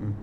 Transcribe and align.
بسم 0.00 0.16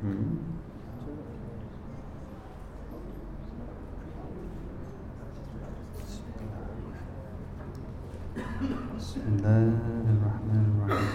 الله 9.38 9.70
الرحمن 10.18 10.66
الرحيم 10.66 11.14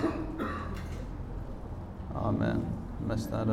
Oh 2.14 2.30
man, 2.30 2.62
messed. 3.02 3.34
بسم 3.34 3.50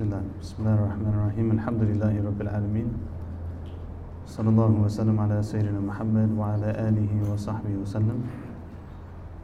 الله 0.00 0.22
بسم 0.40 0.56
الله 0.64 0.74
الرحمن 0.80 1.12
الرحيم 1.20 1.46
الحمد 1.60 1.82
لله 1.84 2.14
رب 2.24 2.40
العالمين 2.40 2.88
صلى 4.24 4.48
الله 4.48 4.72
وسلم 4.88 5.16
على 5.20 5.42
سيدنا 5.44 5.84
محمد 5.84 6.32
وعلى 6.32 6.68
آله 6.88 7.12
وصحبه 7.28 7.76
وسلم 7.84 8.48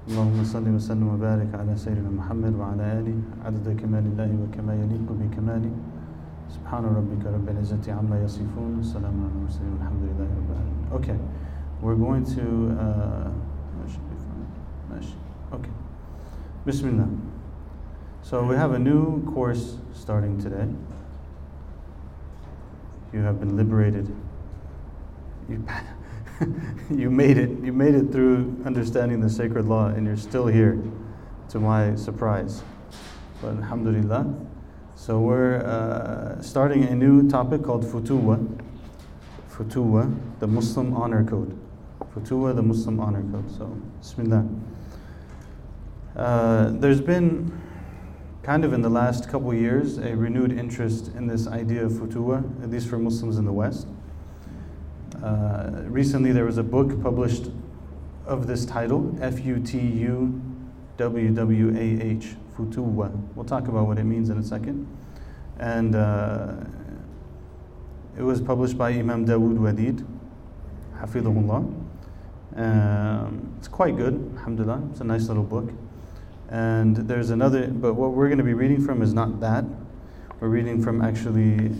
اللهم 0.10 0.44
صل 0.44 0.66
وسلم 0.66 1.08
وبارك 1.08 1.54
على 1.56 1.78
سيدنا 1.78 2.10
محمد 2.10 2.54
وعلى 2.58 2.84
آله 3.00 3.18
عدد 3.46 3.68
كمال 3.80 4.04
الله 4.12 4.30
وكما 4.44 4.74
يليق 4.76 5.08
بكماله 5.08 5.72
سبحان 6.50 6.84
ربك 6.84 7.24
رب 7.26 7.48
العزة 7.50 7.86
عما 7.94 8.18
يصفون 8.26 8.80
السلام 8.80 9.14
على 9.14 9.32
المرسلين 9.36 9.74
الحمد 9.80 10.02
لله 10.10 10.28
رب 10.42 10.50
العالمين 10.52 10.88
Okay, 10.98 11.18
we're 11.82 11.96
going 11.96 12.26
to 12.26 12.44
uh, 12.76 13.30
that 13.78 13.88
should 13.88 14.06
be 14.10 14.18
fine. 14.18 14.50
ماشي. 14.92 15.16
Okay. 15.54 15.72
Bismillah. 16.66 17.08
So 18.24 18.44
we 18.44 18.56
have 18.56 18.74
a 18.74 18.80
new 18.80 19.24
course 19.34 19.78
starting 19.94 20.42
today. 20.42 20.68
You 23.14 23.22
have 23.22 23.40
been 23.40 23.56
liberated. 23.56 24.10
You, 26.91 27.11
made 27.11 27.39
it. 27.39 27.51
You 27.65 27.73
made 27.73 27.95
it 27.95 28.13
through 28.13 28.63
understanding 28.65 29.21
the 29.21 29.31
sacred 29.31 29.67
law, 29.67 29.87
and 29.87 30.07
you're 30.07 30.17
still 30.17 30.47
here, 30.47 30.79
to 31.49 31.59
my 31.59 31.97
surprise. 31.97 32.63
But 33.43 33.57
Alhamdulillah. 33.57 34.35
So 34.95 35.21
we're 35.21 35.59
uh, 35.59 36.41
starting 36.41 36.85
a 36.85 36.95
new 36.95 37.29
topic 37.29 37.63
called 37.63 37.85
Futuwa. 37.85 38.39
Futuwa, 39.51 40.15
the 40.39 40.47
Muslim 40.47 40.95
honor 40.95 41.25
code. 41.25 41.59
Futuwa, 42.15 42.55
the 42.55 42.63
Muslim 42.63 43.01
honor 43.01 43.23
code. 43.33 43.51
So, 43.57 43.67
Bismillah. 44.01 44.47
Uh, 46.15 46.71
there's 46.71 47.01
been 47.01 47.53
kind 48.43 48.65
of 48.65 48.73
in 48.73 48.81
the 48.81 48.89
last 48.89 49.29
couple 49.29 49.53
years 49.53 49.99
a 49.99 50.17
renewed 50.17 50.53
interest 50.53 51.09
in 51.15 51.27
this 51.27 51.47
idea 51.47 51.85
of 51.85 51.93
futuwa, 51.93 52.63
at 52.63 52.71
least 52.71 52.89
for 52.89 52.97
Muslims 52.97 53.39
in 53.39 53.45
the 53.45 53.53
West. 53.53 53.89
Uh, 55.23 55.83
recently, 55.85 56.33
there 56.33 56.45
was 56.45 56.59
a 56.59 56.63
book 56.63 57.03
published 57.03 57.51
of 58.27 58.47
this 58.47 58.67
title, 58.67 59.17
F 59.21 59.45
U 59.45 59.59
T 59.61 59.79
U 59.79 60.41
W 60.97 61.31
W 61.31 61.77
A 61.77 62.03
H, 62.05 62.35
Futuwa. 62.57 63.11
We'll 63.35 63.45
talk 63.45 63.69
about 63.69 63.87
what 63.87 63.99
it 63.99 64.05
means 64.05 64.31
in 64.31 64.39
a 64.39 64.43
second. 64.43 64.87
And 65.59 65.95
uh, 65.95 66.55
it 68.17 68.23
was 68.23 68.41
published 68.41 68.77
by 68.77 68.91
Imam 68.91 69.27
Dawood 69.27 69.59
Walid, 69.59 70.05
Hafidhullah. 70.99 71.83
Um, 72.57 73.55
it's 73.59 73.69
quite 73.69 73.97
good, 73.97 74.33
alhamdulillah. 74.39 74.89
It's 74.91 75.01
a 75.01 75.05
nice 75.05 75.29
little 75.29 75.43
book. 75.43 75.71
And 76.49 76.97
there's 76.97 77.31
another, 77.31 77.69
but 77.69 77.95
what 77.95 78.13
we're 78.13 78.29
going 78.29 78.39
to 78.39 78.45
be 78.45 78.55
reading 78.55 78.85
from 78.85 79.03
is 79.03 79.13
not 79.13 79.41
that. 79.41 79.65
We're 80.41 80.49
reading 80.49 80.83
from 80.83 81.03
actually, 81.03 81.75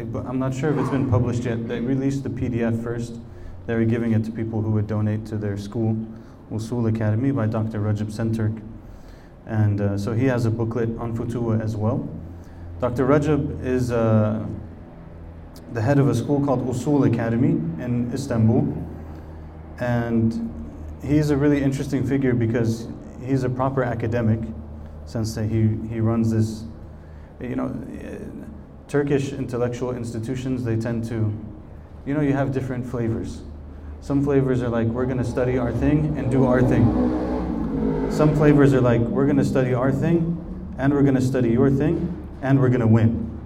I'm 0.00 0.38
not 0.38 0.54
sure 0.54 0.70
if 0.70 0.78
it's 0.78 0.88
been 0.88 1.10
published 1.10 1.44
yet. 1.44 1.68
They 1.68 1.80
released 1.80 2.22
the 2.22 2.30
PDF 2.30 2.82
first. 2.82 3.16
They 3.66 3.74
were 3.74 3.84
giving 3.84 4.12
it 4.12 4.24
to 4.24 4.32
people 4.32 4.62
who 4.62 4.70
would 4.72 4.86
donate 4.86 5.26
to 5.26 5.36
their 5.36 5.58
school, 5.58 5.94
Usul 6.50 6.88
Academy, 6.88 7.32
by 7.32 7.46
Dr. 7.46 7.80
Rajab 7.80 8.10
Senturk. 8.10 8.62
And 9.46 9.80
uh, 9.80 9.98
so 9.98 10.12
he 10.14 10.24
has 10.26 10.46
a 10.46 10.50
booklet 10.50 10.88
on 10.98 11.14
Futuwa 11.16 11.60
as 11.60 11.76
well. 11.76 12.08
Dr. 12.80 13.06
Rajab 13.06 13.62
is 13.62 13.92
uh, 13.92 14.46
the 15.74 15.82
head 15.82 15.98
of 15.98 16.08
a 16.08 16.14
school 16.14 16.44
called 16.44 16.66
Usul 16.66 17.12
Academy 17.12 17.50
in 17.84 18.10
Istanbul. 18.14 18.74
And 19.80 20.50
he's 21.04 21.28
a 21.28 21.36
really 21.36 21.62
interesting 21.62 22.06
figure 22.06 22.32
because 22.32 22.88
he's 23.22 23.44
a 23.44 23.50
proper 23.50 23.82
academic, 23.82 24.40
since 25.04 25.36
he, 25.36 25.68
he 25.90 26.00
runs 26.00 26.30
this, 26.30 26.64
you 27.38 27.56
know, 27.56 27.68
Turkish 28.90 29.32
intellectual 29.32 29.94
institutions, 29.94 30.64
they 30.64 30.74
tend 30.74 31.04
to, 31.04 31.32
you 32.04 32.12
know, 32.12 32.20
you 32.20 32.32
have 32.32 32.50
different 32.50 32.84
flavors. 32.84 33.40
Some 34.00 34.24
flavors 34.24 34.62
are 34.62 34.68
like, 34.68 34.88
we're 34.88 35.04
going 35.04 35.18
to 35.18 35.24
study 35.24 35.58
our 35.58 35.70
thing 35.70 36.18
and 36.18 36.28
do 36.28 36.44
our 36.44 36.60
thing. 36.60 38.10
Some 38.10 38.34
flavors 38.34 38.74
are 38.74 38.80
like, 38.80 39.00
we're 39.00 39.26
going 39.26 39.36
to 39.36 39.44
study 39.44 39.74
our 39.74 39.92
thing 39.92 40.74
and 40.76 40.92
we're 40.92 41.02
going 41.02 41.14
to 41.14 41.20
study 41.20 41.50
your 41.50 41.70
thing 41.70 42.28
and 42.42 42.58
we're 42.58 42.68
going 42.68 42.80
to 42.80 42.88
win. 42.88 43.38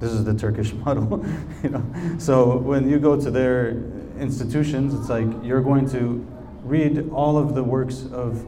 This 0.00 0.10
is 0.10 0.24
the 0.24 0.34
Turkish 0.34 0.72
model, 0.84 1.24
you 1.62 1.70
know. 1.70 2.16
So 2.18 2.56
when 2.56 2.90
you 2.90 2.98
go 2.98 3.20
to 3.20 3.30
their 3.30 3.80
institutions, 4.18 4.94
it's 4.94 5.08
like 5.08 5.28
you're 5.44 5.62
going 5.62 5.88
to 5.90 6.26
read 6.64 7.08
all 7.12 7.38
of 7.38 7.54
the 7.54 7.62
works 7.62 8.04
of 8.10 8.44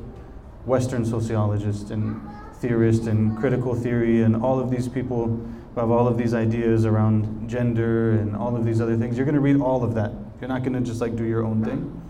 Western 0.66 1.04
sociologists 1.04 1.92
and 1.92 2.20
theorists 2.54 3.06
and 3.06 3.38
critical 3.38 3.76
theory 3.76 4.22
and 4.22 4.34
all 4.34 4.58
of 4.58 4.68
these 4.68 4.88
people 4.88 5.48
who 5.74 5.80
have 5.80 5.90
all 5.90 6.08
of 6.08 6.18
these 6.18 6.34
ideas 6.34 6.84
around 6.84 7.48
gender 7.48 8.12
and 8.12 8.34
all 8.36 8.56
of 8.56 8.64
these 8.64 8.80
other 8.80 8.96
things. 8.96 9.16
You're 9.16 9.26
going 9.26 9.34
to 9.34 9.40
read 9.40 9.60
all 9.60 9.84
of 9.84 9.94
that. 9.94 10.12
You're 10.40 10.48
not 10.48 10.62
going 10.62 10.72
to 10.72 10.80
just 10.80 11.00
like 11.00 11.16
do 11.16 11.24
your 11.24 11.44
own 11.44 11.64
thing. 11.64 12.00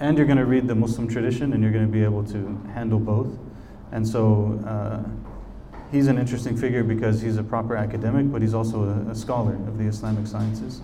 And 0.00 0.16
you're 0.16 0.26
going 0.26 0.38
to 0.38 0.46
read 0.46 0.66
the 0.68 0.74
Muslim 0.74 1.08
tradition 1.08 1.52
and 1.52 1.62
you're 1.62 1.72
going 1.72 1.86
to 1.86 1.92
be 1.92 2.04
able 2.04 2.24
to 2.24 2.60
handle 2.72 2.98
both. 2.98 3.28
And 3.92 4.06
so 4.06 4.60
uh, 4.66 5.02
he's 5.90 6.06
an 6.06 6.18
interesting 6.18 6.56
figure 6.56 6.84
because 6.84 7.20
he's 7.20 7.36
a 7.36 7.42
proper 7.42 7.76
academic, 7.76 8.30
but 8.30 8.40
he's 8.40 8.54
also 8.54 8.84
a, 8.84 9.10
a 9.10 9.14
scholar 9.14 9.54
of 9.54 9.78
the 9.78 9.84
Islamic 9.84 10.26
sciences. 10.26 10.80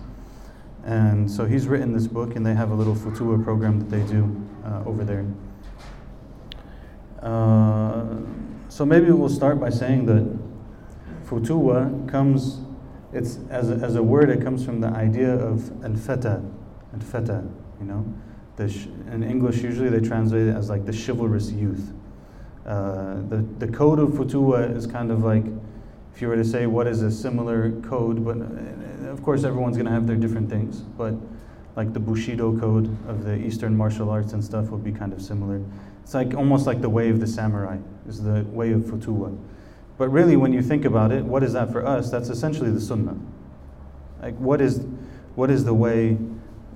And 0.83 1.29
so 1.29 1.45
he's 1.45 1.67
written 1.67 1.93
this 1.93 2.07
book, 2.07 2.35
and 2.35 2.45
they 2.45 2.53
have 2.53 2.71
a 2.71 2.73
little 2.73 2.95
futuwa 2.95 3.43
program 3.43 3.79
that 3.79 3.89
they 3.89 4.03
do 4.09 4.45
uh, 4.65 4.83
over 4.85 5.03
there. 5.03 5.25
Uh, 7.21 8.05
so 8.69 8.85
maybe 8.85 9.11
we'll 9.11 9.27
start 9.27 9.59
by 9.59 9.69
saying 9.69 10.05
that 10.05 10.46
futuwa 11.29 12.07
comes, 12.07 12.61
it's 13.13 13.39
as 13.49 13.69
a, 13.69 13.75
as 13.75 13.95
a 13.95 14.03
word, 14.03 14.29
it 14.29 14.41
comes 14.41 14.65
from 14.65 14.79
the 14.81 14.87
idea 14.87 15.33
of 15.33 15.71
al-fata, 15.83 16.41
al-fata, 16.93 17.43
you 17.79 17.85
know. 17.85 18.05
Sh- 18.67 18.87
in 19.11 19.23
English, 19.23 19.61
usually 19.61 19.89
they 19.89 19.99
translate 19.99 20.47
it 20.47 20.55
as 20.55 20.69
like 20.69 20.85
the 20.85 20.93
chivalrous 20.93 21.51
youth. 21.51 21.93
Uh, 22.65 23.21
the, 23.29 23.45
the 23.59 23.67
code 23.67 23.99
of 23.99 24.09
futuwa 24.09 24.75
is 24.75 24.87
kind 24.87 25.11
of 25.11 25.23
like, 25.23 25.45
if 26.13 26.21
you 26.21 26.27
were 26.27 26.35
to 26.35 26.43
say 26.43 26.65
what 26.65 26.87
is 26.87 27.03
a 27.03 27.11
similar 27.11 27.71
code, 27.81 28.25
but 28.25 28.37
uh, 28.37 29.11
of 29.11 29.21
course 29.21 29.43
everyone's 29.43 29.77
going 29.77 29.85
to 29.85 29.91
have 29.91 30.07
their 30.07 30.15
different 30.15 30.49
things, 30.49 30.79
but 30.79 31.13
like 31.75 31.93
the 31.93 31.99
Bushido 31.99 32.57
code 32.59 32.87
of 33.07 33.23
the 33.23 33.35
Eastern 33.35 33.77
martial 33.77 34.09
arts 34.09 34.33
and 34.33 34.43
stuff 34.43 34.69
would 34.69 34.83
be 34.83 34.91
kind 34.91 35.13
of 35.13 35.21
similar. 35.21 35.61
It's 36.01 36.15
like 36.15 36.33
almost 36.33 36.65
like 36.65 36.81
the 36.81 36.89
way 36.89 37.09
of 37.09 37.19
the 37.19 37.27
samurai, 37.27 37.77
is 38.07 38.23
the 38.23 38.43
way 38.51 38.71
of 38.71 38.81
futuwa. 38.81 39.37
But 39.97 40.09
really, 40.09 40.35
when 40.35 40.53
you 40.53 40.61
think 40.61 40.85
about 40.85 41.11
it, 41.11 41.23
what 41.23 41.43
is 41.43 41.53
that 41.53 41.71
for 41.71 41.85
us? 41.85 42.11
That's 42.11 42.29
essentially 42.29 42.69
the 42.69 42.81
sunnah. 42.81 43.17
Like, 44.21 44.35
what 44.35 44.61
is, 44.61 44.85
what 45.35 45.49
is 45.49 45.65
the 45.65 45.73
way 45.73 46.17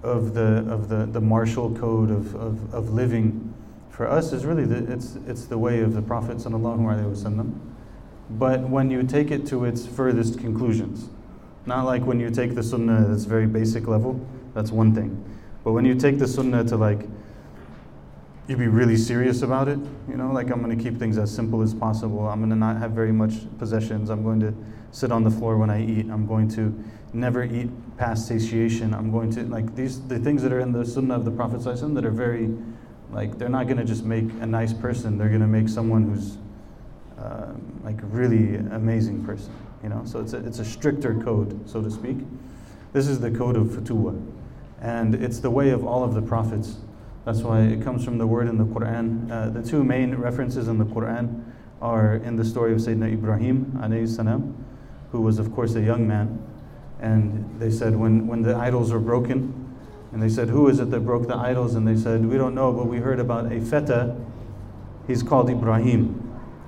of 0.04 0.34
the, 0.34 0.66
of 0.68 0.90
the, 0.90 1.06
the 1.06 1.22
martial 1.22 1.76
code 1.76 2.10
of, 2.10 2.34
of, 2.36 2.74
of 2.74 2.90
living? 2.92 3.54
For 3.90 4.08
us, 4.08 4.34
is 4.34 4.46
really 4.46 4.66
the, 4.66 4.92
it's, 4.92 5.18
it's 5.28 5.46
the 5.46 5.58
way 5.58 5.82
of 5.82 5.94
the 5.94 6.02
Prophet 6.02 6.38
wasallam. 6.38 7.60
But 8.32 8.62
when 8.62 8.90
you 8.90 9.04
take 9.04 9.30
it 9.30 9.46
to 9.48 9.66
its 9.66 9.86
furthest 9.86 10.40
conclusions, 10.40 11.10
not 11.66 11.86
like 11.86 12.04
when 12.06 12.20
you 12.20 12.32
take 12.32 12.56
the 12.56 12.64
sunnah 12.64 13.06
at 13.06 13.12
its 13.12 13.26
very 13.26 13.46
basic 13.46 13.88
level, 13.88 14.26
that's 14.54 14.72
one 14.72 14.96
thing. 14.96 15.24
But 15.64 15.74
when 15.74 15.86
you 15.86 15.94
take 15.94 16.18
the 16.18 16.28
sunnah 16.28 16.64
to 16.66 16.78
like 16.78 17.08
you 18.48 18.58
be 18.58 18.68
really 18.68 18.98
serious 18.98 19.44
about 19.44 19.68
it. 19.68 19.80
You 20.10 20.18
know, 20.18 20.32
like 20.32 20.50
I'm 20.50 20.62
going 20.62 20.76
to 20.76 20.84
keep 20.84 20.98
things 20.98 21.18
as 21.18 21.34
simple 21.34 21.62
as 21.62 21.74
possible. 21.74 22.28
I'm 22.28 22.40
going 22.40 22.50
to 22.50 22.56
not 22.56 22.78
have 22.78 22.92
very 22.92 23.12
much 23.12 23.34
possessions. 23.58 24.10
I'm 24.10 24.24
going 24.24 24.40
to 24.42 24.54
sit 24.92 25.12
on 25.12 25.24
the 25.24 25.32
floor 25.32 25.58
when 25.58 25.70
I 25.70 25.86
eat. 25.86 26.10
I'm 26.10 26.26
going 26.26 26.50
to 26.50 26.78
never 27.14 27.44
eat 27.44 27.70
past 27.98 28.28
satiation. 28.28 28.94
I'm 28.94 29.12
going 29.12 29.32
to 29.32 29.44
like 29.44 29.76
these 29.76 30.02
the 30.08 30.20
things 30.20 30.42
that 30.44 30.52
are 30.52 30.60
in 30.60 30.72
the 30.72 30.86
Sunnah 30.86 31.16
of 31.16 31.26
the 31.26 31.32
Prophet 31.32 31.62
that 31.64 32.06
are 32.06 32.12
very 32.12 32.50
like 33.12 33.38
they're 33.38 33.50
not 33.50 33.68
going 33.68 33.78
to 33.78 33.86
just 33.86 34.04
make 34.04 34.26
a 34.42 34.46
nice 34.46 34.74
person. 34.74 35.18
They're 35.18 35.30
going 35.30 35.42
to 35.42 35.48
make 35.48 35.70
someone 35.70 36.04
who's 36.04 36.38
uh, 37.20 37.54
like 37.84 37.98
really 38.04 38.56
amazing 38.56 39.24
person. 39.24 39.54
You 39.84 39.90
know, 39.90 40.04
so 40.06 40.20
it's 40.20 40.34
a, 40.34 40.46
it's 40.46 40.60
a 40.60 40.66
stricter 40.66 41.16
code, 41.16 41.70
so 41.70 41.82
to 41.82 41.90
speak. 41.90 42.18
This 42.94 43.08
is 43.08 43.20
the 43.20 43.32
code 43.32 43.56
of 43.56 43.68
futuwa, 43.68 44.22
and 44.82 45.16
it's 45.16 45.40
the 45.40 45.50
way 45.50 45.72
of 45.72 45.86
all 45.86 46.04
of 46.04 46.14
the 46.14 46.22
prophets. 46.22 46.78
That's 47.26 47.42
why 47.42 47.62
it 47.62 47.84
comes 47.84 48.04
from 48.04 48.18
the 48.18 48.28
word 48.28 48.48
in 48.48 48.58
the 48.58 48.66
Quran. 48.66 49.32
Uh, 49.32 49.50
the 49.50 49.62
two 49.62 49.84
main 49.84 50.16
references 50.16 50.68
in 50.68 50.78
the 50.78 50.86
Quran 50.86 51.44
are 51.82 52.16
in 52.16 52.36
the 52.36 52.46
story 52.46 52.74
of 52.74 52.80
Sayyidina 52.80 53.14
Ibrahim, 53.14 54.66
who 55.12 55.22
was, 55.22 55.40
of 55.40 55.54
course, 55.54 55.76
a 55.76 55.82
young 55.82 56.08
man. 56.08 56.42
And 57.00 57.60
they 57.60 57.72
said, 57.72 57.96
when, 57.96 58.28
when 58.28 58.42
the 58.42 58.56
idols 58.56 58.92
were 58.92 59.00
broken, 59.00 59.62
and 60.12 60.22
they 60.22 60.30
said, 60.30 60.50
Who 60.50 60.68
is 60.68 60.80
it 60.80 60.92
that 60.92 61.02
broke 61.02 61.28
the 61.28 61.36
idols? 61.36 61.76
And 61.76 61.88
they 61.88 61.96
said, 61.96 62.26
We 62.26 62.38
don't 62.38 62.54
know, 62.54 62.72
but 62.72 62.88
we 62.88 62.98
heard 62.98 63.20
about 63.20 63.52
a 63.52 63.62
fata 63.62 64.16
he's 65.08 65.24
called 65.24 65.50
Ibrahim. 65.50 66.18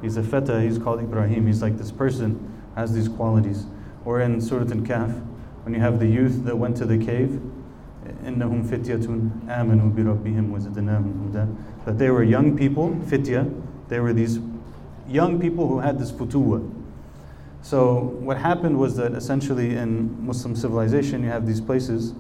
He's 0.01 0.17
a 0.17 0.23
fata, 0.23 0.61
he's 0.61 0.77
called 0.77 0.99
Ibrahim. 0.99 1.47
He's 1.47 1.61
like 1.61 1.77
this 1.77 1.91
person 1.91 2.61
has 2.75 2.93
these 2.93 3.07
qualities. 3.07 3.65
Or 4.05 4.21
in 4.21 4.41
Surah 4.41 4.63
Al-Kahf, 4.63 5.25
when 5.63 5.73
you 5.73 5.79
have 5.79 5.99
the 5.99 6.07
youth 6.07 6.43
that 6.45 6.57
went 6.57 6.75
to 6.77 6.85
the 6.85 6.97
cave, 6.97 7.41
إنهم 8.26 8.62
فتية 8.62 9.08
آمنوا 9.48 9.90
بربهم 9.96 10.52
وزدناهم 10.52 11.12
هدى 11.28 11.46
that 11.84 11.98
they 11.98 12.10
were 12.10 12.22
young 12.22 12.56
people, 12.56 12.94
fitya, 13.06 13.46
they 13.88 13.98
were 13.98 14.12
these 14.12 14.38
young 15.08 15.40
people 15.40 15.66
who 15.66 15.78
had 15.78 15.98
this 15.98 16.12
futuwa. 16.12 16.60
So 17.62 17.94
what 18.20 18.36
happened 18.36 18.78
was 18.78 18.96
that 18.96 19.12
essentially 19.12 19.74
in 19.76 20.24
Muslim 20.24 20.54
civilization 20.54 21.22
you 21.22 21.30
have 21.30 21.46
these 21.46 21.60
places 21.60 22.12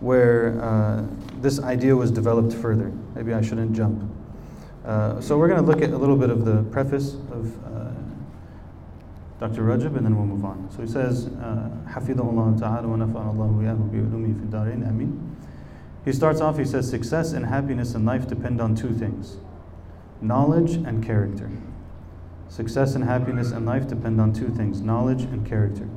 where 0.00 0.60
uh, 0.62 1.04
this 1.40 1.60
idea 1.60 1.96
was 1.96 2.10
developed 2.10 2.52
further. 2.52 2.92
Maybe 3.14 3.34
I 3.34 3.40
shouldn't 3.40 3.72
jump. 3.72 4.10
Uh, 4.84 5.20
so 5.20 5.38
we're 5.38 5.48
going 5.48 5.60
to 5.60 5.66
look 5.66 5.82
at 5.82 5.90
a 5.90 5.96
little 5.96 6.16
bit 6.16 6.30
of 6.30 6.44
the 6.44 6.62
preface 6.64 7.14
of 7.14 7.52
uh, 7.66 7.77
Dr. 9.39 9.63
Rajab, 9.63 9.95
and 9.95 10.05
then 10.05 10.17
we'll 10.17 10.25
move 10.25 10.43
on. 10.43 10.69
So 10.69 10.81
he 10.81 10.87
says, 10.87 11.27
uh, 11.27 11.69
Hafidahullah 11.87 12.59
ta'ala 12.59 12.87
wa 12.87 12.97
nafa'allahu 12.97 13.63
yahu 13.63 13.89
bi'ulumi 13.89 14.37
fi 14.37 14.45
darin, 14.51 14.83
ameen. 14.83 15.37
He 16.03 16.11
starts 16.11 16.41
off, 16.41 16.57
he 16.57 16.65
says, 16.65 16.89
Success 16.89 17.31
and 17.31 17.45
happiness 17.45 17.93
in 17.93 18.05
life 18.05 18.27
depend 18.27 18.59
on 18.59 18.75
two 18.75 18.93
things 18.93 19.37
knowledge 20.21 20.73
and 20.73 21.05
character. 21.05 21.49
Success 22.49 22.95
and 22.95 23.05
happiness 23.05 23.51
in 23.51 23.65
life 23.65 23.87
depend 23.87 24.19
on 24.19 24.33
two 24.33 24.49
things 24.49 24.81
knowledge 24.81 25.21
and 25.21 25.47
character. 25.47 25.87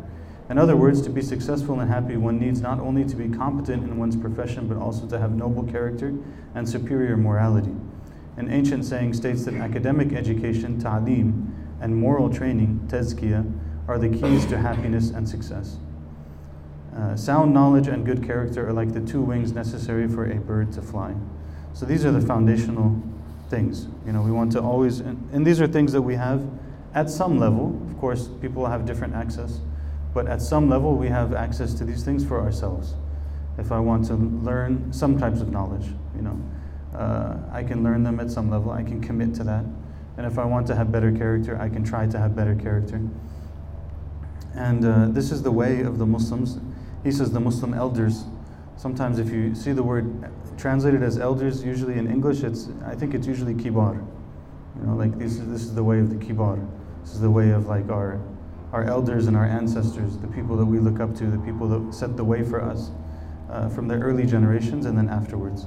In 0.48 0.58
other 0.58 0.76
words, 0.76 1.00
to 1.02 1.10
be 1.10 1.22
successful 1.22 1.80
and 1.80 1.90
happy, 1.90 2.16
one 2.16 2.38
needs 2.38 2.60
not 2.60 2.78
only 2.78 3.04
to 3.06 3.16
be 3.16 3.28
competent 3.28 3.84
in 3.84 3.96
one's 3.96 4.16
profession, 4.16 4.68
but 4.68 4.76
also 4.76 5.06
to 5.06 5.18
have 5.18 5.32
noble 5.32 5.64
character 5.64 6.14
and 6.54 6.68
superior 6.68 7.16
morality. 7.16 7.74
An 8.36 8.50
ancient 8.52 8.84
saying 8.84 9.14
states 9.14 9.44
that 9.46 9.54
academic 9.54 10.12
education, 10.12 10.78
ta'lim, 10.78 11.51
and 11.82 11.94
moral 11.94 12.32
training, 12.32 12.80
tazkiyah, 12.86 13.58
are 13.88 13.98
the 13.98 14.08
keys 14.08 14.46
to 14.46 14.56
happiness 14.56 15.10
and 15.10 15.28
success. 15.28 15.76
Uh, 16.96 17.16
sound 17.16 17.52
knowledge 17.52 17.88
and 17.88 18.06
good 18.06 18.24
character 18.24 18.68
are 18.68 18.72
like 18.72 18.92
the 18.92 19.00
two 19.00 19.20
wings 19.20 19.52
necessary 19.52 20.06
for 20.06 20.30
a 20.30 20.36
bird 20.36 20.72
to 20.72 20.80
fly. 20.80 21.14
So 21.74 21.84
these 21.84 22.04
are 22.04 22.12
the 22.12 22.20
foundational 22.20 23.02
things. 23.48 23.88
You 24.06 24.12
know, 24.12 24.22
we 24.22 24.30
want 24.30 24.52
to 24.52 24.60
always, 24.60 25.00
and, 25.00 25.28
and 25.32 25.46
these 25.46 25.60
are 25.60 25.66
things 25.66 25.92
that 25.92 26.02
we 26.02 26.14
have 26.14 26.46
at 26.94 27.10
some 27.10 27.38
level. 27.38 27.80
Of 27.90 27.98
course, 27.98 28.28
people 28.40 28.66
have 28.66 28.86
different 28.86 29.14
access, 29.14 29.60
but 30.14 30.26
at 30.26 30.40
some 30.40 30.68
level, 30.68 30.94
we 30.96 31.08
have 31.08 31.34
access 31.34 31.74
to 31.74 31.84
these 31.84 32.04
things 32.04 32.24
for 32.24 32.40
ourselves. 32.40 32.94
If 33.58 33.72
I 33.72 33.80
want 33.80 34.06
to 34.06 34.14
learn 34.14 34.92
some 34.92 35.18
types 35.18 35.40
of 35.40 35.50
knowledge, 35.50 35.86
you 36.14 36.22
know, 36.22 36.40
uh, 36.94 37.38
I 37.50 37.62
can 37.62 37.82
learn 37.82 38.02
them 38.02 38.20
at 38.20 38.30
some 38.30 38.50
level. 38.50 38.70
I 38.70 38.82
can 38.82 39.00
commit 39.00 39.34
to 39.36 39.44
that. 39.44 39.64
And 40.16 40.26
if 40.26 40.38
I 40.38 40.44
want 40.44 40.66
to 40.68 40.74
have 40.74 40.92
better 40.92 41.12
character, 41.12 41.60
I 41.60 41.68
can 41.68 41.84
try 41.84 42.06
to 42.06 42.18
have 42.18 42.36
better 42.36 42.54
character. 42.54 43.00
And 44.54 44.84
uh, 44.84 45.06
this 45.08 45.30
is 45.30 45.42
the 45.42 45.52
way 45.52 45.80
of 45.80 45.98
the 45.98 46.06
Muslims 46.06 46.58
he 47.04 47.10
says 47.10 47.32
the 47.32 47.40
Muslim 47.40 47.74
elders. 47.74 48.24
Sometimes, 48.76 49.18
if 49.18 49.30
you 49.30 49.54
see 49.54 49.72
the 49.72 49.82
word 49.82 50.30
translated 50.56 51.02
as 51.02 51.18
elders, 51.18 51.64
usually 51.64 51.98
in 51.98 52.10
English, 52.10 52.42
it's 52.42 52.68
I 52.84 52.94
think 52.94 53.14
it's 53.14 53.26
usually 53.26 53.54
kibar. 53.54 53.96
You 54.76 54.86
know, 54.86 54.96
like 54.96 55.18
this 55.18 55.32
is 55.32 55.48
this 55.48 55.62
is 55.62 55.74
the 55.74 55.84
way 55.84 55.98
of 55.98 56.10
the 56.10 56.24
kibar. 56.24 56.64
This 57.02 57.14
is 57.14 57.20
the 57.20 57.30
way 57.30 57.50
of 57.50 57.66
like 57.66 57.88
our 57.90 58.20
our 58.72 58.84
elders 58.84 59.26
and 59.26 59.36
our 59.36 59.44
ancestors, 59.44 60.16
the 60.18 60.28
people 60.28 60.56
that 60.56 60.64
we 60.64 60.78
look 60.78 60.98
up 61.00 61.14
to, 61.16 61.26
the 61.26 61.38
people 61.38 61.68
that 61.68 61.94
set 61.94 62.16
the 62.16 62.24
way 62.24 62.42
for 62.42 62.62
us 62.62 62.90
uh, 63.50 63.68
from 63.68 63.86
the 63.86 63.94
early 63.94 64.24
generations 64.24 64.86
and 64.86 64.96
then 64.96 65.10
afterwards. 65.10 65.66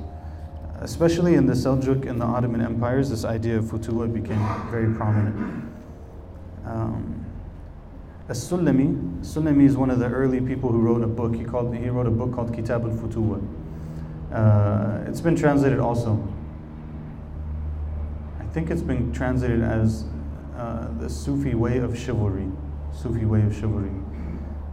Especially 0.82 1.36
in 1.36 1.46
the 1.46 1.54
Seljuk 1.54 2.08
and 2.08 2.20
the 2.20 2.26
Ottoman 2.26 2.62
empires, 2.62 3.10
this 3.10 3.24
idea 3.24 3.58
of 3.58 3.66
futuwa 3.66 4.12
became 4.12 4.40
very 4.70 4.94
prominent. 4.94 5.72
Um, 6.66 7.26
As-Sulami, 8.28 9.20
Sulami 9.22 9.66
is 9.66 9.78
one 9.78 9.90
of 9.90 10.00
the 10.00 10.08
early 10.08 10.42
people 10.42 10.72
who 10.72 10.80
wrote 10.80 11.04
a 11.04 11.08
book. 11.08 11.36
He 11.36 11.44
called 11.44 11.76
he 11.76 11.90
wrote 11.90 12.08
a 12.08 12.12
book 12.12 12.34
called 12.34 12.54
Kitab 12.54 12.84
al-Futuwa. 12.84 13.42
Uh, 14.34 15.08
it's 15.08 15.22
been 15.22 15.36
translated 15.36 15.80
also. 15.80 16.22
I 18.40 18.44
think 18.46 18.70
it's 18.70 18.82
been 18.82 19.14
translated 19.14 19.62
as 19.62 20.06
uh, 20.58 20.88
the 21.00 21.10
Sufi 21.10 21.56
way 21.56 21.78
of 21.78 21.98
chivalry. 21.98 22.48
Sufi 22.92 23.26
way 23.26 23.44
of 23.44 23.54
chivalry. 23.54 23.92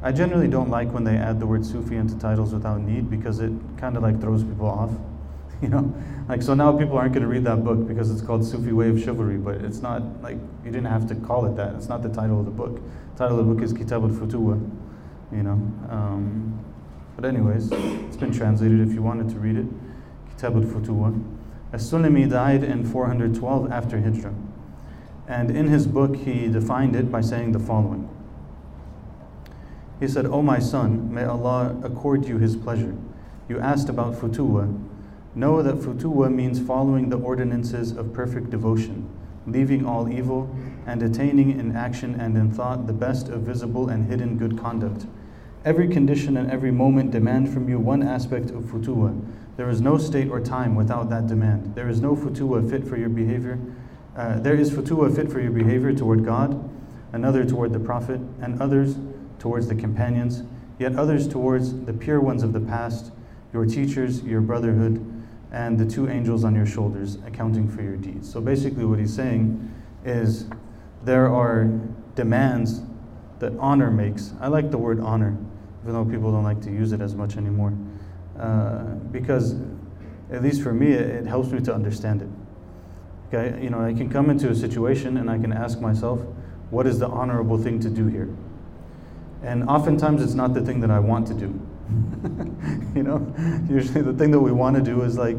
I 0.03 0.11
generally 0.11 0.49
don't 0.49 0.71
like 0.71 0.93
when 0.93 1.05
they 1.05 1.17
add 1.17 1.39
the 1.39 1.47
word 1.47 1.65
Sufi 1.65 1.97
into 1.97 2.19
titles 2.19 2.53
without 2.53 2.81
need 2.81 3.09
because 3.09 3.39
it 3.39 3.53
kind 3.77 3.97
of 3.97 4.03
like 4.03 4.21
throws 4.21 4.43
people 4.43 4.67
off. 4.67 4.91
You 5.67 5.69
know, 5.69 5.95
like 6.29 6.43
so 6.43 6.55
now 6.55 6.77
people 6.77 6.99
aren't 6.99 7.13
going 7.13 7.23
to 7.23 7.29
read 7.29 7.45
that 7.45 7.63
book 7.63 7.87
because 7.87 8.11
it's 8.11 8.21
called 8.21 8.45
Sufi 8.45 8.73
Way 8.73 8.89
of 8.89 9.01
Chivalry, 9.01 9.37
but 9.37 9.57
it's 9.57 9.81
not 9.81 10.21
like 10.21 10.37
you 10.65 10.73
didn't 10.73 10.87
have 10.87 11.07
to 11.07 11.15
call 11.15 11.47
it 11.47 11.55
that. 11.55 11.77
It's 11.77 11.89
not 11.89 12.03
the 12.03 12.09
title 12.09 12.41
of 12.41 12.47
the 12.47 12.51
book. 12.51 12.81
The 13.13 13.19
title 13.19 13.39
of 13.39 13.47
the 13.47 13.55
book 13.55 13.63
is 13.63 13.73
Kitab 13.73 14.03
al-Futuwa. 14.03 14.59
You 15.31 15.43
know, 15.45 15.53
um, 15.89 16.65
but 17.15 17.25
anyways, 17.25 17.71
it's 17.71 18.17
been 18.17 18.33
translated 18.33 18.81
if 18.81 18.93
you 18.93 19.03
wanted 19.03 19.29
to 19.29 19.37
read 19.37 19.57
it. 19.57 19.67
Kitab 20.31 20.57
al-Futuwa. 20.57 21.23
As-Sulami 21.73 22.29
died 22.29 22.65
in 22.65 22.85
412 22.85 23.71
after 23.71 24.01
Hijrah. 24.01 24.35
And 25.29 25.49
in 25.49 25.69
his 25.69 25.87
book, 25.87 26.17
he 26.17 26.49
defined 26.49 26.97
it 26.97 27.11
by 27.13 27.21
saying 27.21 27.53
the 27.53 27.61
following. 27.61 28.09
He 30.01 30.09
said, 30.09 30.27
O 30.27 30.43
my 30.43 30.59
son, 30.59 31.15
may 31.15 31.23
Allah 31.23 31.77
accord 31.85 32.27
you 32.27 32.39
His 32.39 32.57
pleasure. 32.57 32.97
You 33.49 33.61
asked 33.61 33.89
about 33.89 34.15
futuwa. 34.15 34.92
Know 35.35 35.63
that 35.63 35.77
futuwa 35.77 36.31
means 36.31 36.61
following 36.61 37.09
the 37.09 37.17
ordinances 37.17 37.93
of 37.93 38.13
perfect 38.13 38.51
devotion, 38.51 39.09
leaving 39.47 39.87
all 39.87 40.13
evil, 40.13 40.55
and 40.87 41.03
attaining 41.03 41.59
in 41.59 41.75
action 41.75 42.15
and 42.21 42.37
in 42.37 42.51
thought 42.51 42.87
the 42.87 42.93
best 42.93 43.29
of 43.29 43.41
visible 43.41 43.89
and 43.89 44.11
hidden 44.11 44.37
good 44.37 44.59
conduct. 44.59 45.07
Every 45.65 45.89
condition 45.89 46.37
and 46.37 46.51
every 46.51 46.71
moment 46.71 47.13
demand 47.13 47.51
from 47.51 47.67
you 47.67 47.79
one 47.79 48.03
aspect 48.03 48.51
of 48.51 48.65
futuwa. 48.65 49.19
There 49.57 49.71
is 49.71 49.81
no 49.81 49.97
state 49.97 50.29
or 50.29 50.39
time 50.39 50.75
without 50.75 51.09
that 51.09 51.29
demand. 51.29 51.75
There 51.75 51.89
is 51.89 52.03
no 52.03 52.15
futuwa 52.15 52.69
fit 52.69 52.87
for 52.87 52.99
your 52.99 53.09
behavior. 53.09 53.59
Uh, 54.15 54.39
there 54.39 54.55
is 54.55 54.71
futuwa 54.71 55.15
fit 55.15 55.33
for 55.33 55.41
your 55.41 55.53
behavior 55.53 55.95
toward 55.95 56.27
God, 56.27 56.69
another 57.15 57.47
toward 57.47 57.73
the 57.73 57.81
Prophet, 57.81 58.21
and 58.43 58.61
others 58.61 58.97
towards 59.39 59.69
the 59.69 59.75
companions, 59.75 60.43
yet 60.79 60.95
others 60.97 61.27
towards 61.27 61.85
the 61.85 61.95
pure 61.95 62.21
ones 62.21 62.43
of 62.43 62.53
the 62.53 62.61
past, 62.61 63.13
your 63.55 63.65
teachers, 63.65 64.23
your 64.25 64.43
brotherhood, 64.43 65.12
and 65.53 65.79
the 65.79 65.85
two 65.85 66.09
angels 66.09 66.45
on 66.45 66.55
your 66.55 66.67
shoulders 66.67 67.19
accounting 67.27 67.69
for 67.69 67.83
your 67.83 67.97
deeds. 67.97 68.31
So 68.31 68.41
basically, 68.41 68.85
what 68.85 68.99
he's 68.99 69.15
saying 69.15 69.71
is 70.05 70.47
there 71.05 71.29
are 71.29 71.65
demands 72.15 72.81
that 73.39 73.53
honor 73.59 73.91
makes. 73.91 74.33
I 74.41 74.49
like 74.49 74.71
the 74.71 74.79
word 74.79 74.99
honor, 74.99 75.37
even 75.83 75.93
though 75.93 76.05
people 76.05 76.33
don't 76.33 76.43
like 76.43 76.63
to 76.63 76.71
use 76.71 76.93
it 76.93 77.03
as 77.03 77.15
much 77.15 77.37
anymore, 77.37 77.75
uh, 78.39 78.85
because 79.13 79.57
at 80.31 80.43
least 80.43 80.63
for 80.63 80.73
me, 80.73 80.93
it, 80.93 81.03
it 81.03 81.27
helps 81.27 81.51
me 81.51 81.61
to 81.61 81.75
understand 81.75 82.23
it. 82.23 82.29
Okay, 83.29 83.63
you 83.63 83.69
know, 83.69 83.81
I 83.81 83.93
can 83.93 84.09
come 84.09 84.31
into 84.31 84.49
a 84.49 84.55
situation 84.55 85.19
and 85.19 85.31
I 85.31 85.39
can 85.39 85.53
ask 85.53 85.81
myself, 85.81 86.21
what 86.71 86.87
is 86.87 86.99
the 86.99 87.09
honorable 87.09 87.59
thing 87.59 87.79
to 87.81 87.91
do 87.91 88.07
here? 88.07 88.35
And 89.43 89.69
oftentimes, 89.69 90.23
it's 90.23 90.35
not 90.35 90.55
the 90.55 90.63
thing 90.63 90.81
that 90.81 90.91
I 90.91 90.99
want 90.99 91.27
to 91.27 91.35
do. 91.35 91.61
you 92.95 93.03
know, 93.03 93.35
usually 93.69 94.03
the 94.03 94.13
thing 94.13 94.31
that 94.31 94.41
we 94.41 94.53
want 94.53 94.77
to 94.77 94.83
do 94.83 95.03
is 95.03 95.19
like, 95.19 95.39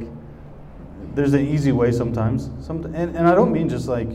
there's 1.15 1.33
an 1.33 1.45
easy 1.45 1.71
way 1.71 1.91
sometimes. 1.91 2.49
Some, 2.65 2.83
and, 2.85 3.15
and 3.15 3.27
I 3.27 3.35
don't 3.35 3.51
mean 3.51 3.69
just 3.69 3.87
like 3.87 4.09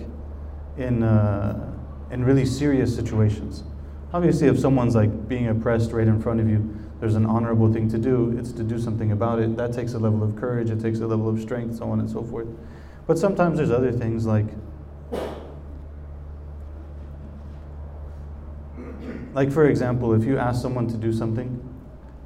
in, 0.76 1.02
uh, 1.02 1.74
in 2.10 2.24
really 2.24 2.44
serious 2.44 2.94
situations. 2.94 3.64
Obviously, 4.12 4.48
if 4.48 4.58
someone's 4.58 4.94
like 4.94 5.28
being 5.28 5.48
oppressed 5.48 5.92
right 5.92 6.08
in 6.08 6.20
front 6.20 6.40
of 6.40 6.48
you, 6.48 6.74
there's 7.00 7.14
an 7.14 7.26
honorable 7.26 7.72
thing 7.72 7.88
to 7.90 7.98
do. 7.98 8.34
It's 8.38 8.52
to 8.52 8.62
do 8.62 8.78
something 8.78 9.12
about 9.12 9.38
it. 9.38 9.56
That 9.56 9.72
takes 9.72 9.94
a 9.94 9.98
level 9.98 10.22
of 10.22 10.34
courage, 10.34 10.70
it 10.70 10.80
takes 10.80 11.00
a 11.00 11.06
level 11.06 11.28
of 11.28 11.40
strength, 11.40 11.76
so 11.76 11.90
on 11.90 12.00
and 12.00 12.10
so 12.10 12.24
forth. 12.24 12.48
But 13.06 13.18
sometimes 13.18 13.58
there's 13.58 13.70
other 13.70 13.92
things 13.92 14.26
like, 14.26 14.46
like 19.34 19.52
for 19.52 19.68
example, 19.68 20.14
if 20.14 20.24
you 20.24 20.38
ask 20.38 20.60
someone 20.60 20.88
to 20.88 20.96
do 20.96 21.12
something 21.12 21.67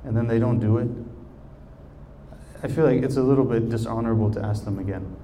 and 0.04 0.16
then 0.16 0.26
they 0.26 0.38
don't 0.38 0.59
do 0.59 0.78
it, 0.78 0.88
I 2.62 2.68
feel 2.68 2.85
like 2.85 3.02
it's 3.02 3.16
a 3.16 3.23
little 3.23 3.44
bit 3.44 3.68
dishonorable 3.68 4.30
to 4.32 4.40
ask 4.40 4.64
them 4.64 4.78
again. 4.78 5.16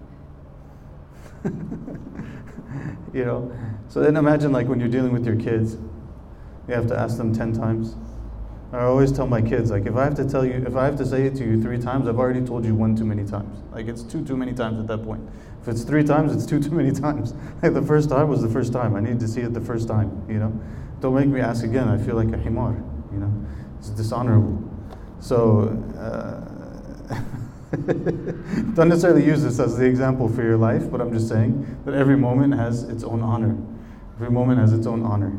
you 3.14 3.24
know? 3.24 3.52
So 3.88 4.00
then 4.00 4.16
imagine 4.16 4.52
like 4.52 4.66
when 4.66 4.80
you're 4.80 4.88
dealing 4.88 5.12
with 5.12 5.24
your 5.24 5.36
kids, 5.36 5.76
you 6.66 6.74
have 6.74 6.88
to 6.88 6.98
ask 6.98 7.16
them 7.16 7.34
10 7.34 7.52
times. 7.52 7.94
I 8.70 8.80
always 8.80 9.10
tell 9.10 9.26
my 9.26 9.40
kids, 9.40 9.70
like, 9.70 9.86
if 9.86 9.96
I 9.96 10.04
have 10.04 10.14
to 10.16 10.28
tell 10.28 10.44
you, 10.44 10.52
if 10.52 10.76
I 10.76 10.84
have 10.84 10.98
to 10.98 11.06
say 11.06 11.22
it 11.22 11.34
to 11.36 11.44
you 11.44 11.62
three 11.62 11.78
times, 11.78 12.06
I've 12.06 12.18
already 12.18 12.44
told 12.44 12.66
you 12.66 12.74
one 12.74 12.94
too 12.94 13.06
many 13.06 13.24
times. 13.24 13.62
Like, 13.72 13.88
it's 13.88 14.02
two 14.02 14.22
too 14.22 14.36
many 14.36 14.52
times 14.52 14.78
at 14.78 14.86
that 14.88 15.02
point. 15.04 15.26
If 15.62 15.68
it's 15.68 15.84
three 15.84 16.04
times, 16.04 16.34
it's 16.34 16.44
two 16.44 16.60
too 16.60 16.72
many 16.72 16.92
times. 16.92 17.32
Like, 17.62 17.72
the 17.72 17.80
first 17.80 18.10
time 18.10 18.28
was 18.28 18.42
the 18.42 18.48
first 18.48 18.74
time. 18.74 18.94
I 18.94 19.00
need 19.00 19.20
to 19.20 19.28
see 19.28 19.40
it 19.40 19.54
the 19.54 19.60
first 19.60 19.88
time, 19.88 20.22
you 20.28 20.38
know? 20.38 20.52
Don't 21.00 21.14
make 21.14 21.28
me 21.28 21.40
ask 21.40 21.64
again. 21.64 21.88
I 21.88 21.96
feel 21.96 22.14
like 22.14 22.28
a 22.28 22.36
himar, 22.36 22.76
you 23.10 23.18
know? 23.18 23.32
It's 23.78 23.88
dishonorable. 23.88 24.67
So, 25.20 25.68
uh, 25.98 26.48
Don't 27.70 28.88
necessarily 28.88 29.26
use 29.26 29.42
this 29.42 29.58
as 29.58 29.76
the 29.76 29.84
example 29.84 30.26
for 30.26 30.42
your 30.42 30.56
life, 30.56 30.90
but 30.90 31.02
I'm 31.02 31.12
just 31.12 31.28
saying 31.28 31.80
that 31.84 31.94
every 31.94 32.16
moment 32.16 32.54
has 32.54 32.84
its 32.84 33.04
own 33.04 33.20
honor. 33.20 33.58
Every 34.16 34.30
moment 34.30 34.58
has 34.58 34.72
its 34.72 34.86
own 34.86 35.02
honor. 35.02 35.38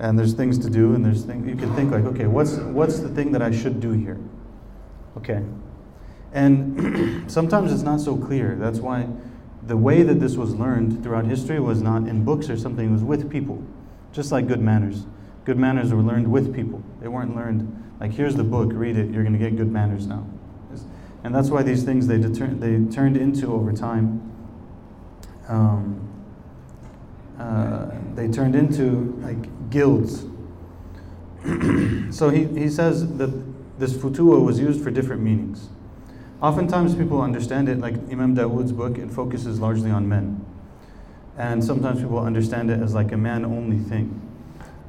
And 0.00 0.18
there's 0.18 0.34
things 0.34 0.58
to 0.58 0.70
do, 0.70 0.94
and 0.94 1.04
there's 1.04 1.22
things 1.22 1.46
you 1.46 1.54
can 1.54 1.72
think 1.76 1.92
like, 1.92 2.04
okay, 2.04 2.26
what's 2.26 2.56
what's 2.56 2.98
the 2.98 3.08
thing 3.08 3.30
that 3.32 3.42
I 3.42 3.52
should 3.52 3.78
do 3.78 3.92
here? 3.92 4.18
Okay. 5.16 5.44
And 6.32 7.30
sometimes 7.30 7.72
it's 7.72 7.82
not 7.82 8.00
so 8.00 8.16
clear. 8.16 8.56
That's 8.56 8.80
why 8.80 9.06
the 9.64 9.76
way 9.76 10.02
that 10.02 10.18
this 10.18 10.36
was 10.36 10.56
learned 10.56 11.04
throughout 11.04 11.26
history 11.26 11.60
was 11.60 11.80
not 11.80 12.08
in 12.08 12.24
books 12.24 12.50
or 12.50 12.56
something, 12.56 12.88
it 12.88 12.92
was 12.92 13.04
with 13.04 13.30
people. 13.30 13.62
Just 14.10 14.32
like 14.32 14.48
good 14.48 14.60
manners. 14.60 15.06
Good 15.44 15.58
manners 15.58 15.92
were 15.92 16.02
learned 16.02 16.30
with 16.30 16.52
people. 16.52 16.82
They 17.00 17.06
weren't 17.06 17.36
learned 17.36 17.91
like 18.02 18.10
here's 18.10 18.34
the 18.34 18.42
book, 18.42 18.70
read 18.72 18.96
it, 18.96 19.10
you're 19.12 19.22
going 19.22 19.32
to 19.32 19.38
get 19.38 19.54
good 19.56 19.70
manners 19.70 20.08
now. 20.08 20.26
And 21.22 21.32
that's 21.32 21.50
why 21.50 21.62
these 21.62 21.84
things 21.84 22.08
they, 22.08 22.18
deter- 22.18 22.48
they 22.48 22.84
turned 22.92 23.16
into 23.16 23.46
over 23.52 23.72
time. 23.72 24.28
Um, 25.46 26.08
uh, 27.38 27.92
they 28.16 28.26
turned 28.26 28.56
into 28.56 29.16
like 29.22 29.70
guilds. 29.70 30.24
so 32.10 32.28
he, 32.30 32.46
he 32.46 32.68
says 32.68 33.16
that 33.18 33.30
this 33.78 33.92
futuwa 33.92 34.44
was 34.44 34.58
used 34.58 34.82
for 34.82 34.90
different 34.90 35.22
meanings. 35.22 35.68
Oftentimes 36.40 36.96
people 36.96 37.22
understand 37.22 37.68
it 37.68 37.78
like 37.78 37.94
Imam 38.10 38.34
Dawood's 38.34 38.72
book, 38.72 38.98
it 38.98 39.12
focuses 39.12 39.60
largely 39.60 39.92
on 39.92 40.08
men. 40.08 40.44
And 41.36 41.62
sometimes 41.62 42.00
people 42.00 42.18
understand 42.18 42.68
it 42.68 42.80
as 42.80 42.94
like 42.94 43.12
a 43.12 43.16
man 43.16 43.44
only 43.44 43.78
thing. 43.78 44.31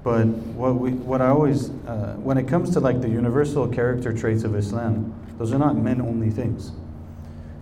But 0.03 0.25
what, 0.25 0.75
we, 0.75 0.91
what 0.91 1.21
I 1.21 1.29
always, 1.29 1.69
uh, 1.69 2.15
when 2.21 2.37
it 2.37 2.47
comes 2.47 2.71
to 2.71 2.81
like 2.81 3.01
the 3.01 3.07
universal 3.09 3.67
character 3.67 4.11
traits 4.11 4.43
of 4.43 4.55
Islam, 4.55 5.13
those 5.37 5.53
are 5.53 5.59
not 5.59 5.77
men 5.77 6.01
only 6.01 6.29
things. 6.29 6.73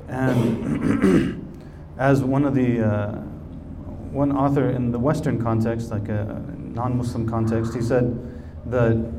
And 0.08 1.48
as 2.00 2.24
one 2.24 2.46
of 2.46 2.56
the, 2.56 2.82
uh, 2.82 3.12
one 4.12 4.32
author 4.32 4.70
in 4.72 4.92
the 4.92 4.98
Western 4.98 5.42
context, 5.42 5.92
like 5.92 6.10
a 6.10 6.44
non 6.60 6.98
Muslim 6.98 7.30
context, 7.30 7.76
he 7.76 7.82
said 7.82 8.20
that 8.66 9.12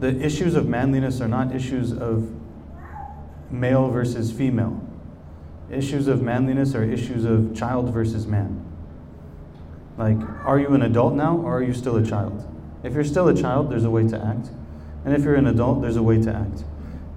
the 0.00 0.20
issues 0.20 0.56
of 0.56 0.66
manliness 0.66 1.20
are 1.20 1.28
not 1.28 1.54
issues 1.54 1.92
of 1.92 2.30
male 3.50 3.88
versus 3.90 4.32
female. 4.32 4.80
Issues 5.70 6.08
of 6.08 6.20
manliness 6.20 6.74
are 6.74 6.82
issues 6.82 7.24
of 7.24 7.54
child 7.54 7.92
versus 7.92 8.26
man. 8.26 8.59
Like, 10.00 10.16
are 10.46 10.58
you 10.58 10.68
an 10.68 10.80
adult 10.80 11.12
now 11.12 11.36
or 11.36 11.58
are 11.58 11.62
you 11.62 11.74
still 11.74 11.96
a 11.96 12.02
child? 12.04 12.48
If 12.82 12.94
you're 12.94 13.04
still 13.04 13.28
a 13.28 13.34
child, 13.34 13.70
there's 13.70 13.84
a 13.84 13.90
way 13.90 14.08
to 14.08 14.16
act. 14.16 14.48
And 15.04 15.14
if 15.14 15.22
you're 15.24 15.34
an 15.34 15.46
adult, 15.46 15.82
there's 15.82 15.96
a 15.96 16.02
way 16.02 16.18
to 16.22 16.34
act. 16.34 16.64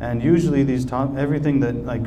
And 0.01 0.21
usually, 0.21 0.63
these 0.63 0.83
top, 0.83 1.15
everything 1.15 1.61
that, 1.61 1.85
like, 1.85 2.01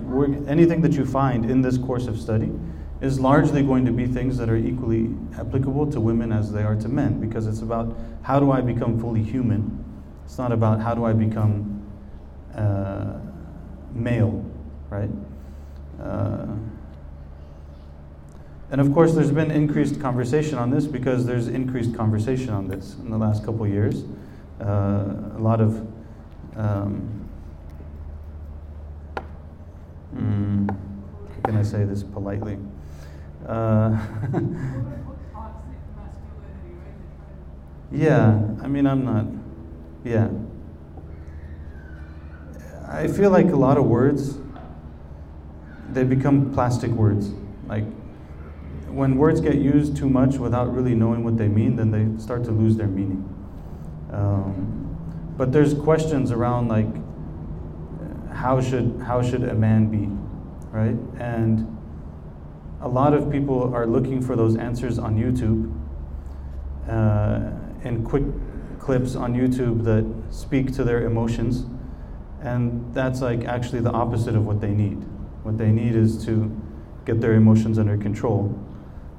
anything 0.47 0.83
that 0.83 0.93
you 0.93 1.07
find 1.07 1.51
in 1.51 1.63
this 1.63 1.79
course 1.79 2.09
of 2.09 2.21
study 2.21 2.53
is 3.01 3.19
largely 3.19 3.63
going 3.63 3.87
to 3.87 3.91
be 3.91 4.07
things 4.07 4.37
that 4.37 4.51
are 4.51 4.57
equally 4.57 5.15
applicable 5.39 5.91
to 5.93 5.99
women 5.99 6.31
as 6.31 6.53
they 6.53 6.63
are 6.63 6.77
to 6.77 6.89
men 6.91 7.21
because 7.21 7.47
it's 7.47 7.63
about 7.63 7.97
how 8.21 8.39
do 8.39 8.51
I 8.53 8.61
become 8.61 9.01
fully 9.01 9.23
human. 9.23 9.83
It's 10.27 10.37
not 10.37 10.53
about 10.53 10.81
how 10.83 10.95
do 10.95 11.07
I 11.07 11.15
become 11.15 11.91
uh, 12.55 13.15
male, 13.95 14.45
right? 14.91 15.11
Uh, 16.03 16.49
and 18.71 18.81
of 18.81 18.93
course, 18.93 19.15
there's 19.15 19.31
been 19.31 19.51
increased 19.51 20.01
conversation 20.01 20.59
on 20.59 20.71
this 20.71 20.87
because 20.87 21.25
there's 21.25 21.49
increased 21.49 21.95
conversation 21.95 22.51
on 22.51 22.67
this 22.69 22.97
in 22.97 23.11
the 23.11 23.19
last 23.19 23.45
couple 23.45 23.67
years. 23.67 24.05
Uh, 24.61 25.15
a 25.37 25.41
lot 25.41 25.61
of 25.61 25.87
um, 26.57 27.29
mm, 30.17 30.69
how 30.71 31.41
can 31.45 31.57
I 31.57 31.63
say 31.63 31.85
this 31.85 32.03
politely? 32.03 32.59
Uh, 33.47 34.05
yeah, 37.93 38.41
I 38.63 38.67
mean, 38.67 38.87
I'm 38.87 39.05
not. 39.05 39.27
Yeah. 40.05 40.29
I 42.89 43.09
feel 43.09 43.31
like 43.31 43.47
a 43.47 43.57
lot 43.57 43.79
of 43.79 43.85
words, 43.85 44.39
they 45.93 46.05
become 46.05 46.53
plastic 46.53 46.91
words. 46.91 47.31
Like, 47.67 47.85
when 48.97 49.19
words 49.19 49.43
get 49.43 49.57
used 49.57 49.95
too 49.95 50.09
much 50.09 50.37
without 50.37 50.75
really 50.75 50.95
knowing 50.95 51.23
what 51.23 51.37
they 51.37 51.49
mean, 51.49 51.77
then 51.77 51.91
they 51.91 52.19
start 52.19 52.43
to 52.45 52.51
lose 52.51 52.79
their 52.79 52.87
meaning. 52.87 53.23
Um, 54.11 55.35
but 55.37 55.53
there's 55.53 55.75
questions 55.75 56.33
around 56.33 56.69
like, 56.69 56.89
how 58.35 58.59
should 58.59 59.03
how 59.07 59.21
should 59.23 59.45
a 59.45 59.55
man 59.55 59.91
be, 59.91 60.07
right? 60.71 60.97
And 61.21 61.77
a 62.81 62.89
lot 62.89 63.13
of 63.13 63.31
people 63.31 63.75
are 63.75 63.87
looking 63.87 64.23
for 64.23 64.35
those 64.35 64.57
answers 64.57 64.99
on 64.99 65.17
YouTube, 65.17 65.71
uh, 66.89 67.51
in 67.87 68.03
quick 68.03 68.25
clips 68.79 69.15
on 69.15 69.35
YouTube 69.35 69.85
that 69.85 70.07
speak 70.33 70.73
to 70.73 70.85
their 70.85 71.05
emotions 71.05 71.67
and 72.41 72.95
that's 72.95 73.21
like 73.21 73.45
actually 73.45 73.81
the 73.81 73.91
opposite 73.91 74.37
of 74.37 74.47
what 74.47 74.61
they 74.61 74.71
need. 74.71 75.03
What 75.43 75.59
they 75.59 75.71
need 75.71 75.95
is 75.95 76.25
to 76.27 76.51
get 77.05 77.21
their 77.21 77.35
emotions 77.35 77.79
under 77.79 77.97
control 77.97 78.55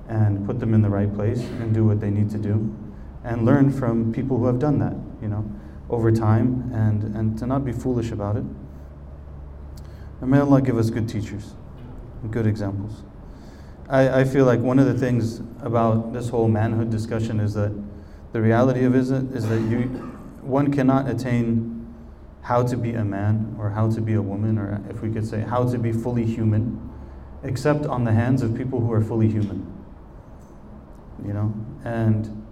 and 0.08 0.46
put 0.46 0.60
them 0.60 0.74
in 0.74 0.82
the 0.82 0.90
right 0.90 1.14
place 1.14 1.40
and 1.40 1.74
do 1.74 1.86
what 1.86 2.00
they 2.00 2.10
need 2.10 2.30
to 2.30 2.38
do 2.38 2.76
and 3.24 3.46
learn 3.46 3.72
from 3.72 4.14
people 4.14 4.38
who 4.38 4.46
have 4.46 4.60
done 4.60 4.80
that, 4.80 4.96
you 5.22 5.28
know, 5.28 5.50
over 5.90 6.12
time 6.12 6.72
and, 6.74 7.04
and 7.16 7.38
to 7.38 7.46
not 7.46 7.66
be 7.66 7.72
foolish 7.72 8.12
about 8.12 8.38
it. 8.38 8.44
And 10.22 10.32
may 10.32 10.40
Allah 10.40 10.62
give 10.62 10.78
us 10.78 10.90
good 10.90 11.08
teachers 11.08 11.54
good 12.32 12.48
examples. 12.48 13.04
I, 13.90 14.22
I 14.22 14.24
feel 14.24 14.46
like 14.46 14.60
one 14.60 14.80
of 14.80 14.86
the 14.86 14.94
things 14.94 15.40
about 15.62 16.14
this 16.14 16.30
whole 16.30 16.48
manhood 16.48 16.90
discussion 16.90 17.40
is 17.40 17.54
that 17.54 17.72
the 18.34 18.42
reality 18.42 18.84
of 18.84 18.96
it 18.96 19.00
is 19.00 19.48
that 19.48 19.62
you 19.62 19.84
one 20.42 20.72
cannot 20.74 21.10
attain 21.10 21.96
how 22.42 22.64
to 22.64 22.78
be 22.78 22.94
a 22.94 23.04
man 23.04 23.56
or 23.60 23.70
how 23.70 23.90
to 23.90 24.02
be 24.02 24.14
a 24.14 24.22
woman, 24.22 24.58
or 24.58 24.82
if 24.90 25.02
we 25.02 25.12
could 25.12 25.28
say 25.28 25.42
how 25.42 25.70
to 25.70 25.78
be 25.78 25.92
fully 25.92 26.26
human, 26.26 26.90
except 27.44 27.86
on 27.86 28.04
the 28.04 28.12
hands 28.12 28.42
of 28.42 28.56
people 28.56 28.80
who 28.80 28.92
are 28.92 29.02
fully 29.02 29.28
human. 29.28 29.77
You 31.26 31.34
know? 31.34 31.54
And 31.84 32.46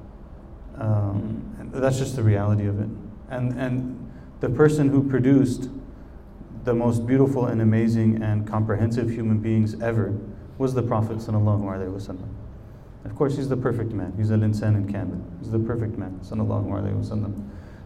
um, 0.78 1.72
that's 1.74 1.98
just 1.98 2.16
the 2.16 2.24
reality 2.24 2.68
of 2.68 2.80
it. 2.80 2.90
And, 3.30 3.54
and 3.60 4.12
the 4.40 4.50
person 4.50 4.90
who 4.90 5.08
produced 5.08 5.70
the 6.64 6.74
most 6.74 7.06
beautiful 7.06 7.46
and 7.46 7.62
amazing 7.62 8.22
and 8.22 8.48
comprehensive 8.48 9.10
human 9.10 9.40
beings 9.40 9.80
ever 9.82 10.18
was 10.58 10.74
the 10.74 10.82
Prophet. 10.82 11.22
Of 13.06 13.16
course, 13.16 13.36
he's 13.36 13.50
the 13.50 13.58
perfect 13.58 13.92
man. 13.92 14.14
He's 14.18 14.32
al 14.32 14.40
insan 14.40 14.84
al 14.84 14.92
kamil. 14.92 15.24
He's 15.40 15.52
the 15.52 15.60
perfect 15.60 15.98
man. 15.98 16.20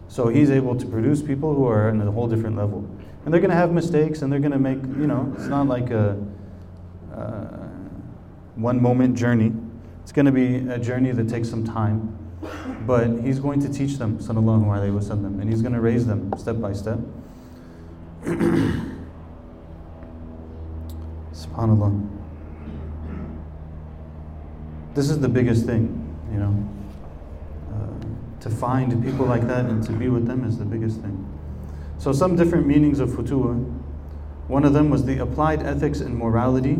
So 0.08 0.28
he's 0.28 0.50
able 0.50 0.74
to 0.76 0.86
produce 0.86 1.22
people 1.22 1.54
who 1.54 1.66
are 1.66 1.88
in 1.90 2.00
a 2.00 2.10
whole 2.10 2.26
different 2.26 2.56
level. 2.56 2.88
And 3.24 3.32
they're 3.32 3.40
going 3.40 3.50
to 3.50 3.56
have 3.56 3.70
mistakes 3.70 4.22
and 4.22 4.32
they're 4.32 4.40
going 4.40 4.52
to 4.52 4.58
make, 4.58 4.78
you 4.98 5.06
know, 5.06 5.32
it's 5.36 5.46
not 5.46 5.68
like 5.68 5.90
a 5.90 6.18
uh, 7.14 7.44
one 8.56 8.80
moment 8.80 9.16
journey. 9.16 9.52
It's 10.02 10.12
going 10.12 10.26
to 10.26 10.32
be 10.32 10.56
a 10.68 10.78
journey 10.78 11.12
that 11.12 11.28
takes 11.28 11.48
some 11.48 11.64
time. 11.64 12.16
But 12.86 13.20
he's 13.20 13.38
going 13.38 13.60
to 13.60 13.68
teach 13.68 13.98
them, 13.98 14.18
sallallahu 14.18 14.64
alayhi 14.64 14.98
wasallam, 14.98 15.40
and 15.40 15.48
he's 15.48 15.62
going 15.62 15.74
to 15.74 15.80
raise 15.80 16.06
them 16.06 16.32
step 16.38 16.60
by 16.60 16.72
step. 16.72 16.98
SubhanAllah. 21.34 22.08
This 24.94 25.10
is 25.10 25.20
the 25.20 25.28
biggest 25.28 25.66
thing, 25.66 26.16
you 26.32 26.38
know 26.38 26.70
uh, 27.72 28.40
to 28.40 28.50
find 28.50 29.02
people 29.04 29.26
like 29.26 29.46
that 29.46 29.66
and 29.66 29.82
to 29.84 29.92
be 29.92 30.08
with 30.08 30.26
them 30.26 30.44
is 30.44 30.58
the 30.58 30.64
biggest 30.64 31.00
thing. 31.00 31.26
So, 31.98 32.12
some 32.12 32.36
different 32.36 32.66
meanings 32.66 33.00
of 33.00 33.10
futuwa. 33.10 33.54
One 34.48 34.64
of 34.64 34.72
them 34.72 34.90
was 34.90 35.04
the 35.04 35.18
applied 35.18 35.62
ethics 35.62 36.00
and 36.00 36.16
morality 36.16 36.78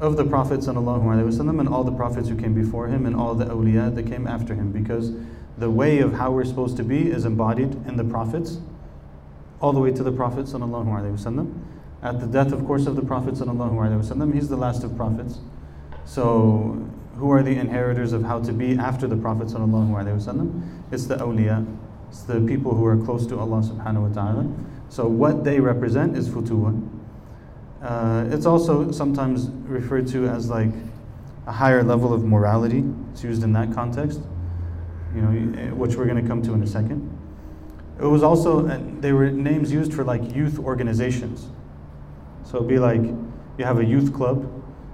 of 0.00 0.16
the 0.16 0.24
Prophet 0.24 0.60
وسلم, 0.60 1.60
and 1.60 1.68
all 1.68 1.84
the 1.84 1.92
prophets 1.92 2.28
who 2.28 2.36
came 2.36 2.54
before 2.54 2.88
him 2.88 3.06
and 3.06 3.16
all 3.16 3.34
the 3.34 3.46
awliya 3.46 3.94
that 3.94 4.06
came 4.06 4.26
after 4.26 4.54
him 4.54 4.72
because 4.72 5.12
the 5.58 5.70
way 5.70 6.00
of 6.00 6.14
how 6.14 6.30
we're 6.30 6.44
supposed 6.44 6.76
to 6.76 6.82
be 6.82 7.10
is 7.10 7.24
embodied 7.24 7.74
in 7.86 7.96
the 7.96 8.04
prophets 8.04 8.58
all 9.60 9.72
the 9.72 9.80
way 9.80 9.90
to 9.90 10.02
the 10.02 10.12
Prophet 10.12 10.46
وسلم. 10.46 11.62
At 12.02 12.20
the 12.20 12.26
death, 12.26 12.52
of 12.52 12.66
course, 12.66 12.86
of 12.86 12.94
the 12.94 13.02
Prophet 13.02 13.34
وسلم, 13.34 14.34
he's 14.34 14.48
the 14.48 14.56
last 14.56 14.84
of 14.84 14.96
prophets. 14.96 15.38
So 16.04 16.86
who 17.16 17.30
are 17.30 17.42
the 17.42 17.56
inheritors 17.56 18.12
of 18.12 18.22
how 18.24 18.40
to 18.40 18.52
be 18.52 18.76
after 18.78 19.06
the 19.06 19.16
Prophet 19.16 19.48
ﷺ? 19.48 20.82
It's 20.92 21.06
the 21.06 21.16
awliya, 21.16 21.66
it's 22.08 22.22
the 22.22 22.40
people 22.40 22.74
who 22.74 22.84
are 22.84 22.96
close 22.96 23.26
to 23.26 23.38
Allah 23.38 23.62
subhanahu 23.62 24.08
wa 24.08 24.14
ta'ala. 24.14 24.52
So 24.88 25.08
what 25.08 25.44
they 25.44 25.58
represent 25.58 26.16
is 26.16 26.28
futuwa. 26.28 26.80
Uh, 27.81 28.25
it's 28.29 28.45
also 28.45 28.91
sometimes 28.91 29.49
referred 29.65 30.07
to 30.07 30.27
as 30.27 30.49
like 30.49 30.69
a 31.47 31.51
higher 31.51 31.83
level 31.83 32.13
of 32.13 32.23
morality. 32.23 32.83
It's 33.11 33.23
used 33.23 33.43
in 33.43 33.53
that 33.53 33.73
context, 33.73 34.21
you 35.15 35.21
know, 35.21 35.75
which 35.75 35.95
we're 35.95 36.05
going 36.05 36.21
to 36.21 36.27
come 36.27 36.41
to 36.43 36.53
in 36.53 36.61
a 36.61 36.67
second. 36.67 37.17
It 37.99 38.05
was 38.05 38.23
also, 38.23 38.67
uh, 38.67 38.79
they 38.99 39.13
were 39.13 39.29
names 39.31 39.71
used 39.71 39.93
for 39.93 40.03
like 40.03 40.35
youth 40.35 40.59
organizations. 40.59 41.47
So 42.43 42.57
it'd 42.57 42.67
be 42.67 42.79
like 42.79 43.01
you 43.01 43.65
have 43.65 43.79
a 43.79 43.85
youth 43.85 44.13
club, 44.13 44.43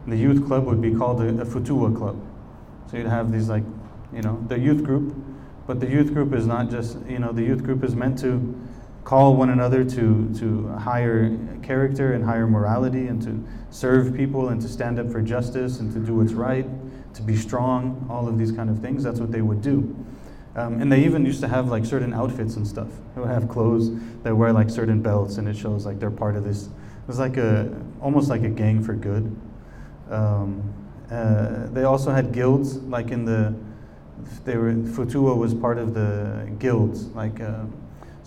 and 0.03 0.13
the 0.13 0.17
youth 0.17 0.45
club 0.47 0.65
would 0.65 0.81
be 0.81 0.93
called 0.93 1.21
a, 1.21 1.29
a 1.41 1.45
futuwa 1.45 1.95
club. 1.95 2.21
So 2.89 2.97
you'd 2.97 3.07
have 3.07 3.31
these 3.31 3.49
like, 3.49 3.63
you 4.13 4.21
know, 4.21 4.43
the 4.47 4.57
youth 4.57 4.83
group, 4.83 5.13
but 5.65 5.81
the 5.81 5.87
youth 5.89 6.13
group 6.13 6.33
is 6.33 6.47
not 6.47 6.69
just, 6.69 6.97
you 7.07 7.19
know, 7.19 7.33
the 7.33 7.43
youth 7.43 7.63
group 7.63 7.83
is 7.83 7.95
meant 7.95 8.17
to 8.19 8.55
call 9.07 9.37
one 9.37 9.51
another 9.51 9.85
to, 9.85 10.29
to 10.37 10.67
higher 10.73 11.39
character 11.63 12.11
and 12.11 12.25
higher 12.25 12.45
morality 12.45 13.07
and 13.07 13.21
to 13.21 13.41
serve 13.69 14.13
people 14.13 14.49
and 14.49 14.59
to 14.61 14.67
stand 14.67 14.99
up 14.99 15.09
for 15.09 15.21
justice 15.21 15.79
and 15.79 15.93
to 15.93 15.99
do 15.99 16.15
what's 16.15 16.33
right, 16.33 16.67
to 17.13 17.21
be 17.21 17.33
strong, 17.33 18.05
all 18.09 18.27
of 18.27 18.37
these 18.37 18.51
kind 18.51 18.69
of 18.69 18.79
things. 18.79 19.05
That's 19.05 19.21
what 19.21 19.31
they 19.31 19.41
would 19.41 19.61
do. 19.61 19.95
Um, 20.57 20.81
and 20.81 20.91
they 20.91 21.05
even 21.05 21.25
used 21.25 21.39
to 21.39 21.47
have 21.47 21.69
like 21.69 21.85
certain 21.85 22.13
outfits 22.13 22.57
and 22.57 22.67
stuff. 22.67 22.89
They 23.15 23.21
would 23.21 23.29
have 23.29 23.47
clothes 23.47 23.97
that 24.23 24.35
wear 24.35 24.51
like 24.51 24.69
certain 24.69 25.01
belts, 25.01 25.37
and 25.37 25.47
it 25.47 25.55
shows 25.55 25.85
like 25.85 26.01
they're 26.01 26.11
part 26.11 26.35
of 26.35 26.43
this. 26.43 26.65
It 26.65 27.07
was 27.07 27.17
like 27.17 27.37
a 27.37 27.73
almost 28.01 28.27
like 28.29 28.43
a 28.43 28.49
gang 28.49 28.83
for 28.83 28.93
good. 28.93 29.33
Um, 30.09 30.73
uh, 31.09 31.67
they 31.67 31.85
also 31.85 32.11
had 32.11 32.33
guilds, 32.33 32.75
like 32.79 33.11
in 33.11 33.23
the 33.23 33.55
they 34.43 34.57
were 34.57 34.73
Futuwa 34.73 35.37
was 35.37 35.53
part 35.53 35.77
of 35.77 35.93
the 35.93 36.51
guilds, 36.59 37.05
like 37.15 37.39
uh, 37.39 37.63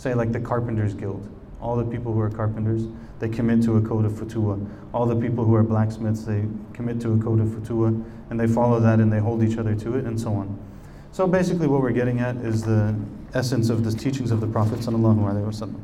say 0.00 0.14
like 0.14 0.32
the 0.32 0.40
Carpenters 0.40 0.94
Guild. 0.94 1.28
All 1.60 1.76
the 1.76 1.84
people 1.84 2.14
who 2.14 2.20
are 2.20 2.30
carpenters, 2.30 2.84
they 3.18 3.28
commit 3.28 3.62
to 3.64 3.76
a 3.76 3.82
code 3.82 4.06
of 4.06 4.12
Futuwa. 4.12 4.66
All 4.94 5.04
the 5.04 5.14
people 5.14 5.44
who 5.44 5.54
are 5.54 5.62
blacksmiths, 5.62 6.24
they 6.24 6.46
commit 6.72 7.02
to 7.02 7.12
a 7.12 7.18
code 7.18 7.38
of 7.38 7.48
Futuwa, 7.48 8.02
and 8.30 8.40
they 8.40 8.46
follow 8.46 8.80
that 8.80 8.98
and 8.98 9.12
they 9.12 9.18
hold 9.18 9.42
each 9.42 9.58
other 9.58 9.74
to 9.74 9.98
it, 9.98 10.06
and 10.06 10.18
so 10.18 10.32
on. 10.32 10.58
So 11.12 11.26
basically, 11.26 11.66
what 11.66 11.82
we're 11.82 11.90
getting 11.90 12.20
at 12.20 12.36
is 12.36 12.62
the 12.62 12.94
essence 13.34 13.68
of 13.68 13.84
the 13.84 13.92
teachings 13.92 14.30
of 14.30 14.40
the 14.40 14.46
Prophet 14.46 14.78
sallallahu 14.78 15.82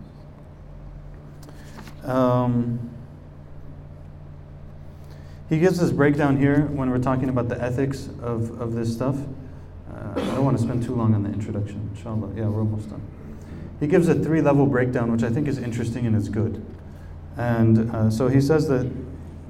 um, 2.05 2.79
he 5.51 5.59
gives 5.59 5.79
this 5.79 5.91
breakdown 5.91 6.39
here 6.39 6.63
when 6.67 6.89
we're 6.89 6.99
talking 6.99 7.29
about 7.29 7.49
the 7.49 7.61
ethics 7.63 8.09
of, 8.23 8.61
of 8.61 8.75
this 8.75 8.91
stuff. 8.93 9.17
Uh, 9.93 10.13
I 10.15 10.21
don't 10.21 10.45
want 10.45 10.57
to 10.57 10.63
spend 10.63 10.85
too 10.85 10.95
long 10.95 11.15
on 11.15 11.25
the 11.25 11.31
introduction, 11.31 11.91
inshallah. 11.95 12.33
Yeah, 12.35 12.47
we're 12.47 12.61
almost 12.61 12.89
done. 12.89 13.03
He 13.81 13.87
gives 13.87 14.09
a 14.09 14.15
three 14.15 14.41
level 14.41 14.67
breakdown, 14.67 15.13
which 15.13 15.23
I 15.23 15.31
think 15.31 15.49
is 15.49 15.59
interesting 15.59 16.07
and 16.07 16.17
is 16.17 16.29
good. 16.29 16.65
And 17.37 17.91
uh, 17.95 18.11
so 18.11 18.29
he 18.29 18.41
says 18.41 18.69
that 18.69 18.91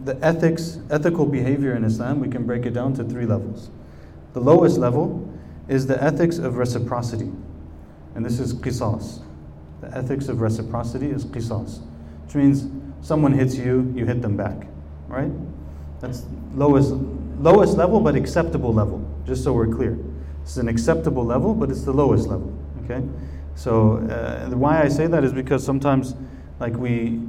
the 0.05 0.19
ethics, 0.25 0.79
ethical 0.91 1.27
behavior 1.27 1.75
in 1.75 1.85
Islam, 1.85 2.21
we 2.21 2.29
can 2.29 2.45
break 2.45 2.65
it 2.67 2.73
down 2.73 2.95
to 2.95 3.05
three 3.05 3.27
levels. 3.27 3.71
The 4.33 4.41
lowest 4.41 4.79
level 4.79 5.29
is 5.69 5.87
the 5.87 6.03
ethics 6.03 6.39
of 6.39 6.57
reciprocity. 6.57 7.31
And 8.15 8.25
this 8.25 8.41
is 8.41 8.55
qisas. 8.55 9.23
The 9.81 9.97
ethics 9.97 10.29
of 10.29 10.41
reciprocity 10.41 11.11
is 11.11 11.25
qisas, 11.25 11.81
which 12.25 12.35
means 12.35 12.67
someone 13.03 13.33
hits 13.33 13.57
you, 13.57 13.93
you 13.95 14.05
hit 14.05 14.23
them 14.23 14.37
back, 14.37 14.67
right? 15.07 15.31
That's 16.01 16.25
lowest, 16.55 16.93
lowest 17.39 17.77
level, 17.77 18.01
but 18.01 18.17
acceptable 18.17 18.73
level, 18.73 19.05
just 19.27 19.45
so 19.45 19.53
we're 19.53 19.69
clear. 19.69 19.99
It's 20.43 20.57
an 20.57 20.69
acceptable 20.69 21.25
level, 21.25 21.55
but 21.55 21.71
it's 21.71 21.83
the 21.83 21.93
lowest 21.93 22.29
level, 22.29 22.57
okay? 22.85 23.03
So, 23.57 23.97
uh, 23.97 24.51
why 24.55 24.83
I 24.83 24.89
say 24.89 25.07
that 25.09 25.25
is 25.25 25.33
because 25.33 25.65
sometimes, 25.65 26.15
like, 26.61 26.77
we, 26.77 27.21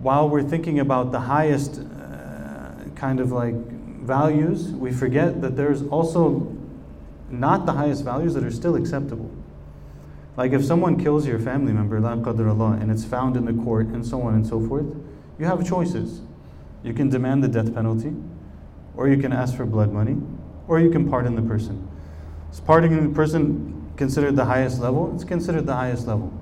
while 0.00 0.28
we're 0.28 0.42
thinking 0.42 0.78
about 0.78 1.12
the 1.12 1.20
highest 1.20 1.80
uh, 1.80 2.70
kind 2.94 3.20
of 3.20 3.32
like 3.32 3.54
values, 3.54 4.68
we 4.70 4.92
forget 4.92 5.40
that 5.42 5.56
there's 5.56 5.82
also 5.88 6.54
not 7.30 7.66
the 7.66 7.72
highest 7.72 8.04
values 8.04 8.34
that 8.34 8.44
are 8.44 8.50
still 8.50 8.76
acceptable. 8.76 9.30
Like 10.36 10.52
if 10.52 10.64
someone 10.64 11.02
kills 11.02 11.26
your 11.26 11.38
family 11.38 11.72
member, 11.72 12.00
la 12.00 12.10
Allah, 12.10 12.78
and 12.80 12.90
it's 12.90 13.04
found 13.04 13.36
in 13.36 13.44
the 13.44 13.64
court 13.64 13.86
and 13.86 14.04
so 14.04 14.22
on 14.22 14.34
and 14.34 14.46
so 14.46 14.60
forth, 14.66 14.86
you 15.38 15.46
have 15.46 15.66
choices. 15.66 16.20
You 16.82 16.92
can 16.92 17.08
demand 17.08 17.42
the 17.42 17.48
death 17.48 17.74
penalty, 17.74 18.12
or 18.96 19.08
you 19.08 19.16
can 19.16 19.32
ask 19.32 19.56
for 19.56 19.64
blood 19.64 19.92
money, 19.92 20.16
or 20.68 20.80
you 20.80 20.90
can 20.90 21.08
pardon 21.08 21.34
the 21.34 21.42
person. 21.42 21.88
Is 22.52 22.60
pardoning 22.60 23.08
the 23.08 23.14
person 23.14 23.83
considered 23.96 24.36
the 24.36 24.44
highest 24.44 24.80
level? 24.80 25.12
It's 25.14 25.24
considered 25.24 25.66
the 25.66 25.74
highest 25.74 26.06
level. 26.06 26.32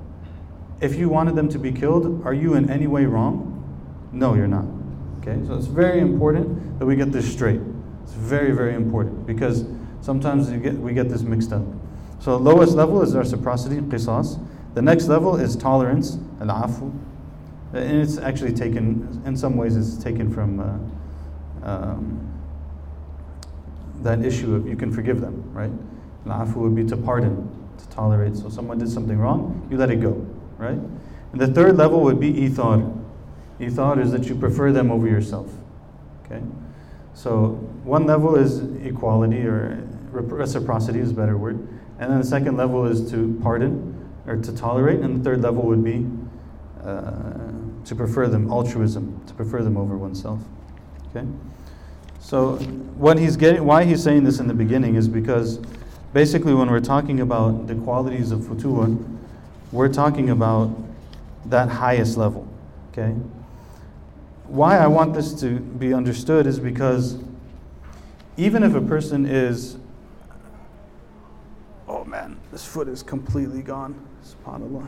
If 0.80 0.96
you 0.96 1.08
wanted 1.08 1.36
them 1.36 1.48
to 1.50 1.58
be 1.58 1.70
killed, 1.70 2.24
are 2.24 2.34
you 2.34 2.54
in 2.54 2.70
any 2.70 2.86
way 2.86 3.06
wrong? 3.06 3.48
No, 4.12 4.34
you're 4.34 4.48
not. 4.48 4.64
Okay, 5.20 5.40
so 5.46 5.54
it's 5.54 5.66
very 5.66 6.00
important 6.00 6.78
that 6.78 6.86
we 6.86 6.96
get 6.96 7.12
this 7.12 7.30
straight. 7.30 7.60
It's 8.02 8.14
very, 8.14 8.50
very 8.50 8.74
important 8.74 9.26
because 9.26 9.64
sometimes 10.00 10.50
get, 10.50 10.74
we 10.74 10.92
get 10.92 11.08
this 11.08 11.22
mixed 11.22 11.52
up. 11.52 11.62
So 12.18 12.36
lowest 12.36 12.74
level 12.74 13.02
is 13.02 13.14
reciprocity, 13.14 13.76
qisas. 13.76 14.44
The 14.74 14.82
next 14.82 15.06
level 15.06 15.36
is 15.36 15.54
tolerance, 15.54 16.18
al-afu. 16.40 16.92
And 17.72 18.02
it's 18.02 18.18
actually 18.18 18.52
taken, 18.52 19.22
in 19.24 19.36
some 19.36 19.56
ways, 19.56 19.76
it's 19.76 20.02
taken 20.02 20.32
from 20.32 20.60
uh, 20.60 21.68
um, 21.68 22.28
that 24.02 24.24
issue 24.24 24.54
of 24.54 24.66
you 24.66 24.76
can 24.76 24.92
forgive 24.92 25.20
them, 25.20 25.42
right? 25.52 25.70
Al-afu 26.26 26.56
would 26.56 26.74
be 26.74 26.84
to 26.84 26.96
pardon, 26.96 27.48
to 27.78 27.88
tolerate. 27.88 28.36
So 28.36 28.48
someone 28.48 28.78
did 28.78 28.88
something 28.88 29.18
wrong, 29.18 29.66
you 29.70 29.76
let 29.76 29.90
it 29.90 30.00
go, 30.00 30.12
right? 30.58 30.78
And 31.32 31.40
the 31.40 31.48
third 31.48 31.76
level 31.76 32.00
would 32.02 32.20
be 32.20 32.32
ithar. 32.32 32.98
Ithar 33.58 34.00
is 34.02 34.12
that 34.12 34.26
you 34.26 34.34
prefer 34.34 34.72
them 34.72 34.90
over 34.90 35.06
yourself. 35.06 35.50
Okay? 36.24 36.42
So 37.14 37.50
one 37.84 38.06
level 38.06 38.36
is 38.36 38.60
equality 38.84 39.46
or 39.46 39.82
reciprocity 40.10 41.00
is 41.00 41.10
a 41.10 41.14
better 41.14 41.36
word. 41.36 41.56
And 41.98 42.10
then 42.10 42.18
the 42.20 42.26
second 42.26 42.56
level 42.56 42.86
is 42.86 43.10
to 43.12 43.38
pardon 43.42 44.10
or 44.26 44.36
to 44.36 44.54
tolerate. 44.54 45.00
And 45.00 45.20
the 45.20 45.24
third 45.24 45.42
level 45.42 45.62
would 45.62 45.84
be 45.84 46.06
uh, 46.82 47.12
to 47.84 47.94
prefer 47.94 48.28
them, 48.28 48.50
altruism, 48.50 49.22
to 49.26 49.34
prefer 49.34 49.62
them 49.62 49.76
over 49.76 49.96
oneself. 49.96 50.40
Okay? 51.10 51.26
So 52.20 52.56
what 52.96 53.18
he's 53.18 53.36
getting, 53.36 53.64
why 53.64 53.84
he's 53.84 54.02
saying 54.02 54.24
this 54.24 54.38
in 54.38 54.48
the 54.48 54.54
beginning 54.54 54.94
is 54.94 55.08
because 55.08 55.60
basically 56.12 56.54
when 56.54 56.70
we're 56.70 56.80
talking 56.80 57.20
about 57.20 57.66
the 57.66 57.74
qualities 57.74 58.30
of 58.32 58.40
futuwa, 58.40 59.18
we're 59.70 59.92
talking 59.92 60.30
about 60.30 60.70
that 61.46 61.68
highest 61.68 62.16
level. 62.16 62.46
Okay? 62.92 63.14
why 64.52 64.76
I 64.76 64.86
want 64.86 65.14
this 65.14 65.32
to 65.40 65.58
be 65.58 65.94
understood 65.94 66.46
is 66.46 66.60
because 66.60 67.16
even 68.36 68.62
if 68.62 68.74
a 68.74 68.82
person 68.82 69.24
is, 69.24 69.78
oh 71.88 72.04
man, 72.04 72.38
this 72.50 72.62
foot 72.62 72.86
is 72.86 73.02
completely 73.02 73.62
gone, 73.62 73.98
subhanAllah. 74.22 74.86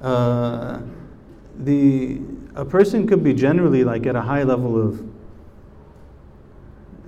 Uh, 0.00 0.80
the, 1.58 2.20
a 2.54 2.64
person 2.64 3.04
could 3.04 3.24
be 3.24 3.34
generally 3.34 3.82
like 3.82 4.06
at 4.06 4.14
a 4.14 4.22
high 4.22 4.44
level 4.44 4.80
of 4.80 5.07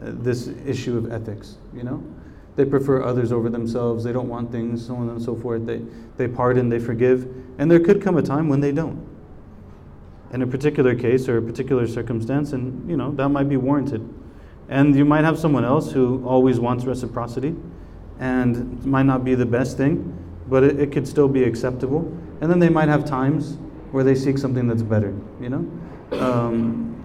this 0.00 0.48
issue 0.66 0.96
of 0.96 1.12
ethics, 1.12 1.56
you 1.74 1.82
know? 1.82 2.02
They 2.56 2.64
prefer 2.64 3.02
others 3.02 3.32
over 3.32 3.48
themselves, 3.48 4.04
they 4.04 4.12
don't 4.12 4.28
want 4.28 4.50
things, 4.50 4.86
so 4.86 4.96
on 4.96 5.08
and 5.08 5.22
so 5.22 5.36
forth. 5.36 5.66
They, 5.66 5.82
they 6.16 6.28
pardon, 6.28 6.68
they 6.68 6.80
forgive, 6.80 7.28
and 7.58 7.70
there 7.70 7.80
could 7.80 8.02
come 8.02 8.16
a 8.16 8.22
time 8.22 8.48
when 8.48 8.60
they 8.60 8.72
don't 8.72 9.06
in 10.32 10.42
a 10.42 10.46
particular 10.46 10.94
case 10.94 11.28
or 11.28 11.38
a 11.38 11.42
particular 11.42 11.86
circumstance, 11.86 12.52
and 12.52 12.88
you 12.88 12.96
know 12.96 13.10
that 13.12 13.28
might 13.28 13.48
be 13.48 13.56
warranted. 13.56 14.08
And 14.68 14.94
you 14.94 15.04
might 15.04 15.24
have 15.24 15.38
someone 15.38 15.64
else 15.64 15.90
who 15.90 16.24
always 16.24 16.60
wants 16.60 16.84
reciprocity, 16.84 17.56
and 18.20 18.84
might 18.84 19.06
not 19.06 19.24
be 19.24 19.34
the 19.34 19.46
best 19.46 19.76
thing, 19.76 20.16
but 20.48 20.62
it, 20.62 20.78
it 20.78 20.92
could 20.92 21.08
still 21.08 21.28
be 21.28 21.42
acceptable. 21.42 22.00
And 22.40 22.50
then 22.50 22.58
they 22.58 22.68
might 22.68 22.88
have 22.88 23.04
times 23.04 23.58
where 23.90 24.04
they 24.04 24.14
seek 24.14 24.38
something 24.38 24.68
that's 24.68 24.82
better. 24.82 25.14
You 25.40 25.48
know. 25.48 26.18
Um, 26.18 27.04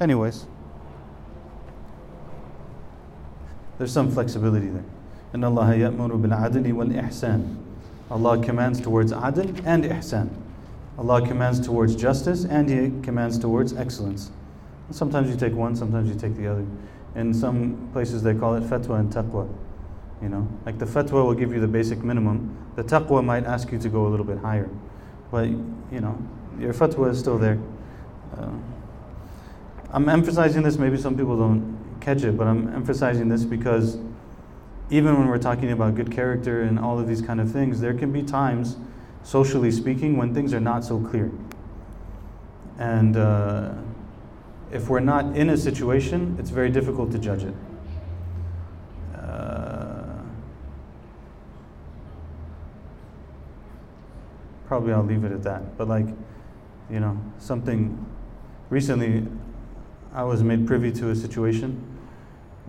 anyways, 0.00 0.46
there's 3.80 3.92
some 3.92 4.10
flexibility 4.10 4.68
there. 4.68 4.84
And 5.32 5.42
Allah 5.42 5.68
ya'muru 5.68 6.20
bil 6.20 6.32
adli 6.32 6.70
wal 6.70 6.88
ihsan. 6.88 7.56
Allah 8.10 8.38
commands 8.44 8.78
towards 8.78 9.10
adl 9.10 9.58
and 9.64 9.84
ihsan. 9.84 10.28
Allah 10.98 11.26
commands 11.26 11.64
towards 11.64 11.96
justice 11.96 12.44
and 12.44 12.68
He 12.68 13.02
commands 13.02 13.38
towards 13.38 13.72
excellence. 13.72 14.32
Sometimes 14.90 15.30
you 15.30 15.36
take 15.36 15.54
one, 15.54 15.74
sometimes 15.74 16.10
you 16.10 16.20
take 16.20 16.36
the 16.36 16.46
other. 16.46 16.66
In 17.14 17.32
some 17.32 17.88
places 17.94 18.22
they 18.22 18.34
call 18.34 18.54
it 18.56 18.64
fatwa 18.64 19.00
and 19.00 19.10
taqwa. 19.10 19.48
You 20.20 20.28
know, 20.28 20.46
like 20.66 20.78
the 20.78 20.84
fatwa 20.84 21.24
will 21.24 21.32
give 21.32 21.54
you 21.54 21.60
the 21.60 21.66
basic 21.66 22.04
minimum. 22.04 22.54
The 22.76 22.84
taqwa 22.84 23.24
might 23.24 23.46
ask 23.46 23.72
you 23.72 23.78
to 23.78 23.88
go 23.88 24.06
a 24.06 24.08
little 24.08 24.26
bit 24.26 24.36
higher, 24.40 24.68
but 25.30 25.48
you 25.48 26.00
know, 26.00 26.18
your 26.58 26.74
fatwa 26.74 27.08
is 27.12 27.18
still 27.18 27.38
there. 27.38 27.58
Uh, 28.36 28.50
I'm 29.90 30.10
emphasizing 30.10 30.64
this. 30.64 30.76
Maybe 30.76 30.98
some 30.98 31.16
people 31.16 31.38
don't 31.38 31.79
catch 32.00 32.22
it, 32.22 32.36
but 32.36 32.46
I'm 32.46 32.72
emphasizing 32.74 33.28
this 33.28 33.44
because 33.44 33.98
even 34.90 35.16
when 35.16 35.28
we're 35.28 35.38
talking 35.38 35.70
about 35.70 35.94
good 35.94 36.10
character 36.10 36.62
and 36.62 36.78
all 36.78 36.98
of 36.98 37.06
these 37.06 37.22
kind 37.22 37.40
of 37.40 37.50
things, 37.50 37.80
there 37.80 37.94
can 37.94 38.12
be 38.12 38.22
times 38.22 38.76
socially 39.22 39.70
speaking, 39.70 40.16
when 40.16 40.34
things 40.34 40.52
are 40.54 40.60
not 40.60 40.84
so 40.84 40.98
clear. 40.98 41.30
And 42.78 43.16
uh, 43.16 43.72
if 44.72 44.88
we're 44.88 45.00
not 45.00 45.36
in 45.36 45.50
a 45.50 45.56
situation, 45.56 46.36
it's 46.38 46.50
very 46.50 46.70
difficult 46.70 47.12
to 47.12 47.18
judge 47.18 47.44
it. 47.44 47.54
Uh, 49.14 50.22
probably 54.66 54.92
I'll 54.92 55.04
leave 55.04 55.24
it 55.24 55.32
at 55.32 55.42
that. 55.42 55.76
But 55.76 55.88
like, 55.88 56.06
you 56.90 57.00
know, 57.00 57.20
something 57.38 58.04
recently 58.70 59.26
I 60.14 60.24
was 60.24 60.42
made 60.42 60.66
privy 60.66 60.90
to 60.92 61.10
a 61.10 61.14
situation 61.14 61.89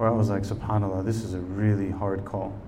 where 0.02 0.10
I 0.10 0.14
was 0.14 0.32
like, 0.32 0.42
subhanAllah, 0.42 1.06
this 1.06 1.24
is 1.24 1.36
a 1.36 1.40
really 1.40 1.92
hard 1.92 2.26
call. 2.26 2.60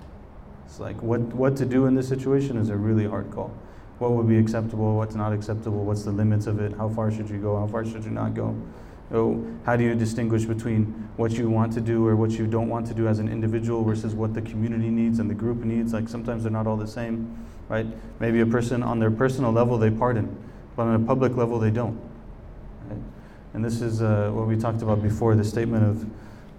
It's 0.67 0.79
like 0.79 1.01
what, 1.01 1.19
what 1.33 1.57
to 1.57 1.65
do 1.65 1.87
in 1.87 1.95
this 1.95 2.07
situation 2.07 2.57
is 2.57 2.69
a 2.69 2.77
really 2.77 3.07
hard 3.07 3.31
call. 3.31 3.51
What 3.97 4.11
would 4.11 4.27
be 4.27 4.37
acceptable, 4.37 4.95
what's 4.95 5.15
not 5.15 5.33
acceptable, 5.33 5.83
what's 5.83 6.03
the 6.03 6.11
limits 6.11 6.45
of 6.45 6.59
it, 6.59 6.77
how 6.77 6.89
far 6.89 7.11
should 7.11 7.31
you 7.31 7.39
go, 7.39 7.59
how 7.59 7.65
far 7.65 7.85
should 7.85 8.03
you 8.03 8.11
not 8.11 8.35
go? 8.35 8.55
So 9.09 9.43
how 9.65 9.75
do 9.75 9.83
you 9.83 9.95
distinguish 9.95 10.45
between 10.45 11.09
what 11.17 11.31
you 11.31 11.49
want 11.49 11.73
to 11.73 11.81
do 11.81 12.05
or 12.05 12.15
what 12.15 12.29
you 12.29 12.45
don't 12.45 12.69
want 12.69 12.85
to 12.89 12.93
do 12.93 13.07
as 13.07 13.17
an 13.17 13.27
individual 13.27 13.83
versus 13.83 14.13
what 14.13 14.35
the 14.35 14.41
community 14.43 14.91
needs 14.91 15.17
and 15.17 15.27
the 15.27 15.33
group 15.33 15.63
needs? 15.63 15.91
Like 15.91 16.09
sometimes 16.09 16.43
they're 16.43 16.51
not 16.51 16.67
all 16.67 16.77
the 16.77 16.87
same, 16.87 17.35
right? 17.67 17.87
Maybe 18.19 18.41
a 18.41 18.45
person 18.45 18.83
on 18.83 18.99
their 18.99 19.09
personal 19.09 19.51
level 19.51 19.79
they 19.79 19.89
pardon, 19.89 20.37
but 20.75 20.83
on 20.83 21.01
a 21.01 21.03
public 21.03 21.35
level 21.35 21.57
they 21.57 21.71
don't. 21.71 21.99
Right? 22.87 23.01
And 23.55 23.65
this 23.65 23.81
is 23.81 24.03
uh, 24.03 24.29
what 24.31 24.45
we 24.45 24.55
talked 24.55 24.83
about 24.83 25.01
before 25.01 25.33
the 25.33 25.43
statement 25.43 25.83
of 25.83 26.05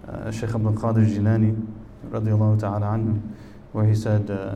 uh, 0.07 0.31
Sheikh 0.31 0.53
Abdul 0.53 0.73
Qadir 0.73 1.05
Jilani 1.07 1.67
radiallahu 2.09 2.59
ta'ala 2.59 2.85
anhu, 2.85 3.21
where 3.71 3.85
he 3.85 3.95
said, 3.95 4.29
uh, 4.29 4.55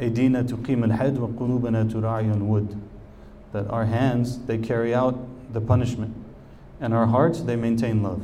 Adina 0.00 0.44
tuqim 0.44 0.82
al-had 0.82 1.18
wa 1.18 1.28
qulubana 1.28 2.38
wood. 2.38 2.80
That 3.52 3.68
our 3.68 3.86
hands, 3.86 4.38
they 4.46 4.58
carry 4.58 4.94
out 4.94 5.18
the 5.52 5.60
punishment, 5.60 6.14
and 6.80 6.94
our 6.94 7.06
hearts, 7.06 7.40
they 7.40 7.56
maintain 7.56 8.02
love. 8.02 8.22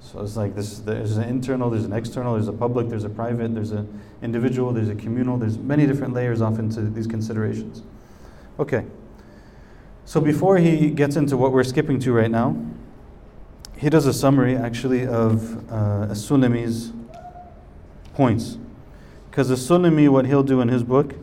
So 0.00 0.22
it's 0.22 0.36
like 0.36 0.54
this 0.54 0.78
there's 0.78 1.18
an 1.18 1.28
internal, 1.28 1.70
there's 1.70 1.84
an 1.84 1.92
external, 1.92 2.34
there's 2.34 2.48
a 2.48 2.52
public, 2.52 2.88
there's 2.88 3.04
a 3.04 3.10
private, 3.10 3.54
there's 3.54 3.72
an 3.72 4.00
individual, 4.22 4.72
there's 4.72 4.88
a 4.88 4.94
communal, 4.94 5.36
there's 5.36 5.58
many 5.58 5.86
different 5.86 6.14
layers 6.14 6.40
off 6.40 6.58
into 6.58 6.82
these 6.82 7.06
considerations. 7.06 7.82
Okay. 8.58 8.84
So 10.06 10.20
before 10.20 10.56
he 10.56 10.90
gets 10.90 11.16
into 11.16 11.36
what 11.36 11.52
we're 11.52 11.64
skipping 11.64 12.00
to 12.00 12.12
right 12.12 12.30
now, 12.30 12.56
he 13.80 13.88
does 13.88 14.04
a 14.04 14.12
summary 14.12 14.56
actually 14.56 15.06
of 15.06 15.56
uh, 15.72 16.08
As-Sulami's 16.10 16.92
points. 18.12 18.58
Because 19.30 19.48
the 19.48 19.54
Sulami, 19.54 20.06
what 20.10 20.26
he'll 20.26 20.42
do 20.42 20.60
in 20.60 20.68
his 20.68 20.82
book 20.82 21.14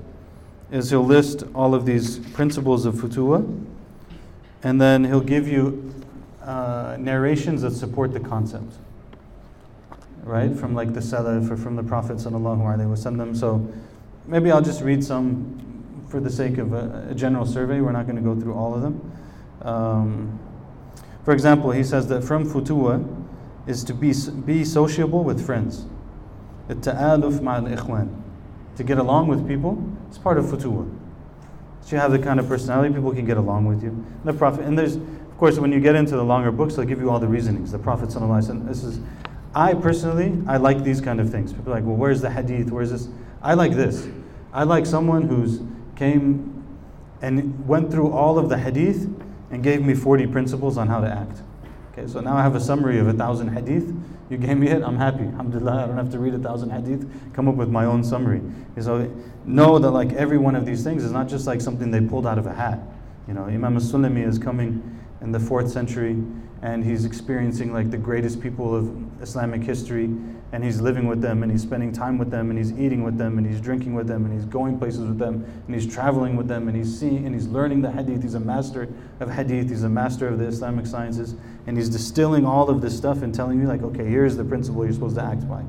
is 0.71 0.89
he'll 0.89 1.05
list 1.05 1.43
all 1.53 1.75
of 1.75 1.85
these 1.85 2.17
principles 2.29 2.85
of 2.85 2.95
futuwa, 2.95 3.65
and 4.63 4.81
then 4.81 5.03
he'll 5.03 5.21
give 5.21 5.47
you 5.47 5.93
uh, 6.41 6.97
narrations 6.99 7.61
that 7.61 7.71
support 7.71 8.11
the 8.11 8.19
concept. 8.19 8.73
Right? 10.23 10.53
From 10.55 10.73
like 10.73 10.93
the 10.93 10.99
Salaf 10.99 11.51
or 11.51 11.57
from 11.57 11.75
the 11.75 11.83
Prophet. 11.83 12.19
So 12.19 13.73
maybe 14.25 14.51
I'll 14.51 14.61
just 14.61 14.81
read 14.81 15.03
some 15.03 16.03
for 16.09 16.19
the 16.19 16.29
sake 16.29 16.57
of 16.57 16.73
a, 16.73 17.09
a 17.11 17.13
general 17.13 17.45
survey. 17.45 17.81
We're 17.81 17.91
not 17.91 18.07
going 18.07 18.15
to 18.15 18.21
go 18.21 18.35
through 18.39 18.55
all 18.55 18.73
of 18.73 18.81
them. 18.81 19.11
Um, 19.61 20.39
for 21.26 21.32
example, 21.32 21.70
he 21.70 21.84
says 21.84 22.08
that 22.08 22.24
from 22.24 22.48
futuwa 22.48 23.26
is 23.66 23.84
to 23.84 23.94
be, 23.94 24.12
be 24.44 24.64
sociable 24.64 25.22
with 25.22 25.44
friends. 25.44 25.86
التآلف 26.68 27.40
مع 27.40 27.58
الإخوان. 27.58 28.08
To 28.76 28.84
get 28.84 28.98
along 28.98 29.28
with 29.28 29.46
people, 29.46 29.82
it's 30.08 30.18
part 30.18 30.38
of 30.38 30.46
futuwa. 30.46 30.90
So 31.82 31.96
you 31.96 32.00
have 32.00 32.12
the 32.12 32.18
kind 32.18 32.40
of 32.40 32.48
personality, 32.48 32.94
people 32.94 33.12
can 33.12 33.24
get 33.24 33.36
along 33.36 33.66
with 33.66 33.82
you. 33.82 34.04
The 34.24 34.32
Prophet, 34.32 34.64
and 34.64 34.78
there's, 34.78 34.96
of 34.96 35.36
course, 35.38 35.58
when 35.58 35.72
you 35.72 35.80
get 35.80 35.94
into 35.94 36.16
the 36.16 36.24
longer 36.24 36.50
books, 36.50 36.76
they'll 36.76 36.84
give 36.84 37.00
you 37.00 37.10
all 37.10 37.18
the 37.18 37.26
reasonings. 37.26 37.72
The 37.72 37.78
Prophet, 37.78 38.10
this 38.10 38.84
is, 38.84 39.00
I 39.54 39.74
personally, 39.74 40.40
I 40.46 40.56
like 40.56 40.84
these 40.84 41.00
kind 41.00 41.20
of 41.20 41.30
things. 41.30 41.52
People 41.52 41.72
are 41.72 41.76
like, 41.76 41.84
well, 41.84 41.96
where's 41.96 42.20
the 42.20 42.30
hadith? 42.30 42.70
Where's 42.70 42.90
this? 42.90 43.08
I 43.42 43.54
like 43.54 43.72
this. 43.72 44.08
I 44.52 44.62
like 44.62 44.86
someone 44.86 45.22
who's 45.22 45.60
came 45.96 46.64
and 47.20 47.66
went 47.66 47.90
through 47.90 48.12
all 48.12 48.38
of 48.38 48.48
the 48.48 48.58
hadith 48.58 49.08
and 49.51 49.63
gave 49.63 49.81
me 49.81 49.93
40 49.93 50.27
principles 50.27 50.77
on 50.77 50.87
how 50.87 50.99
to 50.99 51.07
act. 51.07 51.41
Okay, 51.91 52.07
so 52.07 52.19
now 52.19 52.35
I 52.35 52.43
have 52.43 52.55
a 52.55 52.59
summary 52.59 52.99
of 52.99 53.07
a 53.07 53.13
thousand 53.13 53.49
hadith. 53.49 53.93
You 54.29 54.37
gave 54.37 54.57
me 54.57 54.67
it, 54.67 54.83
I'm 54.83 54.97
happy. 54.97 55.23
Alhamdulillah, 55.23 55.83
I 55.83 55.87
don't 55.87 55.97
have 55.97 56.11
to 56.11 56.19
read 56.19 56.33
a 56.33 56.39
thousand 56.39 56.69
hadith, 56.69 57.09
come 57.33 57.47
up 57.47 57.55
with 57.55 57.69
my 57.69 57.85
own 57.85 58.03
summary. 58.03 58.41
So 58.79 59.11
know 59.45 59.79
that 59.79 59.91
like 59.91 60.13
every 60.13 60.37
one 60.37 60.55
of 60.55 60.65
these 60.65 60.83
things 60.83 61.03
is 61.03 61.11
not 61.11 61.27
just 61.27 61.47
like 61.47 61.61
something 61.61 61.89
they 61.89 62.01
pulled 62.01 62.27
out 62.27 62.37
of 62.37 62.45
a 62.45 62.53
hat. 62.53 62.79
You 63.27 63.33
know, 63.33 63.45
Imam 63.45 63.77
as-Sulami 63.77 64.27
is 64.27 64.37
coming 64.37 64.99
in 65.21 65.31
the 65.31 65.39
fourth 65.39 65.71
century 65.71 66.21
and 66.61 66.83
he's 66.83 67.05
experiencing 67.05 67.73
like 67.73 67.89
the 67.89 67.97
greatest 67.97 68.41
people 68.41 68.75
of 68.75 69.06
Islamic 69.21 69.63
history 69.63 70.09
and 70.51 70.63
he's 70.63 70.79
living 70.79 71.07
with 71.07 71.21
them 71.21 71.43
and 71.43 71.51
he's 71.51 71.61
spending 71.61 71.91
time 71.91 72.17
with 72.17 72.31
them 72.31 72.49
and 72.49 72.57
he's 72.57 72.71
eating 72.73 73.03
with 73.03 73.17
them 73.17 73.37
and 73.37 73.45
he's 73.45 73.59
drinking 73.59 73.93
with 73.93 74.07
them 74.07 74.25
and 74.25 74.33
he's 74.33 74.45
going 74.45 74.77
places 74.79 75.01
with 75.01 75.17
them 75.17 75.43
and 75.65 75.75
he's 75.75 75.91
traveling 75.91 76.35
with 76.35 76.47
them 76.47 76.67
and 76.67 76.77
he's 76.77 76.97
seeing 76.97 77.25
and 77.25 77.35
he's 77.35 77.47
learning 77.47 77.81
the 77.81 77.91
hadith. 77.91 78.21
He's 78.23 78.35
a 78.35 78.39
master 78.39 78.87
of 79.19 79.29
hadith. 79.29 79.69
He's 79.69 79.83
a 79.83 79.89
master 79.89 80.27
of 80.27 80.39
the 80.39 80.45
islamic 80.45 80.85
sciences 80.85 81.35
and 81.65 81.77
he's 81.77 81.89
distilling 81.89 82.45
all 82.45 82.69
of 82.69 82.81
this 82.81 82.95
stuff 82.95 83.21
and 83.21 83.33
telling 83.33 83.59
you 83.59 83.67
like 83.67 83.81
okay 83.83 84.05
here's 84.05 84.37
the 84.37 84.43
principle 84.43 84.83
you're 84.83 84.93
supposed 84.93 85.15
to 85.15 85.23
act 85.23 85.47
by. 85.49 85.63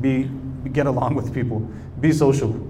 Be 0.00 0.30
get 0.72 0.86
along 0.86 1.14
with 1.14 1.32
people. 1.32 1.60
Be 2.00 2.12
social. 2.12 2.66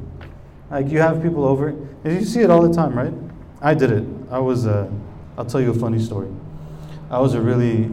Like 0.71 0.89
you 0.89 0.99
have 1.01 1.23
people 1.23 1.45
over. 1.45 1.69
And 1.69 2.19
you 2.19 2.25
see 2.25 2.41
it 2.41 2.51
all 2.51 2.67
the 2.67 2.75
time 2.75 2.97
right? 2.97 3.15
I 3.63 3.75
did 3.75 3.91
it. 3.91 4.05
I 4.31 4.39
was 4.39 4.67
uh, 4.67 4.91
i'll 5.39 5.45
tell 5.45 5.61
you 5.61 5.71
a 5.71 5.75
funny 5.75 5.99
story. 5.99 6.29
I 7.11 7.19
was 7.19 7.35
a 7.35 7.41
really 7.41 7.91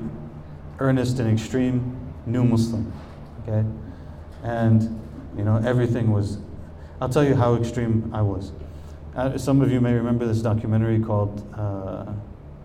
earnest 0.80 1.19
and 1.19 1.32
extreme 1.32 1.97
new 2.28 2.44
muslim 2.44 2.92
okay? 3.48 3.68
And, 4.44 5.00
you 5.38 5.44
know, 5.44 5.58
everything 5.58 6.12
was, 6.12 6.38
I'll 7.02 7.10
tell 7.10 7.24
you 7.24 7.36
how 7.36 7.56
extreme 7.56 8.12
I 8.13 8.22
was. 8.22 8.52
Uh, 9.16 9.38
some 9.38 9.62
of 9.62 9.72
you 9.72 9.82
may 9.82 9.94
remember 9.94 10.26
this 10.26 10.42
documentary 10.42 11.00
called, 11.00 11.42
uh, 11.56 12.06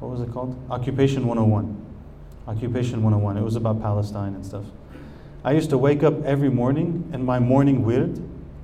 what 0.01 0.11
was 0.11 0.21
it 0.21 0.33
called? 0.33 0.57
Occupation 0.71 1.27
101. 1.27 1.87
Occupation 2.47 3.03
101. 3.03 3.37
It 3.37 3.43
was 3.43 3.57
about 3.57 3.81
Palestine 3.81 4.35
and 4.35 4.45
stuff. 4.45 4.65
I 5.45 5.53
used 5.53 5.71
to 5.71 5.79
wake 5.79 6.03
up 6.03 6.25
every 6.25 6.51
morning, 6.51 7.09
and 7.13 7.25
my 7.25 7.39
morning 7.39 7.85
wird 7.85 8.21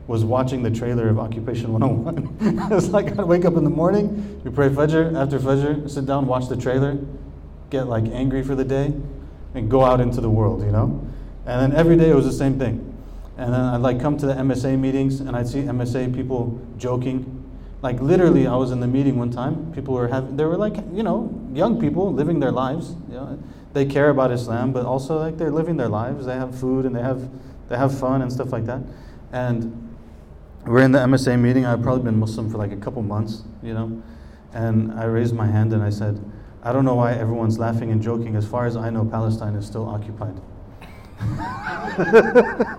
was 0.06 0.24
watching 0.24 0.62
the 0.62 0.70
trailer 0.70 1.08
of 1.08 1.18
Occupation 1.18 1.72
101. 1.72 2.72
it's 2.72 2.88
like 2.88 3.18
I'd 3.18 3.24
wake 3.24 3.44
up 3.44 3.56
in 3.56 3.64
the 3.64 3.70
morning, 3.70 4.40
you 4.44 4.50
pray 4.50 4.68
Fajr, 4.68 5.20
after 5.20 5.38
Fajr, 5.38 5.90
sit 5.90 6.06
down, 6.06 6.26
watch 6.26 6.48
the 6.48 6.56
trailer, 6.56 6.98
get 7.70 7.88
like 7.88 8.04
angry 8.04 8.42
for 8.42 8.54
the 8.54 8.64
day, 8.64 8.92
and 9.58 9.70
go 9.70 9.84
out 9.84 10.00
into 10.00 10.20
the 10.20 10.30
world, 10.30 10.62
you 10.62 10.70
know? 10.70 11.04
And 11.44 11.60
then 11.72 11.78
every 11.78 11.96
day 11.96 12.10
it 12.10 12.14
was 12.14 12.24
the 12.24 12.32
same 12.32 12.58
thing. 12.58 12.84
And 13.36 13.52
then 13.52 13.60
I'd 13.60 13.80
like 13.80 14.00
come 14.00 14.16
to 14.18 14.26
the 14.26 14.34
MSA 14.34 14.78
meetings 14.78 15.20
and 15.20 15.36
I'd 15.36 15.48
see 15.48 15.60
MSA 15.60 16.14
people 16.14 16.60
joking. 16.78 17.34
Like 17.82 18.00
literally, 18.00 18.46
I 18.46 18.56
was 18.56 18.70
in 18.70 18.80
the 18.80 18.86
meeting 18.86 19.16
one 19.16 19.30
time. 19.30 19.72
People 19.72 19.94
were 19.94 20.08
having, 20.08 20.36
they 20.36 20.44
were 20.44 20.56
like, 20.56 20.76
you 20.92 21.02
know, 21.02 21.32
young 21.52 21.80
people 21.80 22.12
living 22.12 22.40
their 22.40 22.50
lives. 22.50 22.94
You 23.08 23.14
know, 23.14 23.38
they 23.72 23.84
care 23.84 24.10
about 24.10 24.32
Islam, 24.32 24.72
but 24.72 24.84
also 24.84 25.18
like 25.18 25.36
they're 25.38 25.52
living 25.52 25.76
their 25.76 25.88
lives. 25.88 26.26
They 26.26 26.34
have 26.34 26.58
food 26.58 26.84
and 26.84 26.94
they 26.94 27.02
have, 27.02 27.28
they 27.68 27.76
have 27.76 27.96
fun 27.96 28.22
and 28.22 28.32
stuff 28.32 28.52
like 28.52 28.66
that. 28.66 28.80
And 29.32 29.96
we're 30.66 30.82
in 30.82 30.92
the 30.92 30.98
MSA 30.98 31.38
meeting. 31.38 31.64
I've 31.64 31.82
probably 31.82 32.04
been 32.04 32.18
Muslim 32.18 32.50
for 32.50 32.58
like 32.58 32.72
a 32.72 32.76
couple 32.76 33.02
months, 33.02 33.42
you 33.62 33.74
know. 33.74 34.02
And 34.52 34.92
I 34.92 35.04
raised 35.04 35.34
my 35.34 35.46
hand 35.46 35.72
and 35.72 35.82
I 35.82 35.90
said, 35.90 36.20
I 36.62 36.72
don't 36.72 36.84
know 36.84 36.96
why 36.96 37.12
everyone's 37.12 37.58
laughing 37.58 37.90
and 37.92 38.02
joking. 38.02 38.36
As 38.36 38.46
far 38.46 38.66
as 38.66 38.76
I 38.76 38.90
know, 38.90 39.04
Palestine 39.04 39.54
is 39.54 39.66
still 39.66 39.88
occupied. 39.88 40.40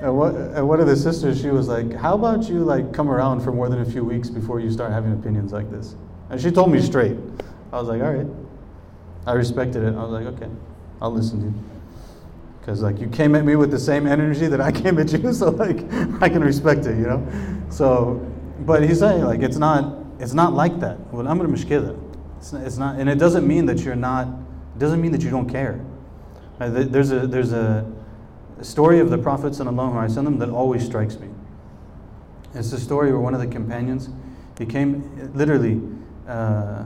and, 0.00 0.16
what, 0.16 0.34
and 0.34 0.68
one 0.68 0.80
of 0.80 0.86
the 0.86 0.96
sisters, 0.96 1.40
she 1.40 1.48
was 1.48 1.68
like, 1.68 1.92
"How 1.94 2.14
about 2.14 2.48
you 2.48 2.64
like 2.64 2.92
come 2.92 3.10
around 3.10 3.40
for 3.40 3.52
more 3.52 3.68
than 3.68 3.80
a 3.80 3.84
few 3.84 4.04
weeks 4.04 4.28
before 4.28 4.60
you 4.60 4.70
start 4.70 4.92
having 4.92 5.12
opinions 5.12 5.52
like 5.52 5.70
this?" 5.70 5.96
And 6.30 6.40
she 6.40 6.50
told 6.50 6.70
me 6.70 6.80
straight. 6.80 7.16
I 7.72 7.80
was 7.80 7.88
like, 7.88 8.02
"All 8.02 8.12
right." 8.12 8.26
I 9.26 9.32
respected 9.34 9.84
it. 9.84 9.94
I 9.94 10.02
was 10.02 10.10
like, 10.10 10.26
"Okay, 10.34 10.48
I'll 11.00 11.12
listen 11.12 11.40
to 11.40 11.46
you." 11.46 11.54
Because 12.60 12.82
like 12.82 13.00
you 13.00 13.08
came 13.08 13.34
at 13.34 13.44
me 13.44 13.56
with 13.56 13.70
the 13.70 13.78
same 13.78 14.06
energy 14.06 14.46
that 14.46 14.60
I 14.60 14.70
came 14.70 14.98
at 14.98 15.12
you, 15.12 15.32
so 15.34 15.50
like 15.50 15.80
I 16.22 16.28
can 16.28 16.42
respect 16.44 16.86
it, 16.86 16.96
you 16.96 17.06
know. 17.06 17.26
So, 17.70 18.24
but 18.61 18.83
he's 18.87 18.99
saying 18.99 19.23
like 19.23 19.41
it's 19.41 19.57
not 19.57 20.05
it's 20.19 20.33
not 20.33 20.53
like 20.53 20.79
that. 20.79 20.99
Well, 21.13 21.27
I'm 21.27 21.37
gonna 21.37 21.49
mishkila. 21.49 22.07
It's 22.37 22.53
not, 22.53 22.63
it's 22.63 22.77
not, 22.77 22.99
and 22.99 23.09
it 23.09 23.17
doesn't 23.17 23.47
mean 23.47 23.65
that 23.65 23.79
you're 23.79 23.95
not, 23.95 24.27
it 24.27 24.79
doesn't 24.79 25.01
mean 25.01 25.11
that 25.11 25.21
you 25.21 25.29
don't 25.29 25.49
care. 25.49 25.83
Uh, 26.59 26.69
there's 26.69 27.11
a, 27.11 27.27
there's 27.27 27.51
a 27.51 27.85
story 28.61 28.99
of 28.99 29.09
the 29.09 29.17
Prophet 29.17 29.53
ﷺ 29.53 30.39
that 30.39 30.49
always 30.49 30.85
strikes 30.85 31.19
me. 31.19 31.29
It's 32.53 32.71
the 32.71 32.79
story 32.79 33.11
where 33.11 33.19
one 33.19 33.33
of 33.33 33.39
the 33.39 33.47
companions, 33.47 34.09
he 34.57 34.65
came, 34.65 35.31
literally, 35.35 35.81
uh, 36.27 36.85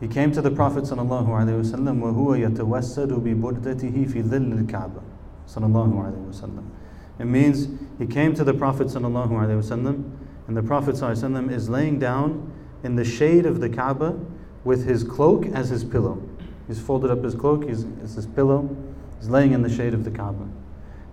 he 0.00 0.08
came 0.08 0.32
to 0.32 0.40
the 0.42 0.50
Prophet 0.50 0.84
ﷺ 0.84 0.96
وَهُوَ 1.06 2.56
يَتَوَسَّدُ 2.56 3.08
بِبُرْدَتِهِ 3.08 4.10
فِي 4.10 4.22
ظِلِّ 4.22 4.66
الْكَعْبَةِ 4.66 5.02
sallallahu 5.46 6.64
It 7.18 7.24
means 7.24 7.68
he 7.98 8.06
came 8.06 8.34
to 8.34 8.44
the 8.44 8.54
Prophet 8.54 8.88
ﷺ 8.88 10.10
and 10.47 10.55
the 10.55 10.63
Prophet 10.63 10.95
ﷺ 10.95 11.51
is 11.51 11.69
laying 11.69 11.99
down 11.99 12.51
in 12.83 12.95
the 12.95 13.03
shade 13.05 13.45
of 13.45 13.59
the 13.59 13.69
Kaaba 13.69 14.17
with 14.63 14.85
his 14.85 15.03
cloak 15.03 15.45
as 15.47 15.69
his 15.69 15.83
pillow. 15.83 16.21
He's 16.67 16.79
folded 16.79 17.11
up 17.11 17.23
his 17.23 17.35
cloak, 17.35 17.67
he's, 17.67 17.83
it's 18.03 18.15
his 18.15 18.27
pillow. 18.27 18.75
He's 19.19 19.29
laying 19.29 19.53
in 19.53 19.61
the 19.61 19.69
shade 19.69 19.93
of 19.93 20.03
the 20.03 20.11
Kaaba. 20.11 20.47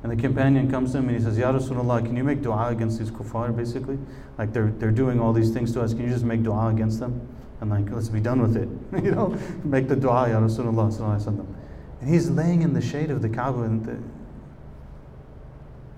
And 0.02 0.12
the 0.12 0.16
companion 0.16 0.70
comes 0.70 0.92
to 0.92 0.98
him 0.98 1.08
and 1.08 1.16
he 1.16 1.22
says, 1.22 1.38
Ya 1.38 1.50
Rasulullah, 1.50 2.04
can 2.04 2.16
you 2.16 2.24
make 2.24 2.42
dua 2.42 2.68
against 2.68 2.98
these 2.98 3.10
kuffar, 3.10 3.56
basically? 3.56 3.98
Like 4.36 4.52
they're, 4.52 4.70
they're 4.78 4.90
doing 4.90 5.18
all 5.18 5.32
these 5.32 5.50
things 5.50 5.72
to 5.72 5.80
us, 5.80 5.94
can 5.94 6.02
you 6.02 6.10
just 6.10 6.24
make 6.24 6.42
dua 6.42 6.68
against 6.68 7.00
them? 7.00 7.26
And 7.60 7.70
like, 7.70 7.90
let's 7.90 8.10
be 8.10 8.20
done 8.20 8.42
with 8.42 8.56
it. 8.56 8.68
you 9.02 9.12
know, 9.12 9.36
make 9.64 9.88
the 9.88 9.96
dua, 9.96 10.28
Ya 10.28 10.40
Rasulullah. 10.40 11.46
And 12.00 12.08
he's 12.08 12.28
laying 12.28 12.62
in 12.62 12.74
the 12.74 12.82
shade 12.82 13.10
of 13.10 13.22
the 13.22 13.28
Kaaba 13.28 13.62
and 13.62 13.84
the, 13.84 13.98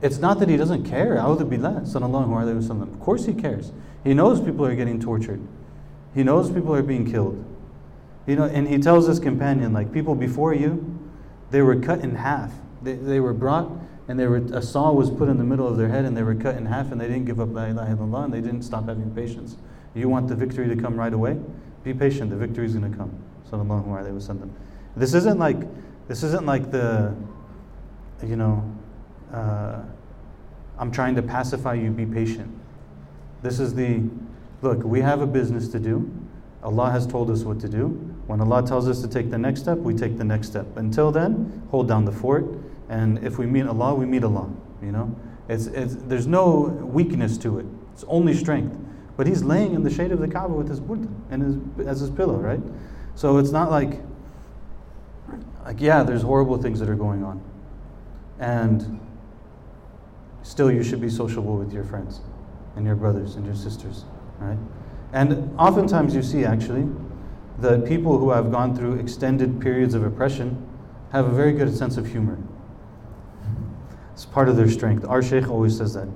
it's 0.03 0.19
not 0.19 0.39
that 0.41 0.49
he 0.49 0.57
doesn't 0.57 0.85
care. 0.85 1.19
Of 1.19 3.01
course 3.01 3.25
he 3.25 3.35
cares. 3.35 3.73
He 4.05 4.15
knows 4.15 4.41
people 4.41 4.67
are 4.67 4.75
getting 4.75 5.01
tortured. 5.01 5.41
He 6.15 6.23
knows 6.23 6.51
people 6.51 6.75
are 6.75 6.83
being 6.83 7.11
killed. 7.11 7.45
You 8.27 8.37
know, 8.37 8.45
and 8.45 8.69
he 8.69 8.79
tells 8.79 9.07
his 9.07 9.21
companion, 9.21 9.73
like 9.73 9.93
people 9.93 10.15
before 10.15 10.53
you, 10.55 10.99
they 11.51 11.63
were 11.63 11.77
cut 11.77 12.01
in 12.01 12.17
half. 12.17 12.53
They, 12.83 12.95
they 12.95 13.21
were 13.21 13.33
brought 13.33 13.71
and 14.09 14.19
they 14.19 14.27
were, 14.27 14.37
a 14.37 14.63
saw 14.63 14.93
was 14.93 15.11
put 15.11 15.29
in 15.29 15.39
the 15.39 15.45
middle 15.45 15.67
of 15.67 15.77
their 15.77 15.89
head 15.89 16.05
and 16.05 16.17
they 16.17 16.23
were 16.23 16.35
cut 16.35 16.57
in 16.57 16.67
half 16.67 16.93
and 16.93 17.01
they 17.01 17.07
didn't 17.07 17.25
give 17.25 17.41
up 17.41 17.49
La 17.53 17.65
ilaha 17.65 17.97
illallah 17.97 18.25
and 18.25 18.35
they 18.35 18.41
didn't 18.41 18.63
stop 18.63 18.89
having 18.89 19.11
patience. 19.15 19.57
You 19.95 20.09
want 20.09 20.29
the 20.29 20.35
victory 20.35 20.69
to 20.69 20.77
come 20.77 20.97
right 20.97 21.13
away? 21.13 21.39
Be 21.83 21.95
patient, 21.95 22.31
the 22.31 22.37
victory 22.37 22.67
is 22.67 22.75
going 22.75 22.91
to 22.91 22.97
come. 22.97 23.13
Sallallahu 23.51 23.87
alayhi 23.87 24.29
wa 24.29 24.47
This 24.97 25.15
isn't 25.15 25.39
like, 25.39 25.59
this 26.09 26.23
isn't 26.23 26.47
like 26.47 26.71
the, 26.71 27.15
you 28.25 28.37
know, 28.37 28.76
uh, 29.37 29.83
I'm 30.79 30.91
trying 30.91 31.15
to 31.17 31.23
pacify 31.23 31.75
you, 31.75 31.91
be 31.91 32.07
patient. 32.07 32.51
This 33.43 33.61
is 33.61 33.75
the 33.75 34.03
look, 34.63 34.83
we 34.83 35.01
have 35.01 35.21
a 35.21 35.27
business 35.27 35.69
to 35.69 35.79
do. 35.79 36.11
Allah 36.63 36.91
has 36.91 37.07
told 37.07 37.31
us 37.31 37.43
what 37.43 37.61
to 37.61 37.69
do. 37.69 37.89
When 38.27 38.41
Allah 38.41 38.67
tells 38.67 38.89
us 38.89 39.01
to 39.03 39.09
take 39.09 39.31
the 39.31 39.39
next 39.39 39.61
step, 39.61 39.79
we 39.79 39.95
take 39.95 40.19
the 40.19 40.25
next 40.25 40.49
step. 40.49 40.67
Until 40.77 41.13
then, 41.13 41.63
hold 41.71 41.87
down 41.87 42.05
the 42.05 42.13
fort. 42.13 42.47
And 42.89 43.23
if 43.25 43.39
we 43.39 43.47
meet 43.47 43.67
Allah, 43.67 43.95
we 43.95 44.07
meet 44.07 44.25
Allah. 44.25 44.51
You 44.83 44.93
know, 44.93 45.15
it's, 45.49 45.67
it's, 45.67 45.95
there's 45.95 46.27
no 46.27 46.61
weakness 46.83 47.39
to 47.39 47.59
it. 47.59 47.67
It's 47.93 48.05
only 48.09 48.35
strength. 48.35 48.77
But 49.17 49.27
he's 49.27 49.43
laying 49.45 49.75
in 49.75 49.83
the 49.83 49.91
shade 49.91 50.13
of 50.13 50.19
the 50.19 50.29
Kaaba 50.29 50.53
with 50.53 50.69
his 50.69 50.81
burda 50.81 51.09
and 51.31 51.43
his, 51.43 51.87
as 51.87 52.01
his 52.01 52.11
pillow, 52.11 52.37
right? 52.37 52.61
So 53.15 53.39
it's 53.39 53.51
not 53.51 53.71
like, 53.71 54.01
like 55.65 55.81
yeah, 55.81 56.03
there's 56.03 56.23
horrible 56.23 56.59
things 56.59 56.81
that 56.81 56.89
are 56.89 56.97
going 56.97 57.25
on, 57.25 57.43
and 58.39 59.01
still 60.47 60.71
you 60.71 60.83
should 60.83 61.01
be 61.01 61.09
sociable 61.09 61.57
with 61.57 61.73
your 61.73 61.83
friends 61.83 62.21
and 62.77 62.87
your 62.87 62.95
brothers 62.95 63.35
and 63.35 63.45
your 63.45 63.57
sisters, 63.57 64.05
right? 64.39 64.59
And 65.13 65.53
oftentimes 65.59 66.15
you 66.15 66.23
see 66.23 66.45
actually 66.45 66.89
that 67.59 67.85
people 67.85 68.19
who 68.19 68.31
have 68.31 68.53
gone 68.53 68.77
through 68.77 68.95
extended 69.01 69.61
periods 69.61 69.95
of 69.95 70.05
oppression 70.05 70.65
have 71.11 71.27
a 71.27 71.31
very 71.31 71.53
good 71.53 71.75
sense 71.77 71.97
of 71.97 72.07
humor. 72.07 72.39
It's 74.13 74.25
part 74.25 74.49
of 74.49 74.57
their 74.57 74.71
strength. 74.71 75.05
Our 75.05 75.23
Shaykh 75.23 75.49
always 75.49 75.77
says 75.77 75.95
that. 75.95 76.09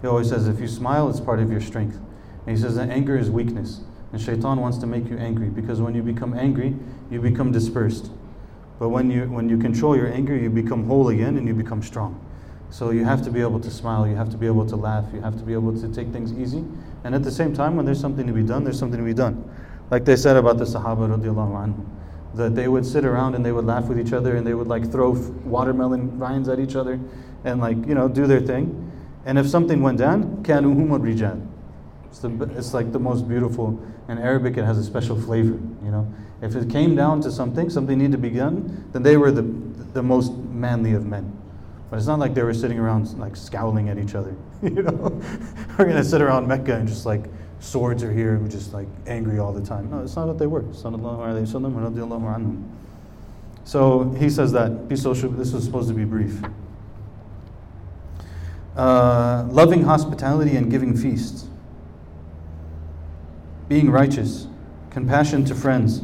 He 0.00 0.08
always 0.08 0.28
says, 0.28 0.48
if 0.48 0.60
you 0.60 0.68
smile, 0.68 1.08
it's 1.08 1.20
part 1.20 1.38
of 1.38 1.50
your 1.50 1.60
strength. 1.60 1.96
And 2.46 2.56
he 2.56 2.60
says 2.60 2.74
that 2.76 2.90
anger 2.90 3.16
is 3.16 3.30
weakness. 3.30 3.82
And 4.12 4.20
shaitan 4.20 4.58
wants 4.60 4.78
to 4.78 4.86
make 4.86 5.08
you 5.08 5.18
angry 5.18 5.50
because 5.50 5.80
when 5.80 5.94
you 5.94 6.02
become 6.02 6.34
angry, 6.34 6.74
you 7.10 7.20
become 7.20 7.52
dispersed. 7.52 8.10
But 8.78 8.88
when 8.88 9.10
you, 9.10 9.24
when 9.24 9.48
you 9.48 9.58
control 9.58 9.96
your 9.96 10.12
anger, 10.12 10.36
you 10.36 10.50
become 10.50 10.86
whole 10.86 11.08
again 11.10 11.36
and 11.36 11.46
you 11.46 11.54
become 11.54 11.82
strong. 11.82 12.24
So 12.70 12.90
you 12.90 13.04
have 13.04 13.22
to 13.24 13.30
be 13.30 13.40
able 13.40 13.60
to 13.60 13.70
smile, 13.70 14.06
you 14.06 14.14
have 14.14 14.30
to 14.30 14.36
be 14.36 14.46
able 14.46 14.66
to 14.66 14.76
laugh, 14.76 15.04
you 15.12 15.20
have 15.22 15.36
to 15.38 15.42
be 15.42 15.52
able 15.54 15.78
to 15.80 15.88
take 15.88 16.08
things 16.08 16.32
easy. 16.32 16.64
And 17.04 17.14
at 17.14 17.22
the 17.22 17.30
same 17.30 17.54
time, 17.54 17.76
when 17.76 17.86
there's 17.86 18.00
something 18.00 18.26
to 18.26 18.32
be 18.32 18.42
done, 18.42 18.64
there's 18.64 18.78
something 18.78 18.98
to 18.98 19.04
be 19.04 19.14
done. 19.14 19.48
Like 19.90 20.04
they 20.04 20.16
said 20.16 20.36
about 20.36 20.58
the 20.58 20.64
Sahaba 20.64 21.08
radiallahu 21.08 21.74
anhu, 21.74 21.86
that 22.34 22.54
they 22.54 22.68
would 22.68 22.84
sit 22.84 23.04
around 23.04 23.34
and 23.34 23.44
they 23.44 23.52
would 23.52 23.64
laugh 23.64 23.84
with 23.84 23.98
each 23.98 24.12
other 24.12 24.36
and 24.36 24.46
they 24.46 24.54
would 24.54 24.68
like 24.68 24.90
throw 24.92 25.12
watermelon 25.44 26.18
rinds 26.18 26.48
at 26.48 26.60
each 26.60 26.76
other 26.76 27.00
and 27.44 27.60
like, 27.60 27.78
you 27.86 27.94
know, 27.94 28.06
do 28.06 28.26
their 28.26 28.40
thing. 28.40 28.92
And 29.24 29.38
if 29.38 29.48
something 29.48 29.82
went 29.82 29.98
down, 29.98 30.42
kanuhum 30.42 30.90
rijal. 31.00 31.46
It's, 32.06 32.20
the, 32.20 32.30
it's 32.56 32.74
like 32.74 32.92
the 32.92 32.98
most 32.98 33.28
beautiful. 33.28 33.80
In 34.08 34.18
Arabic, 34.18 34.56
it 34.56 34.64
has 34.64 34.78
a 34.78 34.84
special 34.84 35.20
flavor, 35.20 35.58
you 35.84 35.90
know. 35.90 36.12
If 36.40 36.54
it 36.54 36.70
came 36.70 36.94
down 36.94 37.20
to 37.22 37.32
something, 37.32 37.68
something 37.68 37.98
needed 37.98 38.12
to 38.12 38.18
be 38.18 38.30
done, 38.30 38.88
then 38.92 39.02
they 39.02 39.16
were 39.16 39.30
the, 39.30 39.42
the 39.42 40.02
most 40.02 40.32
manly 40.32 40.92
of 40.92 41.04
men. 41.04 41.38
But 41.90 41.96
it's 41.96 42.06
not 42.06 42.18
like 42.18 42.34
they 42.34 42.42
were 42.42 42.54
sitting 42.54 42.78
around 42.78 43.18
like 43.18 43.34
scowling 43.34 43.88
at 43.88 43.98
each 43.98 44.14
other. 44.14 44.36
you 44.62 44.82
know, 44.82 45.20
we're 45.78 45.86
gonna 45.86 46.04
sit 46.04 46.20
around 46.20 46.46
Mecca 46.46 46.74
and 46.74 46.86
just 46.86 47.06
like 47.06 47.24
swords 47.60 48.02
are 48.02 48.12
here, 48.12 48.34
and 48.34 48.42
we're 48.42 48.50
just 48.50 48.72
like 48.74 48.88
angry 49.06 49.38
all 49.38 49.52
the 49.52 49.64
time. 49.64 49.90
No, 49.90 50.00
it's 50.02 50.14
not 50.14 50.26
what 50.26 50.38
they 50.38 50.46
were. 50.46 50.64
So 53.64 54.10
he 54.18 54.30
says 54.30 54.52
that 54.52 54.88
be 54.88 54.96
social. 54.96 55.30
This 55.30 55.52
was 55.52 55.64
supposed 55.64 55.88
to 55.88 55.94
be 55.94 56.04
brief. 56.04 56.42
Uh, 58.76 59.46
loving 59.50 59.82
hospitality 59.82 60.56
and 60.56 60.70
giving 60.70 60.96
feasts, 60.96 61.48
being 63.66 63.90
righteous, 63.90 64.46
compassion 64.90 65.44
to 65.46 65.54
friends 65.54 66.02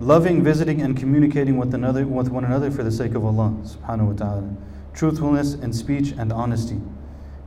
loving, 0.00 0.42
visiting, 0.42 0.80
and 0.80 0.96
communicating 0.96 1.56
with, 1.56 1.72
another, 1.74 2.06
with 2.06 2.28
one 2.28 2.44
another 2.44 2.70
for 2.70 2.82
the 2.82 2.90
sake 2.90 3.14
of 3.14 3.24
Allah 3.24 3.54
subhanahu 3.62 4.08
wa 4.08 4.12
ta'ala, 4.12 4.56
truthfulness 4.92 5.54
in 5.54 5.72
speech 5.72 6.12
and 6.18 6.32
honesty, 6.32 6.80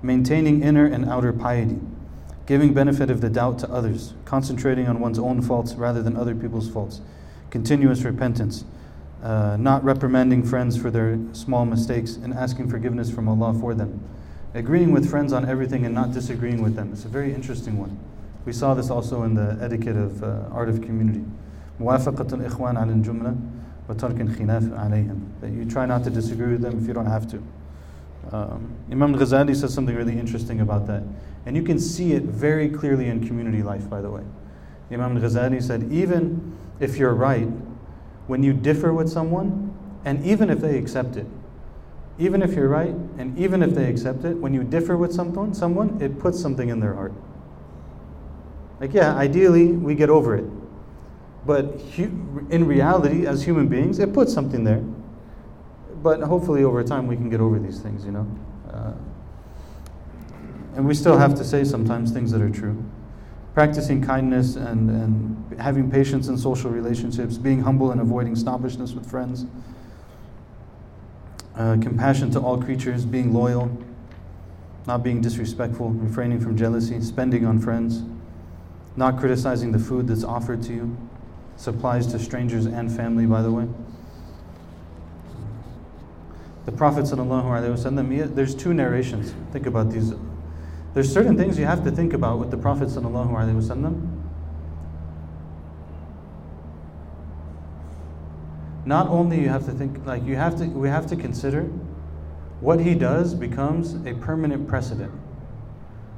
maintaining 0.02 0.64
inner 0.64 0.86
and 0.86 1.06
outer 1.10 1.34
piety, 1.34 1.80
giving 2.46 2.74
benefit 2.74 3.10
of 3.10 3.20
the 3.20 3.30
doubt 3.30 3.60
to 3.60 3.70
others, 3.70 4.14
concentrating 4.26 4.88
on 4.88 5.00
one's 5.00 5.20
own 5.20 5.42
faults 5.42 5.74
rather 5.76 6.02
than 6.02 6.16
other 6.16 6.34
people's 6.34 6.70
faults, 6.70 7.02
continuous 7.50 8.04
repentance, 8.04 8.64
uh, 9.22 9.58
not 9.60 9.84
reprimanding 9.84 10.44
friends 10.44 10.78
for 10.78 10.90
their 10.90 11.20
small 11.34 11.66
mistakes 11.66 12.16
and 12.16 12.34
asking 12.34 12.70
forgiveness 12.70 13.12
from 13.12 13.28
Allah 13.28 13.54
for 13.60 13.74
them, 13.74 14.02
agreeing 14.54 14.92
with 14.92 15.10
friends 15.10 15.34
on 15.34 15.48
everything 15.48 15.86
and 15.86 15.94
not 15.94 16.14
disagreeing 16.14 16.62
with 16.62 16.76
them. 16.76 16.94
It's 16.94 17.04
a 17.04 17.10
very 17.10 17.34
interesting 17.34 17.78
one. 17.78 18.00
We 18.46 18.54
saw 18.54 18.74
this 18.74 18.90
also 18.90 19.24
in 19.24 19.34
the 19.34 19.58
etiquette 19.62 19.98
of 19.98 20.24
uh, 20.24 20.44
art 20.52 20.70
of 20.70 20.82
community. 20.82 21.26
موافقة 21.81 22.35
الإخوان 22.35 22.77
على 22.77 22.93
الجملة 22.93 23.35
وترك 23.89 24.21
الخلاف 24.21 24.73
عليهم. 24.73 25.19
That 25.41 25.51
you 25.51 25.65
try 25.65 25.87
not 25.87 26.05
to 26.05 26.11
disagree 26.11 26.53
with 26.53 26.63
them 26.63 26.79
if 26.79 26.87
you 26.87 26.95
don't 26.95 27.07
have 27.07 27.31
to. 27.31 27.43
Um, 28.31 28.75
Imam 28.91 29.15
Ghazali 29.17 29.55
says 29.57 29.75
something 29.75 29.95
really 29.95 30.19
interesting 30.19 30.61
about 30.61 30.87
that. 30.87 31.03
And 31.45 31.57
you 31.57 31.63
can 31.63 31.79
see 31.79 32.13
it 32.13 32.23
very 32.23 32.69
clearly 32.69 33.09
in 33.09 33.27
community 33.27 33.63
life, 33.63 33.91
by 33.91 34.01
the 34.01 34.11
way. 34.11 34.23
Imam 34.91 35.19
Ghazali 35.19 35.63
said, 35.63 35.91
even 35.91 36.57
if 36.79 36.97
you're 36.97 37.15
right, 37.15 37.49
when 38.27 38.43
you 38.43 38.53
differ 38.53 38.93
with 38.93 39.09
someone, 39.09 39.75
and 40.05 40.25
even 40.25 40.51
if 40.51 40.61
they 40.61 40.79
accept 40.79 41.17
it, 41.17 41.27
even 42.19 42.43
if 42.43 42.55
you're 42.55 42.69
right, 42.69 42.95
and 43.19 43.37
even 43.39 43.63
if 43.63 43.75
they 43.75 43.89
accept 43.89 44.25
it, 44.25 44.37
when 44.37 44.55
you 44.55 44.63
differ 44.63 44.97
with 44.97 45.13
someone, 45.13 45.55
someone, 45.55 46.01
it 46.01 46.19
puts 46.19 46.41
something 46.41 46.69
in 46.69 46.79
their 46.79 46.95
heart. 46.95 47.13
Like, 48.81 48.95
yeah, 48.95 49.15
ideally, 49.17 49.69
we 49.73 49.95
get 49.95 50.11
over 50.11 50.37
it. 50.37 50.45
But 51.48 51.80
in 51.98 52.68
reality, 52.68 53.26
as 53.26 53.42
human 53.42 53.70
beings, 53.70 54.00
it 54.00 54.14
puts 54.14 54.34
something 54.34 54.66
there. 54.66 54.84
But 56.04 56.20
hopefully, 56.20 56.66
over 56.66 56.84
time, 56.84 57.08
we 57.08 57.16
can 57.16 57.30
get 57.30 57.40
over 57.40 57.58
these 57.58 57.80
things, 57.80 58.06
you 58.06 58.12
know. 58.12 58.28
Uh, 58.70 58.92
and 60.76 60.86
we 60.86 60.94
still 60.94 61.18
have 61.18 61.36
to 61.36 61.46
say 61.46 61.64
sometimes 61.64 62.12
things 62.12 62.32
that 62.34 62.42
are 62.42 62.50
true. 62.50 62.84
Practicing 63.54 64.04
kindness 64.04 64.58
and, 64.58 64.90
and 64.90 65.60
having 65.60 65.90
patience 65.90 66.28
in 66.28 66.38
social 66.38 66.70
relationships, 66.70 67.38
being 67.38 67.62
humble 67.62 67.92
and 67.92 68.02
avoiding 68.02 68.36
snobbishness 68.36 68.92
with 68.92 69.10
friends, 69.10 69.46
uh, 71.56 71.78
compassion 71.82 72.30
to 72.32 72.42
all 72.42 72.62
creatures, 72.62 73.06
being 73.06 73.34
loyal, 73.34 73.72
not 74.86 75.02
being 75.02 75.22
disrespectful, 75.22 75.92
refraining 75.92 76.42
from 76.42 76.58
jealousy, 76.58 77.00
spending 77.00 77.46
on 77.46 77.58
friends, 77.58 78.04
not 78.98 79.18
criticizing 79.18 79.72
the 79.72 79.80
food 79.80 80.08
that's 80.08 80.26
offered 80.26 80.62
to 80.64 80.74
you, 80.74 80.98
Supplies 81.57 82.07
to 82.09 82.19
strangers 82.19 82.67
and 82.67 82.91
family, 82.91 83.27
by 83.27 83.43
the 83.43 83.51
way. 83.51 83.69
The 86.65 86.73
Prophet 86.73 87.05
ﷺ, 87.05 88.35
there's 88.35 88.55
two 88.55 88.73
narrations. 88.73 89.35
Think 89.53 89.67
about 89.67 89.91
these. 89.91 90.13
There's 90.95 91.13
certain 91.13 91.37
things 91.37 91.59
you 91.59 91.65
have 91.65 91.85
to 91.85 91.91
think 91.91 92.13
about 92.13 92.39
with 92.39 92.51
the 92.51 92.57
Prophet 92.57 92.89
ﷺ. 92.89 94.19
Not 98.85 99.09
only 99.09 99.41
you 99.41 99.49
have 99.49 99.65
to 99.67 99.73
think, 99.73 100.05
like 100.07 100.25
you 100.25 100.37
have 100.37 100.57
to, 100.59 100.67
we 100.67 100.89
have 100.89 101.07
to 101.09 101.17
consider 101.17 101.63
what 102.61 102.81
he 102.81 102.95
does 102.95 103.35
becomes 103.35 103.95
a 104.07 104.15
permanent 104.15 104.69
precedent. 104.69 105.13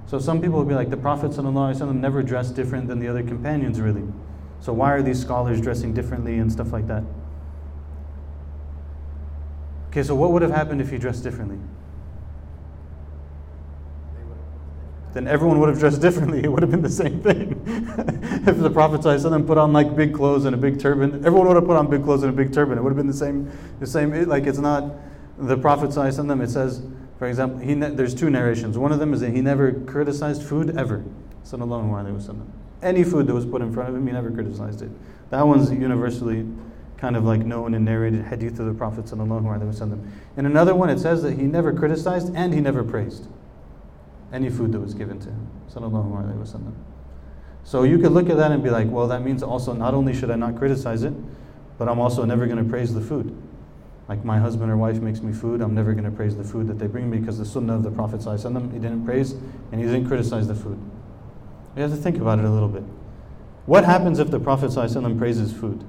So 0.07 0.18
some 0.18 0.40
people 0.40 0.59
will 0.59 0.66
be 0.66 0.75
like, 0.75 0.90
the 0.90 0.97
Prophet 0.97 1.31
ﷺ 1.31 1.94
never 1.97 2.23
dressed 2.23 2.55
different 2.55 2.88
than 2.88 2.99
the 2.99 3.09
other 3.09 3.23
companions, 3.23 3.81
really. 3.81 4.05
So, 4.62 4.74
why 4.74 4.91
are 4.91 5.02
these 5.02 5.19
scholars 5.22 5.62
dressing 5.62 5.93
differently 5.93 6.38
and 6.38 6.52
stuff 6.52 6.74
like 6.74 6.88
that? 6.88 7.04
Okay, 9.89 10.04
so 10.04 10.15
what 10.15 10.32
would 10.32 10.41
have 10.41 10.52
happened 10.52 10.82
if 10.82 10.89
he 10.89 10.98
dressed 10.98 11.24
differently? 11.24 11.58
Then 15.13 15.28
everyone 15.28 15.60
would 15.60 15.69
have 15.69 15.80
dressed 15.80 16.02
differently. 16.02 16.43
It 16.43 16.52
would 16.52 16.62
have 16.62 16.69
been 16.69 16.84
the 16.84 16.89
same 16.89 17.19
thing. 17.22 17.63
if 18.48 18.60
the 18.60 18.69
Prophet 18.69 19.02
ﷺ 19.02 19.48
put 19.48 19.58
on 19.58 19.74
like 19.74 19.95
big 19.95 20.13
clothes 20.13 20.45
and 20.45 20.54
a 20.54 20.58
big 20.58 20.80
turban, 20.80 21.26
everyone 21.26 21.48
would 21.48 21.56
have 21.56 21.65
put 21.65 21.78
on 21.78 21.89
big 21.89 22.04
clothes 22.04 22.22
and 22.22 22.32
a 22.32 22.36
big 22.36 22.54
turban. 22.54 22.78
It 22.78 22.82
would 22.82 22.91
have 22.91 22.98
been 22.98 23.08
the 23.08 23.13
same. 23.13 23.52
The 23.80 23.88
same. 23.88 24.12
Like 24.28 24.45
it's 24.45 24.60
not. 24.60 24.93
the 25.39 25.58
Prophet 25.58 25.89
ﷺ, 25.89 26.43
it 26.43 26.50
says, 26.50 26.84
for 27.17 27.28
example, 27.28 27.60
he 27.60 27.74
ne- 27.74 27.89
there's 27.89 28.13
two 28.13 28.30
narrations. 28.30 28.78
One 28.78 28.91
of 28.91 29.00
them 29.00 29.13
is 29.13 29.22
that 29.22 29.32
he 29.32 29.41
never 29.41 29.72
criticized 29.72 30.43
food 30.43 30.78
ever. 30.78 31.04
Sallallahu 31.43 31.89
alaihi 31.89 32.15
wasallam. 32.15 32.45
Any 32.82 33.04
food 33.04 33.28
that 33.28 33.34
was 33.34 33.46
put 33.46 33.62
in 33.62 33.74
front 33.74 33.89
of 33.89 33.96
him, 33.96 34.08
he 34.08 34.13
never 34.13 34.32
criticized 34.32 34.82
it. 34.82 34.89
That 35.32 35.46
one's 35.46 35.72
universally 35.72 36.48
kind 36.98 37.15
of 37.15 37.24
like 37.24 37.42
known 37.42 37.74
and 37.74 37.86
narrated 37.86 38.26
hadith 38.26 38.60
of 38.60 38.65
the 38.65 38.74
Prophet 38.74 39.06
wasallam. 39.06 40.12
In 40.38 40.46
another 40.46 40.76
one, 40.76 40.89
it 40.89 41.00
says 41.00 41.22
that 41.24 41.34
he 41.34 41.44
never 41.44 41.74
criticized 41.74 42.34
and 42.36 42.54
he 42.54 42.60
never 42.60 42.84
praised 42.84 43.28
any 44.32 44.50
food 44.50 44.72
that 44.72 44.80
was 44.80 44.94
given 44.94 45.20
to 45.20 45.30
him. 45.30 45.48
So 47.63 47.84
you 47.84 48.00
could 48.00 48.12
look 48.12 48.30
at 48.30 48.38
that 48.38 48.52
and 48.52 48.63
be 48.63 48.70
like, 48.70 48.88
well, 48.89 49.08
that 49.08 49.24
means 49.24 49.44
also 49.44 49.74
not 49.74 49.94
only 49.94 50.13
should 50.13 50.32
I 50.32 50.36
not 50.36 50.58
criticize 50.58 51.04
it, 51.04 51.13
but 51.78 51.88
I'm 51.88 52.00
also 52.00 52.26
never 52.26 52.46
going 52.46 52.63
to 52.63 52.70
praise 52.70 52.94
the 52.94 53.02
food. 53.02 53.36
Like 54.08 54.26
my 54.26 54.39
husband 54.39 54.72
or 54.72 54.78
wife 54.78 55.00
makes 55.00 55.22
me 55.22 55.32
food, 55.32 55.62
I'm 55.62 55.76
never 55.76 55.94
going 55.94 56.06
to 56.06 56.12
praise 56.12 56.36
the 56.36 56.44
food 56.44 56.68
that 56.68 56.80
they 56.80 56.88
bring 56.88 57.10
me 57.10 57.20
because 57.20 57.38
the 57.38 57.46
sunnah 57.46 57.76
of 57.76 57.84
the 57.84 57.92
Prophet 57.92 58.22
ﷺ, 58.22 58.74
he 58.74 58.80
didn't 58.80 59.06
praise 59.06 59.34
and 59.34 59.76
he 59.80 59.84
didn't 59.84 60.08
criticize 60.08 60.48
the 60.48 60.56
food. 60.56 60.80
You 61.80 61.84
have 61.84 61.92
to 61.92 61.98
think 61.98 62.18
about 62.18 62.39
it 62.39 62.44
a 62.44 62.50
little 62.50 62.68
bit. 62.68 62.84
What 63.65 63.86
happens 63.86 64.20
if 64.20 64.30
the 64.30 64.38
Prophet 64.38 64.70
ﷺ 64.70 65.18
praises 65.18 65.54
food? 65.54 65.82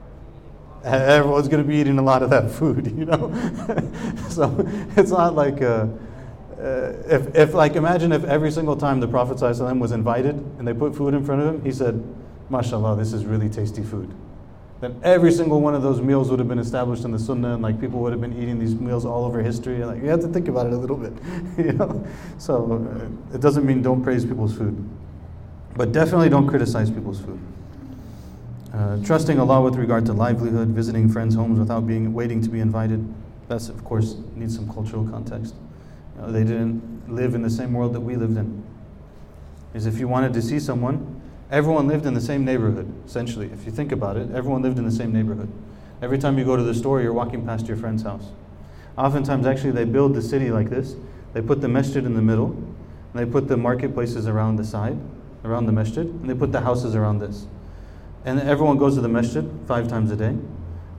Everyone's 0.82 1.46
going 1.46 1.62
to 1.62 1.68
be 1.68 1.76
eating 1.76 1.98
a 1.98 2.02
lot 2.02 2.22
of 2.22 2.30
that 2.30 2.50
food, 2.50 2.86
you 2.96 3.04
know? 3.04 3.30
so 4.30 4.56
it's 4.96 5.10
not 5.10 5.34
like, 5.34 5.60
uh, 5.60 5.88
uh, 6.58 6.94
if, 7.06 7.34
if, 7.36 7.52
like, 7.52 7.76
imagine 7.76 8.12
if 8.12 8.24
every 8.24 8.50
single 8.50 8.76
time 8.76 8.98
the 8.98 9.08
Prophet 9.08 9.36
ﷺ 9.36 9.78
was 9.78 9.92
invited 9.92 10.36
and 10.58 10.66
they 10.66 10.72
put 10.72 10.96
food 10.96 11.12
in 11.12 11.22
front 11.22 11.42
of 11.42 11.54
him, 11.54 11.62
he 11.62 11.70
said, 11.70 12.02
MashaAllah, 12.50 12.96
this 12.96 13.12
is 13.12 13.26
really 13.26 13.50
tasty 13.50 13.82
food 13.82 14.10
then 14.80 15.00
every 15.02 15.32
single 15.32 15.60
one 15.60 15.74
of 15.74 15.82
those 15.82 16.00
meals 16.00 16.30
would 16.30 16.38
have 16.38 16.48
been 16.48 16.60
established 16.60 17.04
in 17.04 17.10
the 17.10 17.18
Sunnah, 17.18 17.54
and 17.54 17.62
like 17.62 17.80
people 17.80 17.98
would 18.00 18.12
have 18.12 18.20
been 18.20 18.40
eating 18.40 18.60
these 18.60 18.76
meals 18.76 19.04
all 19.04 19.24
over 19.24 19.42
history. 19.42 19.84
Like 19.84 20.00
you 20.00 20.08
have 20.08 20.20
to 20.20 20.28
think 20.28 20.46
about 20.46 20.66
it 20.66 20.72
a 20.72 20.76
little 20.76 20.96
bit, 20.96 21.12
you 21.58 21.72
know. 21.72 22.06
So 22.38 22.86
uh, 23.32 23.34
it 23.34 23.40
doesn't 23.40 23.66
mean 23.66 23.82
don't 23.82 24.02
praise 24.02 24.24
people's 24.24 24.56
food, 24.56 24.88
but 25.74 25.90
definitely 25.90 26.28
don't 26.28 26.46
criticize 26.46 26.90
people's 26.90 27.20
food. 27.20 27.40
Uh, 28.72 29.02
trusting 29.02 29.40
Allah 29.40 29.62
with 29.62 29.74
regard 29.74 30.06
to 30.06 30.12
livelihood, 30.12 30.68
visiting 30.68 31.08
friends' 31.08 31.34
homes 31.34 31.58
without 31.58 31.86
being 31.86 32.14
waiting 32.14 32.40
to 32.42 32.48
be 32.48 32.60
invited. 32.60 33.04
That's 33.48 33.68
of 33.68 33.82
course 33.84 34.16
needs 34.36 34.54
some 34.54 34.72
cultural 34.72 35.08
context. 35.08 35.54
You 36.14 36.22
know, 36.22 36.32
they 36.32 36.44
didn't 36.44 37.12
live 37.12 37.34
in 37.34 37.42
the 37.42 37.50
same 37.50 37.72
world 37.72 37.94
that 37.94 38.00
we 38.00 38.14
lived 38.14 38.36
in. 38.36 38.62
Is 39.74 39.86
if 39.86 39.98
you 39.98 40.06
wanted 40.06 40.32
to 40.34 40.42
see 40.42 40.60
someone, 40.60 41.17
Everyone 41.50 41.88
lived 41.88 42.04
in 42.04 42.12
the 42.12 42.20
same 42.20 42.44
neighborhood, 42.44 42.92
essentially. 43.06 43.50
If 43.52 43.64
you 43.64 43.72
think 43.72 43.90
about 43.90 44.16
it, 44.16 44.30
everyone 44.32 44.62
lived 44.62 44.78
in 44.78 44.84
the 44.84 44.90
same 44.90 45.12
neighborhood. 45.12 45.50
Every 46.02 46.18
time 46.18 46.38
you 46.38 46.44
go 46.44 46.56
to 46.56 46.62
the 46.62 46.74
store, 46.74 47.00
you're 47.00 47.14
walking 47.14 47.44
past 47.46 47.66
your 47.66 47.76
friend's 47.76 48.02
house. 48.02 48.26
Oftentimes, 48.98 49.46
actually, 49.46 49.70
they 49.70 49.84
build 49.84 50.14
the 50.14 50.22
city 50.22 50.50
like 50.50 50.68
this. 50.68 50.94
They 51.32 51.40
put 51.40 51.60
the 51.60 51.68
masjid 51.68 52.04
in 52.04 52.14
the 52.14 52.22
middle, 52.22 52.50
and 52.50 53.14
they 53.14 53.24
put 53.24 53.48
the 53.48 53.56
marketplaces 53.56 54.26
around 54.26 54.56
the 54.56 54.64
side, 54.64 54.98
around 55.44 55.66
the 55.66 55.72
masjid, 55.72 56.06
and 56.06 56.28
they 56.28 56.34
put 56.34 56.52
the 56.52 56.60
houses 56.60 56.94
around 56.94 57.20
this. 57.20 57.46
And 58.24 58.40
everyone 58.40 58.76
goes 58.76 58.96
to 58.96 59.00
the 59.00 59.08
masjid 59.08 59.48
five 59.66 59.88
times 59.88 60.10
a 60.10 60.16
day. 60.16 60.36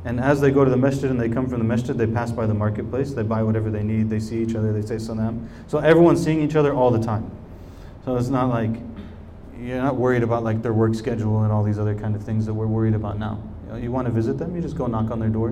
And 0.06 0.20
as 0.20 0.42
they 0.42 0.50
go 0.50 0.64
to 0.64 0.72
the 0.72 0.78
masjid 0.78 1.12
and 1.12 1.20
they 1.20 1.30
come 1.30 1.48
from 1.48 1.60
the 1.60 1.66
masjid, 1.66 1.98
they 1.98 2.08
pass 2.08 2.32
by 2.32 2.46
the 2.46 2.54
marketplace, 2.54 3.12
they 3.12 3.22
buy 3.22 3.44
whatever 3.44 3.70
they 3.70 3.84
need, 3.84 4.10
they 4.10 4.20
see 4.20 4.42
each 4.42 4.56
other, 4.56 4.72
they 4.72 4.86
say 4.86 4.98
salam. 4.98 5.50
So 5.68 5.80
everyone's 5.80 6.24
seeing 6.24 6.42
each 6.42 6.56
other 6.56 6.74
all 6.74 6.90
the 6.90 7.04
time. 7.04 7.30
So 8.06 8.16
it's 8.16 8.30
not 8.30 8.50
like 8.50 8.72
you're 9.62 9.82
not 9.82 9.96
worried 9.96 10.24
about 10.24 10.44
like 10.44 10.62
their 10.62 10.74
work 10.74 10.96
schedule 10.96 11.44
and 11.44 11.52
all 11.52 11.64
these 11.64 11.80
other 11.80 11.96
kind 11.96 12.16
of 12.16 12.24
things 12.24 12.46
that 12.46 12.54
we're 12.54 12.68
worried 12.68 12.94
about 12.94 13.20
now. 13.20 13.42
You, 13.66 13.72
know, 13.72 13.78
you 13.78 13.92
want 13.92 14.08
to 14.08 14.12
visit 14.12 14.38
them, 14.38 14.56
you 14.56 14.62
just 14.62 14.78
go 14.78 14.88
knock 14.88 15.12
on 15.12 15.20
their 15.20 15.30
door, 15.30 15.50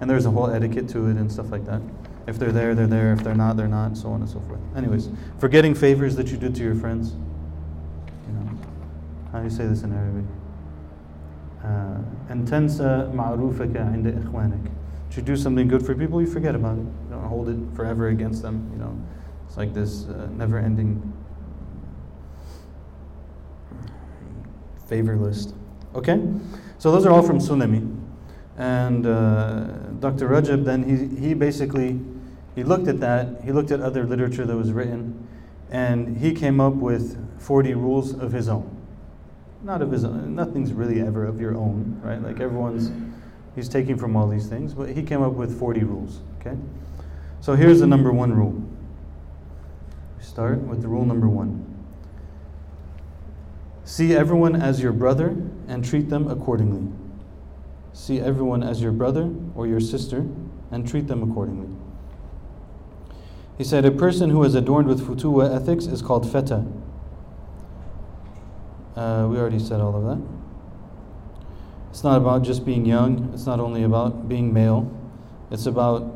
and 0.00 0.08
there's 0.08 0.26
a 0.26 0.30
whole 0.30 0.50
etiquette 0.50 0.88
to 0.90 1.06
it 1.08 1.16
and 1.16 1.30
stuff 1.30 1.50
like 1.50 1.64
that. 1.66 1.82
If 2.26 2.38
they're 2.38 2.52
there, 2.52 2.74
they're 2.74 2.86
there. 2.86 3.14
If 3.14 3.24
they're 3.24 3.34
not, 3.34 3.56
they're 3.56 3.66
not. 3.66 3.96
So 3.96 4.10
on 4.10 4.20
and 4.20 4.28
so 4.28 4.40
forth. 4.40 4.60
Anyways, 4.76 5.08
forgetting 5.38 5.74
favors 5.74 6.14
that 6.16 6.28
you 6.28 6.36
did 6.36 6.54
to 6.56 6.62
your 6.62 6.74
friends. 6.74 7.12
You 8.26 8.34
know, 8.34 8.58
how 9.32 9.38
do 9.38 9.44
you 9.44 9.50
say 9.50 9.66
this 9.66 9.82
in 9.82 9.94
Arabic? 9.94 10.24
Uh, 11.64 12.02
and 12.28 12.46
tensa 12.46 13.10
ma'rufaka 13.14 13.94
inda 13.94 14.12
ikhwanik. 14.22 14.70
You 15.16 15.22
do 15.24 15.36
something 15.36 15.66
good 15.66 15.84
for 15.84 15.96
people, 15.96 16.20
you 16.20 16.28
forget 16.28 16.54
about 16.54 16.78
it. 16.78 16.82
You 16.82 17.08
don't 17.10 17.24
hold 17.24 17.48
it 17.48 17.58
forever 17.74 18.08
against 18.08 18.40
them. 18.40 18.70
You 18.72 18.78
know, 18.78 18.96
it's 19.48 19.56
like 19.56 19.74
this 19.74 20.04
uh, 20.04 20.28
never-ending 20.30 21.12
favor 24.88 25.16
list. 25.16 25.54
Okay? 25.94 26.20
So 26.78 26.90
those 26.90 27.06
are 27.06 27.12
all 27.12 27.22
from 27.22 27.38
Sulami. 27.38 27.94
And 28.56 29.06
uh, 29.06 29.64
Dr. 30.00 30.28
Rajab 30.28 30.64
then, 30.64 30.82
he, 30.82 31.28
he 31.28 31.34
basically, 31.34 32.00
he 32.56 32.64
looked 32.64 32.88
at 32.88 32.98
that, 33.00 33.42
he 33.44 33.52
looked 33.52 33.70
at 33.70 33.80
other 33.80 34.04
literature 34.04 34.44
that 34.46 34.56
was 34.56 34.72
written, 34.72 35.28
and 35.70 36.16
he 36.16 36.32
came 36.32 36.60
up 36.60 36.74
with 36.74 37.16
40 37.40 37.74
rules 37.74 38.14
of 38.14 38.32
his 38.32 38.48
own. 38.48 38.74
Not 39.62 39.82
of 39.82 39.92
his 39.92 40.04
own, 40.04 40.34
nothing's 40.34 40.72
really 40.72 41.00
ever 41.00 41.24
of 41.24 41.40
your 41.40 41.56
own, 41.56 42.00
right? 42.02 42.20
Like 42.20 42.40
everyone's, 42.40 42.90
he's 43.54 43.68
taking 43.68 43.96
from 43.96 44.16
all 44.16 44.28
these 44.28 44.48
things, 44.48 44.74
but 44.74 44.88
he 44.88 45.02
came 45.02 45.22
up 45.22 45.34
with 45.34 45.56
40 45.58 45.84
rules, 45.84 46.20
okay? 46.40 46.56
So 47.40 47.54
here's 47.54 47.80
the 47.80 47.86
number 47.86 48.12
one 48.12 48.32
rule. 48.32 48.60
We 50.16 50.24
start 50.24 50.58
with 50.60 50.82
the 50.82 50.88
rule 50.88 51.04
number 51.04 51.28
one. 51.28 51.67
See 53.88 54.14
everyone 54.14 54.54
as 54.54 54.82
your 54.82 54.92
brother 54.92 55.34
and 55.66 55.82
treat 55.82 56.10
them 56.10 56.28
accordingly. 56.28 56.92
See 57.94 58.20
everyone 58.20 58.62
as 58.62 58.82
your 58.82 58.92
brother 58.92 59.32
or 59.54 59.66
your 59.66 59.80
sister 59.80 60.26
and 60.70 60.86
treat 60.86 61.06
them 61.06 61.22
accordingly. 61.22 61.74
He 63.56 63.64
said, 63.64 63.86
A 63.86 63.90
person 63.90 64.28
who 64.28 64.44
is 64.44 64.54
adorned 64.54 64.88
with 64.88 65.00
futuwa 65.00 65.56
ethics 65.56 65.86
is 65.86 66.02
called 66.02 66.30
fata. 66.30 66.66
Uh, 68.94 69.26
we 69.30 69.38
already 69.38 69.58
said 69.58 69.80
all 69.80 69.96
of 69.96 70.04
that. 70.04 70.22
It's 71.88 72.04
not 72.04 72.18
about 72.18 72.42
just 72.42 72.66
being 72.66 72.84
young, 72.84 73.30
it's 73.32 73.46
not 73.46 73.58
only 73.58 73.84
about 73.84 74.28
being 74.28 74.52
male, 74.52 74.94
it's 75.50 75.64
about 75.64 76.14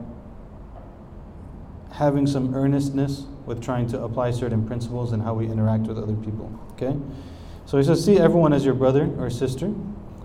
having 1.92 2.26
some 2.26 2.54
earnestness 2.54 3.24
with 3.46 3.62
trying 3.62 3.86
to 3.86 4.02
apply 4.02 4.32
certain 4.32 4.66
principles 4.66 5.12
and 5.12 5.22
how 5.22 5.32
we 5.32 5.46
interact 5.46 5.84
with 5.84 5.96
other 5.96 6.16
people. 6.16 6.52
Okay? 6.72 6.94
So 7.66 7.78
he 7.78 7.84
says, 7.84 8.04
See 8.04 8.18
everyone 8.18 8.52
as 8.52 8.64
your 8.64 8.74
brother 8.74 9.10
or 9.18 9.30
sister 9.30 9.72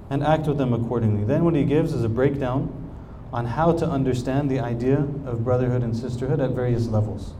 and 0.09 0.23
act 0.23 0.47
with 0.47 0.57
them 0.57 0.73
accordingly. 0.73 1.23
Then, 1.23 1.43
what 1.43 1.55
he 1.55 1.63
gives 1.63 1.93
is 1.93 2.03
a 2.03 2.09
breakdown 2.09 2.73
on 3.33 3.45
how 3.45 3.73
to 3.73 3.85
understand 3.85 4.49
the 4.49 4.59
idea 4.59 4.99
of 5.25 5.43
brotherhood 5.43 5.83
and 5.83 5.95
sisterhood 5.95 6.39
at 6.39 6.51
various 6.51 6.87
levels. 6.87 7.33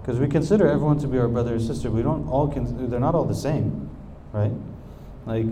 Because 0.00 0.18
we 0.18 0.28
consider 0.28 0.66
everyone 0.66 0.98
to 0.98 1.06
be 1.06 1.18
our 1.18 1.28
brother 1.28 1.54
or 1.54 1.60
sister, 1.60 1.90
we 1.90 2.02
don't 2.02 2.28
all, 2.28 2.48
con- 2.48 2.90
they're 2.90 3.00
not 3.00 3.14
all 3.14 3.24
the 3.24 3.34
same, 3.34 3.88
right? 4.32 4.52
Like, 5.24 5.46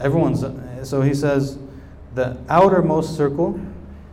everyone's, 0.00 0.44
so 0.88 1.02
he 1.02 1.14
says, 1.14 1.58
the 2.14 2.36
outermost 2.48 3.16
circle, 3.16 3.60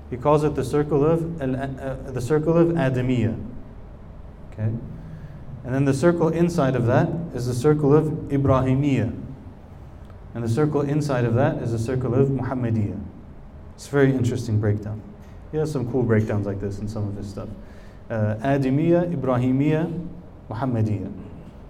he 0.10 0.18
calls 0.18 0.44
it 0.44 0.56
the 0.56 0.64
circle 0.64 1.06
of, 1.06 1.42
uh, 1.42 2.12
the 2.12 2.22
circle 2.22 2.58
of 2.58 2.70
Adamiyah. 2.70 3.44
Okay? 4.52 4.72
And 5.70 5.76
then 5.76 5.86
the 5.86 5.94
circle 5.94 6.30
inside 6.30 6.76
of 6.76 6.88
that 6.88 7.08
is 7.36 7.46
the 7.46 7.54
circle 7.54 7.94
of 7.94 8.06
Ibrahimiyya. 8.06 9.16
And 10.34 10.44
the 10.44 10.50
circle 10.50 10.82
inside 10.82 11.26
of 11.26 11.36
that 11.36 11.58
is 11.62 11.74
the 11.74 11.78
circle 11.78 12.16
of 12.16 12.30
Muhammadiyya. 12.30 13.00
It's 13.76 13.88
a 13.88 13.92
very 13.92 14.10
interesting 14.10 14.60
breakdown. 14.60 15.00
He 15.52 15.58
has 15.60 15.72
some 15.72 15.92
cool 15.92 16.02
breakdowns 16.02 16.48
like 16.48 16.60
this 16.60 16.80
in 16.80 16.88
some 16.88 17.08
of 17.08 17.16
his 17.16 17.30
stuff. 17.30 17.50
Uh, 18.10 18.38
Adamiyya, 18.38 19.14
Ibrahimiyya, 19.16 20.10
Muhammadiyya. 20.50 21.14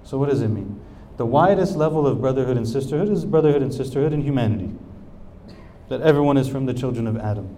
So, 0.06 0.18
what 0.18 0.30
does 0.30 0.42
it 0.44 0.48
mean? 0.48 0.80
The 1.18 1.26
widest 1.26 1.76
level 1.76 2.08
of 2.08 2.22
brotherhood 2.22 2.56
and 2.56 2.66
sisterhood 2.66 3.10
is 3.10 3.26
brotherhood 3.26 3.62
and 3.62 3.74
sisterhood 3.74 4.14
in 4.14 4.22
humanity. 4.22 4.74
That 5.90 6.00
everyone 6.04 6.38
is 6.38 6.48
from 6.48 6.68
the 6.68 6.74
children 6.74 7.06
of 7.06 7.18
Adam. 7.18 7.54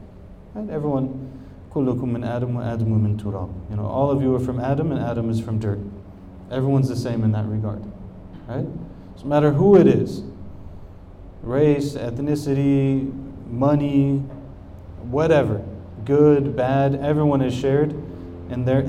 and 0.56 0.72
Everyone, 0.72 1.30
كلكم 1.72 2.02
من 2.02 2.24
آدم 2.24 2.56
وآدم 2.56 2.88
من 2.88 3.22
تراب. 3.22 3.70
You 3.70 3.76
know, 3.76 3.86
all 3.86 4.10
of 4.10 4.24
you 4.24 4.34
are 4.34 4.40
from 4.40 4.60
Adam 4.60 4.92
and 4.92 5.00
Adam 5.00 5.30
is 5.30 5.40
from 5.40 5.60
dirt. 5.60 5.78
Everyone's 6.52 6.90
the 6.90 6.96
same 6.96 7.24
in 7.24 7.32
that 7.32 7.46
regard. 7.46 7.82
Right? 8.48 8.66
No 8.66 9.26
matter 9.26 9.52
who 9.52 9.78
it 9.78 9.88
is 9.88 10.24
race, 11.42 11.94
ethnicity, 11.94 13.12
money, 13.50 14.18
whatever, 15.10 15.66
good, 16.06 16.56
bad, 16.56 16.96
everyone 16.96 17.42
is 17.42 17.54
shared 17.54 17.92
in 18.52 18.66
their 18.66 18.80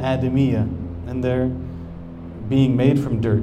and 1.06 1.24
their 1.24 1.46
being 2.48 2.76
made 2.76 3.00
from 3.00 3.20
dirt. 3.20 3.42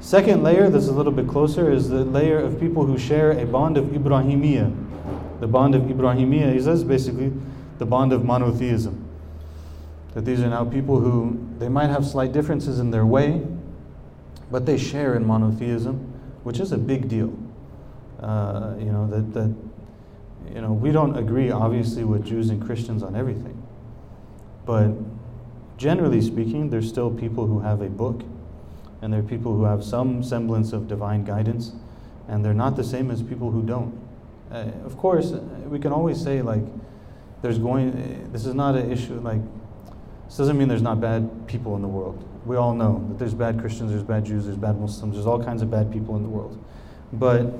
Second 0.00 0.42
layer, 0.42 0.70
that's 0.70 0.88
a 0.88 0.92
little 0.92 1.12
bit 1.12 1.28
closer, 1.28 1.70
is 1.70 1.90
the 1.90 2.04
layer 2.04 2.38
of 2.38 2.58
people 2.58 2.86
who 2.86 2.96
share 2.96 3.32
a 3.32 3.44
bond 3.44 3.76
of 3.76 3.86
Ibrahimiyya. 3.86 5.40
The 5.40 5.46
bond 5.46 5.74
of 5.74 5.82
Ibrahimiyya 5.82 6.54
is 6.54 6.84
basically 6.84 7.32
the 7.78 7.86
bond 7.86 8.12
of 8.12 8.24
monotheism 8.24 9.03
that 10.14 10.24
these 10.24 10.40
are 10.40 10.48
now 10.48 10.64
people 10.64 11.00
who 11.00 11.38
they 11.58 11.68
might 11.68 11.88
have 11.88 12.06
slight 12.06 12.32
differences 12.32 12.78
in 12.78 12.90
their 12.90 13.06
way, 13.06 13.42
but 14.50 14.66
they 14.66 14.78
share 14.78 15.14
in 15.14 15.26
monotheism, 15.26 15.96
which 16.44 16.60
is 16.60 16.72
a 16.72 16.78
big 16.78 17.08
deal. 17.08 17.36
Uh, 18.20 18.74
you 18.78 18.92
know 18.92 19.06
that 19.08 19.34
that 19.34 19.54
you 20.52 20.60
know, 20.60 20.72
we 20.72 20.92
don't 20.92 21.16
agree, 21.16 21.50
obviously, 21.50 22.04
with 22.04 22.24
Jews 22.24 22.50
and 22.50 22.64
Christians 22.64 23.02
on 23.02 23.16
everything. 23.16 23.60
But 24.66 24.90
generally 25.76 26.20
speaking, 26.20 26.70
there's 26.70 26.88
still 26.88 27.10
people 27.10 27.46
who 27.46 27.60
have 27.60 27.80
a 27.80 27.88
book, 27.88 28.22
and 29.02 29.12
there 29.12 29.20
are 29.20 29.24
people 29.24 29.54
who 29.54 29.64
have 29.64 29.84
some 29.84 30.22
semblance 30.22 30.72
of 30.72 30.86
divine 30.86 31.24
guidance, 31.24 31.72
and 32.28 32.44
they're 32.44 32.54
not 32.54 32.76
the 32.76 32.84
same 32.84 33.10
as 33.10 33.22
people 33.22 33.50
who 33.50 33.62
don't. 33.62 33.98
Uh, 34.50 34.70
of 34.84 34.96
course, 34.96 35.32
we 35.66 35.78
can 35.78 35.92
always 35.92 36.22
say, 36.22 36.42
like, 36.42 36.62
there's 37.42 37.58
going, 37.58 38.30
this 38.32 38.46
is 38.46 38.54
not 38.54 38.76
an 38.76 38.90
issue, 38.90 39.18
like, 39.20 39.40
this 40.26 40.36
doesn't 40.36 40.58
mean 40.58 40.68
there's 40.68 40.82
not 40.82 41.00
bad 41.00 41.46
people 41.46 41.76
in 41.76 41.82
the 41.82 41.88
world. 41.88 42.28
We 42.44 42.56
all 42.56 42.74
know 42.74 43.04
that 43.08 43.18
there's 43.18 43.34
bad 43.34 43.60
Christians, 43.60 43.90
there's 43.90 44.02
bad 44.02 44.24
Jews, 44.24 44.44
there's 44.44 44.56
bad 44.56 44.80
Muslims, 44.80 45.14
there's 45.14 45.26
all 45.26 45.42
kinds 45.42 45.62
of 45.62 45.70
bad 45.70 45.92
people 45.92 46.16
in 46.16 46.22
the 46.22 46.28
world. 46.28 46.62
But, 47.12 47.52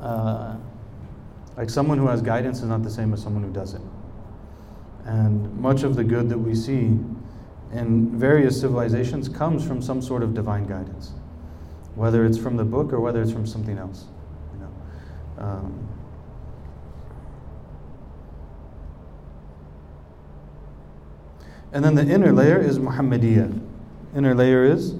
uh, 0.00 0.56
like, 1.56 1.70
someone 1.70 1.98
who 1.98 2.06
has 2.06 2.22
guidance 2.22 2.58
is 2.58 2.64
not 2.64 2.82
the 2.82 2.90
same 2.90 3.12
as 3.12 3.22
someone 3.22 3.42
who 3.42 3.52
doesn't. 3.52 3.84
And 5.04 5.54
much 5.58 5.82
of 5.82 5.96
the 5.96 6.04
good 6.04 6.28
that 6.28 6.38
we 6.38 6.54
see 6.54 6.98
in 7.72 8.18
various 8.18 8.60
civilizations 8.60 9.28
comes 9.28 9.66
from 9.66 9.82
some 9.82 10.00
sort 10.00 10.22
of 10.22 10.34
divine 10.34 10.66
guidance, 10.66 11.12
whether 11.94 12.24
it's 12.24 12.38
from 12.38 12.56
the 12.56 12.64
book 12.64 12.92
or 12.92 13.00
whether 13.00 13.22
it's 13.22 13.32
from 13.32 13.46
something 13.46 13.78
else. 13.78 14.06
You 14.54 14.60
know. 14.60 15.44
Um, 15.44 15.88
and 21.72 21.84
then 21.84 21.94
the 21.94 22.06
inner 22.06 22.32
layer 22.32 22.58
is 22.58 22.78
Muhammadiyah. 22.78 23.60
Inner 24.14 24.34
layer 24.34 24.64
is 24.64 24.94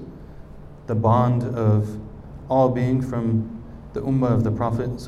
the 0.87 0.95
bond 0.95 1.43
of 1.43 1.99
all 2.49 2.69
being 2.69 3.03
from 3.03 3.63
the 3.93 4.01
ummah 4.03 4.33
of 4.33 4.45
the 4.45 4.51
Prophet 4.51 5.01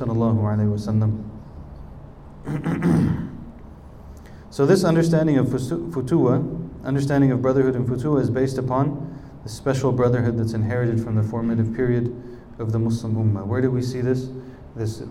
so 4.49 4.65
this 4.65 4.83
understanding 4.83 5.37
of 5.37 5.47
futuwa, 5.47 6.83
understanding 6.83 7.31
of 7.31 7.41
brotherhood 7.41 7.75
and 7.75 7.87
futuwa 7.87 8.21
is 8.21 8.29
based 8.29 8.57
upon 8.57 9.19
the 9.43 9.49
special 9.49 9.91
brotherhood 9.91 10.37
that's 10.37 10.53
inherited 10.53 11.01
from 11.01 11.15
the 11.15 11.23
formative 11.23 11.75
period 11.75 12.15
of 12.57 12.71
the 12.71 12.79
Muslim 12.79 13.15
ummah. 13.15 13.45
Where 13.45 13.61
do 13.61 13.69
we 13.69 13.81
see 13.81 14.01
this? 14.01 14.29
This 14.75 15.03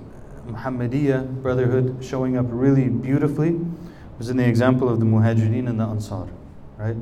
Muhammadiyah 0.46 1.42
brotherhood 1.42 2.02
showing 2.02 2.36
up 2.36 2.46
really 2.48 2.88
beautifully 2.88 3.60
was 4.17 4.29
in 4.29 4.37
the 4.37 4.47
example 4.47 4.89
of 4.89 4.99
the 4.99 5.05
Muhajirin 5.05 5.67
and 5.67 5.79
the 5.79 5.83
Ansar, 5.83 6.27
right? 6.77 6.97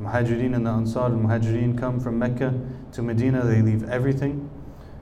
Muhajirin 0.00 0.54
and 0.54 0.66
the 0.66 0.70
Ansar, 0.70 1.10
the 1.10 1.16
Muhajirin 1.16 1.78
come 1.78 2.00
from 2.00 2.18
Mecca 2.18 2.54
to 2.92 3.02
Medina, 3.02 3.44
they 3.44 3.62
leave 3.62 3.88
everything. 3.88 4.48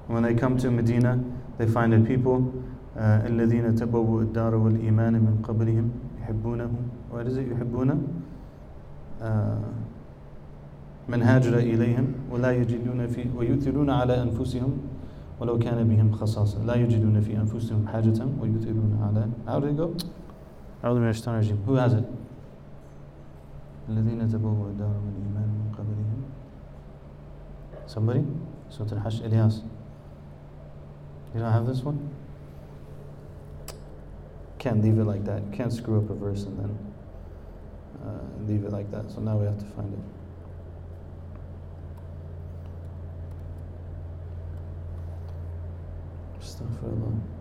When 0.07 0.22
they 0.22 0.34
come 0.34 0.59
to 0.59 0.70
Medina, 0.70 1.22
they 1.59 1.66
find 1.66 1.95
a 1.95 2.01
people 2.01 2.53
الذين 2.97 3.74
تبووا 3.74 4.22
الدار 4.22 4.55
والإيمان 4.55 5.12
من 5.12 5.42
قبلهم 5.42 5.90
يحبونه 6.22 6.70
what 7.11 7.26
is 7.26 7.36
it 7.36 7.51
يحبون 7.53 7.90
من 11.09 11.22
هاجر 11.22 11.59
إليهم 11.59 12.07
ولا 12.30 12.53
يجدون 12.53 13.07
في 13.07 13.26
ويؤثرون 13.36 13.90
على 13.90 14.22
أنفسهم 14.22 14.72
ولو 15.40 15.59
كان 15.59 15.88
بهم 15.88 16.12
خصاصة 16.12 16.64
لا 16.64 16.74
يجدون 16.74 17.20
في 17.20 17.36
أنفسهم 17.36 17.86
حاجة 17.88 18.26
ويؤثرون 18.40 18.99
على 19.03 19.28
how 19.47 19.61
did 19.61 19.70
it 19.70 19.76
go 19.76 19.90
Who 21.65 21.75
has 21.75 21.93
it? 21.93 22.05
Somebody? 27.88 28.23
Surah 28.69 28.91
Al-Hashr, 28.91 29.63
You 31.34 31.39
don't 31.39 31.51
have 31.51 31.65
this 31.65 31.82
one? 31.82 32.09
Can't 34.59 34.84
leave 34.84 34.99
it 34.99 35.05
like 35.05 35.25
that. 35.25 35.41
Can't 35.51 35.73
screw 35.73 35.97
up 35.97 36.09
a 36.09 36.13
verse 36.13 36.43
and 36.43 36.59
then 36.59 36.77
uh, 38.05 38.19
leave 38.47 38.63
it 38.63 38.71
like 38.71 38.91
that. 38.91 39.09
So 39.11 39.21
now 39.21 39.38
we 39.38 39.45
have 39.45 39.57
to 39.57 39.65
find 39.65 39.93
it. 39.93 39.99
Astaghfirullah. 46.41 47.38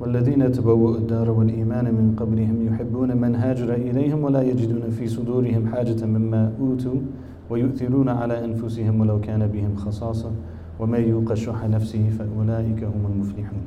والذين 0.00 0.52
تبوأوا 0.52 0.96
الدار 0.96 1.30
والإيمان 1.30 1.84
من 1.84 2.16
قبلهم 2.16 2.66
يحبون 2.66 3.16
من 3.16 3.34
هاجر 3.34 3.74
إليهم 3.74 4.24
ولا 4.24 4.42
يجدون 4.42 4.90
في 4.90 5.08
صدورهم 5.08 5.68
حاجة 5.72 6.06
مما 6.06 6.52
أوتوا 6.60 7.00
ويؤثرون 7.50 8.08
على 8.08 8.44
أنفسهم 8.44 9.00
ولو 9.00 9.20
كان 9.20 9.46
بهم 9.46 9.76
خصاصة 9.76 10.30
ومن 10.80 11.00
يوق 11.00 11.34
شح 11.34 11.64
نفسه 11.64 12.10
فأولئك 12.18 12.84
هم 12.84 13.06
المفلحون. 13.12 13.62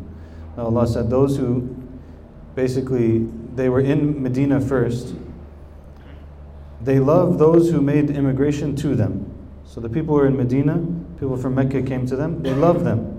Allah 0.58 0.88
said, 0.88 1.10
those 1.10 1.38
who 1.38 1.68
basically, 2.56 3.28
they 3.56 3.70
were 3.70 3.82
in 3.82 4.22
Medina 4.22 4.60
first. 4.62 5.16
They 6.84 7.00
loved 7.00 7.39
those 7.39 7.72
who 7.72 7.82
made 7.82 8.10
immigration 8.10 8.76
to 8.78 8.96
them. 8.96 9.26
So 9.66 9.82
the 9.82 9.89
people 9.89 10.16
who 10.16 10.22
were 10.22 10.28
in 10.28 10.38
Medina, 10.38 10.78
people 11.20 11.38
from 11.38 11.56
Mecca 11.56 11.82
came 11.82 12.06
to 12.08 12.16
them, 12.16 12.44
they 12.44 12.54
loved 12.54 12.86
them. 12.86 13.16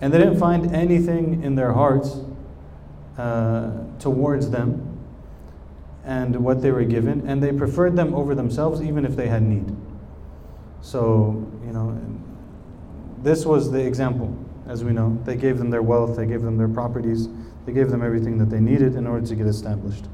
And 0.00 0.12
they 0.12 0.18
didn't 0.18 0.38
find 0.38 0.74
anything 0.74 1.42
in 1.42 1.54
their 1.54 1.72
hearts 1.72 2.16
uh, 3.18 3.70
towards 3.98 4.50
them 4.50 4.98
and 6.04 6.36
what 6.42 6.62
they 6.62 6.70
were 6.70 6.84
given, 6.84 7.28
and 7.28 7.42
they 7.42 7.52
preferred 7.52 7.94
them 7.94 8.14
over 8.14 8.34
themselves 8.34 8.80
even 8.80 9.04
if 9.04 9.14
they 9.14 9.28
had 9.28 9.42
need. 9.42 9.76
So, 10.80 11.46
you 11.64 11.72
know, 11.72 12.00
this 13.22 13.44
was 13.44 13.70
the 13.70 13.84
example, 13.84 14.34
as 14.66 14.82
we 14.82 14.92
know. 14.92 15.20
They 15.24 15.36
gave 15.36 15.58
them 15.58 15.68
their 15.68 15.82
wealth, 15.82 16.16
they 16.16 16.26
gave 16.26 16.42
them 16.42 16.56
their 16.56 16.68
properties, 16.68 17.28
they 17.66 17.72
gave 17.72 17.90
them 17.90 18.02
everything 18.02 18.38
that 18.38 18.48
they 18.48 18.60
needed 18.60 18.94
in 18.94 19.06
order 19.06 19.26
to 19.26 19.34
get 19.34 19.46
established. 19.46 20.06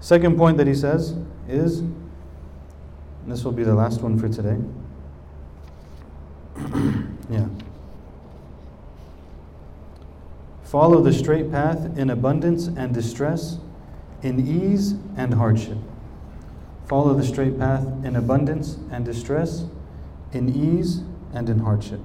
Second 0.00 0.36
point 0.36 0.58
that 0.58 0.66
he 0.66 0.74
says 0.74 1.14
is, 1.48 1.82
this 3.26 3.44
will 3.44 3.52
be 3.52 3.64
the 3.64 3.74
last 3.74 4.02
one 4.02 4.18
for 4.18 4.28
today. 4.28 4.58
yeah. 7.30 7.46
Follow 10.64 11.02
the 11.02 11.12
straight 11.12 11.50
path 11.50 11.98
in 11.98 12.10
abundance 12.10 12.68
and 12.68 12.94
distress, 12.94 13.58
in 14.22 14.46
ease 14.46 14.94
and 15.16 15.34
hardship. 15.34 15.78
Follow 16.86 17.14
the 17.14 17.24
straight 17.24 17.58
path 17.58 17.84
in 18.04 18.16
abundance 18.16 18.78
and 18.90 19.04
distress, 19.04 19.64
in 20.32 20.48
ease 20.48 21.02
and 21.32 21.48
in 21.48 21.60
hardship. 21.60 22.00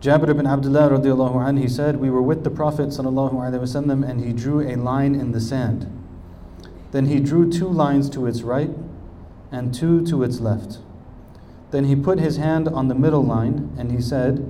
Jabir 0.00 0.28
ibn 0.28 0.46
Abdullah 0.46 0.90
radiallahu 0.90 1.44
anh, 1.46 1.56
he 1.56 1.68
said, 1.68 1.96
We 1.96 2.10
were 2.10 2.22
with 2.22 2.44
the 2.44 2.50
Prophet 2.50 2.88
wasallam, 2.88 4.08
and 4.08 4.20
he 4.24 4.32
drew 4.32 4.60
a 4.60 4.76
line 4.76 5.14
in 5.14 5.32
the 5.32 5.40
sand. 5.40 5.90
Then 6.92 7.06
he 7.06 7.20
drew 7.20 7.50
two 7.50 7.68
lines 7.68 8.08
to 8.10 8.26
its 8.26 8.42
right 8.42 8.70
and 9.50 9.74
two 9.74 10.06
to 10.06 10.22
its 10.22 10.40
left. 10.40 10.78
Then 11.70 11.84
he 11.84 11.96
put 11.96 12.18
his 12.18 12.36
hand 12.36 12.68
on 12.68 12.88
the 12.88 12.94
middle 12.94 13.24
line 13.24 13.74
and 13.78 13.90
he 13.90 14.00
said, 14.00 14.46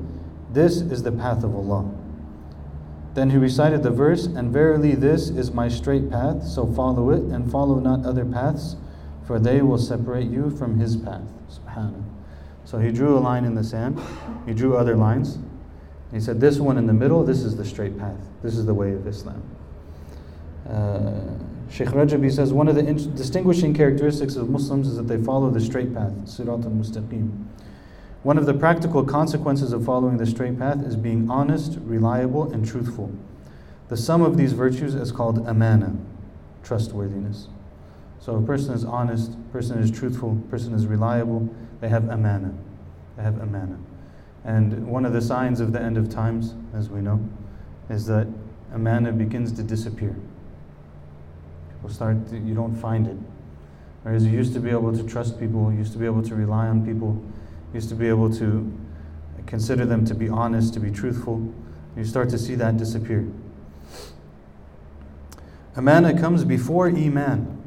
This 0.53 0.77
is 0.81 1.03
the 1.03 1.13
path 1.13 1.43
of 1.43 1.55
Allah. 1.55 1.91
Then 3.15 3.31
he 3.31 3.39
recited 3.39 3.83
the 3.83 3.91
verse, 3.91 4.27
And 4.27 4.53
verily 4.53 4.95
this 4.95 5.31
is 5.31 5.51
my 5.51 5.69
straight 5.69 6.11
path, 6.11 6.47
so 6.47 6.67
follow 6.67 7.11
it 7.11 7.23
and 7.23 7.51
follow 7.51 7.81
not 7.81 8.05
other 8.05 8.27
paths, 8.27 8.77
for 9.27 9.39
they 9.39 9.63
will 9.63 9.79
separate 9.79 10.29
you 10.29 10.51
from 10.51 10.79
his 10.79 10.97
path. 10.97 11.23
Subhanallah. 11.51 12.05
So 12.67 12.79
he 12.79 12.91
drew 12.91 13.17
a 13.17 13.21
line 13.21 13.45
in 13.45 13.55
the 13.55 13.65
sand, 13.65 14.01
he 14.45 14.53
drew 14.53 14.77
other 14.77 14.97
lines. 14.97 15.39
He 16.13 16.21
said, 16.21 16.41
This 16.41 16.59
one 16.59 16.77
in 16.77 16.87
the 16.87 16.93
middle, 16.93 17.25
this 17.25 17.41
is 17.41 17.57
the 17.57 17.65
straight 17.65 17.99
path. 17.99 18.21
This 18.43 18.57
is 18.57 18.67
the 18.67 18.75
way 18.75 18.93
of 18.93 19.07
Islam. 19.07 19.43
Uh, 20.69 21.21
Sheikh 21.71 21.89
Rajabi 21.89 22.33
says, 22.33 22.53
One 22.53 22.69
of 22.69 22.75
the 22.75 22.87
in- 22.87 23.15
distinguishing 23.15 23.75
characteristics 23.75 24.37
of 24.37 24.49
Muslims 24.49 24.89
is 24.89 24.97
that 24.97 25.09
they 25.09 25.17
follow 25.23 25.51
the 25.51 25.61
straight 25.61 25.93
path, 25.93 26.13
Sirat 26.25 26.65
al 26.65 26.71
Mustaqim. 26.71 27.45
One 28.23 28.39
of 28.39 28.47
the 28.47 28.55
practical 28.55 29.05
consequences 29.05 29.73
of 29.73 29.85
following 29.85 30.17
the 30.17 30.27
straight 30.27 30.59
path 30.59 30.83
is 30.83 30.97
being 30.97 31.31
honest, 31.31 31.79
reliable, 31.83 32.53
and 32.53 32.67
truthful. 32.67 33.13
The 33.89 33.97
sum 33.97 34.23
of 34.23 34.37
these 34.37 34.53
virtues 34.53 34.95
is 34.95 35.13
called 35.13 35.47
amana, 35.47 35.97
trustworthiness. 36.65 37.49
So 38.19 38.35
a 38.37 38.43
person 38.43 38.75
is 38.75 38.85
honest, 38.85 39.37
person 39.53 39.79
is 39.79 39.91
truthful, 39.91 40.43
person 40.51 40.75
is 40.75 40.87
reliable, 40.87 41.49
they 41.81 41.89
have 41.89 42.09
amana. 42.09 42.53
They 43.17 43.23
have 43.23 43.41
amana. 43.41 43.79
And 44.45 44.87
one 44.89 45.05
of 45.05 45.13
the 45.13 45.21
signs 45.21 45.61
of 45.61 45.73
the 45.73 45.81
end 45.81 45.97
of 45.97 46.09
times, 46.09 46.55
as 46.75 46.91
we 46.91 47.01
know, 47.01 47.21
is 47.89 48.07
that 48.07 48.27
amana 48.73 49.13
begins 49.13 49.53
to 49.53 49.63
disappear. 49.63 50.17
People 51.87 51.95
start, 51.95 52.29
to, 52.31 52.37
you 52.37 52.53
don't 52.53 52.75
find 52.75 53.07
it. 53.07 53.17
Whereas 54.03 54.27
you 54.27 54.33
used 54.33 54.53
to 54.55 54.59
be 54.59 54.71
able 54.71 54.93
to 54.93 55.05
trust 55.05 55.39
people, 55.39 55.71
you 55.71 55.79
used 55.79 55.93
to 55.93 56.01
be 56.01 56.05
able 56.05 56.21
to 56.25 56.35
rely 56.35 56.67
on 56.67 56.85
people, 56.85 57.11
you 57.69 57.75
used 57.75 57.89
to 57.91 57.95
be 57.95 58.09
able 58.09 58.29
to 58.39 58.77
consider 59.47 59.87
them 59.87 60.05
to 60.07 60.13
be 60.13 60.29
honest, 60.29 60.75
to 60.75 60.81
be 60.81 60.91
truthful. 60.91 61.55
You 61.97 62.05
start 62.05 62.29
to 62.31 62.39
see 62.39 62.57
that 62.57 62.77
disappear. 62.77 63.29
Amana 65.77 66.19
comes 66.19 66.45
before 66.45 66.89
Iman. 66.89 67.63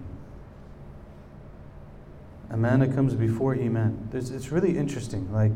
Amana 2.51 2.93
comes 2.93 3.13
before 3.13 3.55
Iman. 3.55 4.09
There's, 4.11 4.32
it's 4.32 4.51
really 4.51 4.78
interesting. 4.78 5.32
Like, 5.32 5.53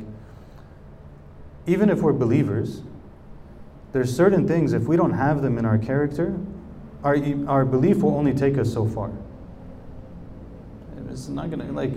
even 1.67 1.89
if 1.89 1.99
we're 1.99 2.13
believers, 2.13 2.81
there's 3.91 4.15
certain 4.15 4.47
things, 4.47 4.71
if 4.71 4.83
we 4.83 4.95
don't 4.95 5.15
have 5.15 5.41
them 5.41 5.57
in 5.57 5.65
our 5.65 5.77
character, 5.77 6.39
our, 7.03 7.17
our 7.47 7.65
belief 7.65 7.97
will 8.01 8.15
only 8.15 8.33
take 8.33 8.57
us 8.57 8.71
so 8.71 8.85
far. 8.87 9.11
It's 11.09 11.27
not 11.27 11.51
gonna, 11.51 11.71
like, 11.71 11.91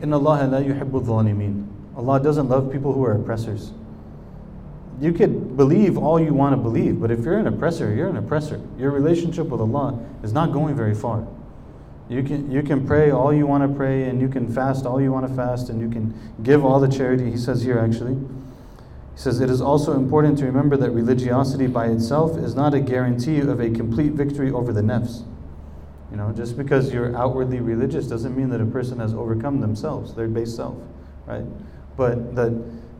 in 0.00 0.12
Allah 0.12 0.48
la 0.50 0.58
yuhibbu 0.58 1.04
dhalimin. 1.04 1.68
Allah 1.96 2.20
doesn't 2.22 2.48
love 2.48 2.72
people 2.72 2.92
who 2.92 3.04
are 3.04 3.12
oppressors. 3.12 3.72
You 5.00 5.12
could 5.12 5.56
believe 5.56 5.98
all 5.98 6.20
you 6.20 6.32
want 6.32 6.54
to 6.54 6.56
believe, 6.56 7.00
but 7.00 7.10
if 7.10 7.24
you're 7.24 7.38
an 7.38 7.46
oppressor, 7.46 7.94
you're 7.94 8.08
an 8.08 8.16
oppressor. 8.16 8.60
Your 8.78 8.90
relationship 8.90 9.46
with 9.46 9.60
Allah 9.60 9.98
is 10.22 10.32
not 10.32 10.52
going 10.52 10.74
very 10.74 10.94
far. 10.94 11.26
You 12.08 12.22
can, 12.22 12.50
you 12.50 12.62
can 12.62 12.86
pray 12.86 13.10
all 13.10 13.32
you 13.32 13.46
want 13.46 13.68
to 13.68 13.76
pray, 13.76 14.04
and 14.04 14.20
you 14.20 14.28
can 14.28 14.52
fast 14.52 14.86
all 14.86 15.00
you 15.00 15.12
want 15.12 15.26
to 15.26 15.34
fast, 15.34 15.70
and 15.70 15.80
you 15.80 15.90
can 15.90 16.14
give 16.42 16.64
all 16.64 16.78
the 16.78 16.88
charity. 16.88 17.30
He 17.30 17.36
says 17.36 17.62
here 17.62 17.78
actually. 17.78 18.16
He 19.14 19.20
says, 19.20 19.40
It 19.40 19.50
is 19.50 19.60
also 19.60 19.92
important 19.92 20.38
to 20.38 20.46
remember 20.46 20.76
that 20.76 20.90
religiosity 20.90 21.66
by 21.66 21.86
itself 21.86 22.36
is 22.38 22.54
not 22.54 22.74
a 22.74 22.80
guarantee 22.80 23.40
of 23.40 23.60
a 23.60 23.70
complete 23.70 24.12
victory 24.12 24.50
over 24.50 24.72
the 24.72 24.80
nafs. 24.80 25.24
You 26.10 26.16
know, 26.16 26.32
just 26.32 26.56
because 26.56 26.92
you're 26.92 27.16
outwardly 27.16 27.60
religious 27.60 28.06
doesn't 28.06 28.36
mean 28.36 28.50
that 28.50 28.60
a 28.60 28.66
person 28.66 28.98
has 28.98 29.14
overcome 29.14 29.60
themselves, 29.60 30.14
their 30.14 30.28
base 30.28 30.54
self, 30.54 30.76
right? 31.26 31.44
But 31.96 32.34
that, 32.36 32.52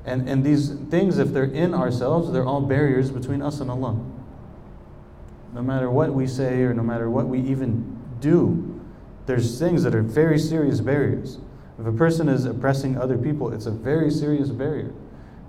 and, 0.04 0.28
and 0.28 0.44
these 0.44 0.70
things, 0.90 1.18
if 1.18 1.28
they're 1.28 1.44
in 1.44 1.74
ourselves, 1.74 2.32
they're 2.32 2.46
all 2.46 2.62
barriers 2.62 3.10
between 3.10 3.42
us 3.42 3.60
and 3.60 3.70
Allah. 3.70 4.02
No 5.52 5.62
matter 5.62 5.90
what 5.90 6.14
we 6.14 6.26
say 6.26 6.62
or 6.62 6.72
no 6.72 6.82
matter 6.82 7.10
what 7.10 7.28
we 7.28 7.40
even 7.40 8.00
do, 8.20 8.80
there's 9.26 9.58
things 9.58 9.82
that 9.82 9.94
are 9.94 10.02
very 10.02 10.38
serious 10.38 10.80
barriers. 10.80 11.38
If 11.78 11.86
a 11.86 11.92
person 11.92 12.28
is 12.28 12.46
oppressing 12.46 12.96
other 12.96 13.18
people, 13.18 13.52
it's 13.52 13.66
a 13.66 13.70
very 13.70 14.10
serious 14.10 14.48
barrier. 14.48 14.92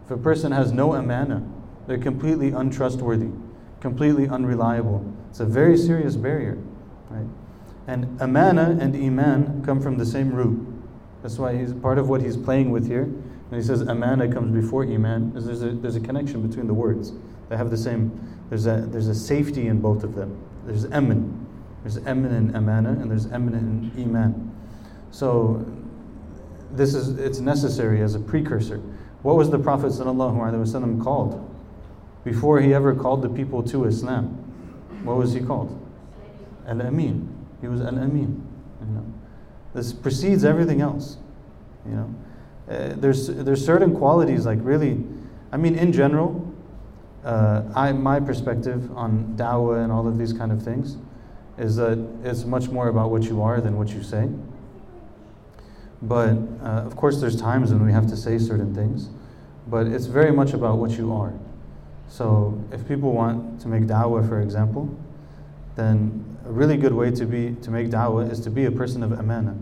If 0.06 0.12
a 0.12 0.18
person 0.18 0.52
has 0.52 0.72
no 0.72 0.94
amana, 0.94 1.46
they're 1.88 1.98
completely 1.98 2.52
untrustworthy, 2.52 3.30
completely 3.80 4.28
unreliable. 4.28 5.14
It's 5.30 5.40
a 5.40 5.46
very 5.46 5.78
serious 5.78 6.16
barrier, 6.16 6.58
right? 7.10 7.28
And 7.88 8.20
amana 8.22 8.78
and 8.80 8.96
iman 8.96 9.64
come 9.66 9.82
from 9.82 9.98
the 9.98 10.06
same 10.06 10.34
root. 10.34 10.66
That's 11.22 11.38
why 11.38 11.58
he's 11.58 11.74
part 11.74 11.98
of 11.98 12.10
what 12.10 12.22
he's 12.22 12.38
playing 12.38 12.72
with 12.72 12.88
here. 12.88 13.04
And 13.04 13.62
he 13.62 13.62
says 13.62 13.82
amana 13.82 14.32
comes 14.32 14.54
before 14.54 14.84
iman. 14.84 15.34
There's 15.34 15.62
a, 15.62 15.70
there's 15.70 15.96
a 15.96 16.00
connection 16.00 16.46
between 16.48 16.68
the 16.68 16.74
words. 16.74 17.14
They 17.50 17.58
have 17.58 17.70
the 17.70 17.78
same. 17.78 18.12
There's 18.50 18.66
a 18.66 18.88
there's 18.88 19.08
a 19.08 19.16
safety 19.16 19.68
in 19.68 19.80
both 19.80 20.04
of 20.04 20.16
them. 20.16 20.42
There's 20.66 20.86
emin. 20.86 21.46
There's 21.84 21.98
emin 21.98 22.34
in 22.34 22.56
amana, 22.56 22.92
and 22.92 23.12
there's 23.12 23.26
emin 23.28 23.54
in 23.54 24.04
iman. 24.04 24.52
So 25.12 25.66
this 26.72 26.94
is 26.96 27.20
it's 27.20 27.40
necessary 27.40 28.02
as 28.02 28.16
a 28.16 28.20
precursor. 28.20 28.82
What 29.24 29.38
was 29.38 29.50
the 29.50 29.60
Prophet 29.60 29.94
ﷺ 29.94 31.04
called? 31.04 31.50
Before 32.24 32.62
he 32.62 32.74
ever 32.74 32.94
called 32.94 33.22
the 33.22 33.30
people 33.30 33.64
to 33.64 33.86
Islam, 33.86 34.28
what 35.04 35.18
was 35.18 35.34
he 35.34 35.40
called? 35.40 35.80
Al 36.68 36.82
Amin. 36.82 37.28
He 37.62 37.68
was 37.68 37.82
Al 37.82 37.98
Amin. 38.00 38.46
You 38.82 38.88
know. 38.94 39.06
This 39.74 39.92
precedes 39.92 40.44
everything 40.44 40.82
else. 40.82 41.18
You 41.86 41.96
know. 41.96 42.16
Uh, 42.70 42.94
there's, 42.96 43.28
there's 43.28 43.66
certain 43.66 43.96
qualities, 43.96 44.46
like 44.46 44.60
really, 44.62 45.04
I 45.52 45.58
mean, 45.58 45.76
in 45.76 45.92
general, 45.92 46.54
uh, 47.24 47.64
I, 47.76 47.92
my 47.92 48.20
perspective 48.20 48.90
on 48.96 49.36
dawah 49.38 49.84
and 49.84 49.92
all 49.92 50.08
of 50.08 50.18
these 50.18 50.34
kind 50.34 50.52
of 50.52 50.62
things 50.62 50.98
is 51.58 51.76
that 51.76 51.98
it's 52.24 52.46
much 52.46 52.70
more 52.70 52.88
about 52.88 53.10
what 53.10 53.24
you 53.24 53.42
are 53.42 53.62
than 53.62 53.78
what 53.78 53.90
you 53.90 54.04
say. 54.04 54.30
But 56.04 56.38
uh, 56.62 56.84
of 56.86 56.96
course, 56.98 57.22
there's 57.22 57.40
times 57.40 57.72
when 57.72 57.86
we 57.86 57.94
have 57.94 58.08
to 58.08 58.18
say 58.18 58.38
certain 58.38 58.76
things, 58.76 59.10
but 59.68 59.88
it's 59.88 60.06
very 60.06 60.32
much 60.32 60.54
about 60.54 60.78
what 60.78 60.92
you 60.92 61.14
are. 61.14 61.34
So 62.10 62.62
if 62.72 62.86
people 62.88 63.14
want 63.14 63.62
to 63.62 63.70
make 63.70 63.84
da'wah, 63.84 64.28
for 64.28 64.42
example, 64.42 64.96
then 65.76 66.38
a 66.46 66.52
really 66.52 66.76
good 66.76 66.94
way 66.94 67.10
to 67.12 67.26
be 67.26 67.56
to 67.62 67.72
make 67.72 67.88
da'wah 67.88 68.30
is 68.30 68.42
to 68.42 68.50
be 68.50 68.66
a 68.66 68.72
person 68.72 69.02
of 69.02 69.14
amana, 69.14 69.56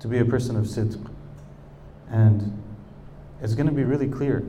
to 0.00 0.08
be 0.08 0.18
a 0.18 0.24
person 0.24 0.56
of 0.56 0.64
sidq. 0.64 1.08
And 2.10 2.62
it's 3.40 3.54
going 3.54 3.68
to 3.68 3.72
be 3.72 3.84
really 3.84 4.08
clear. 4.08 4.40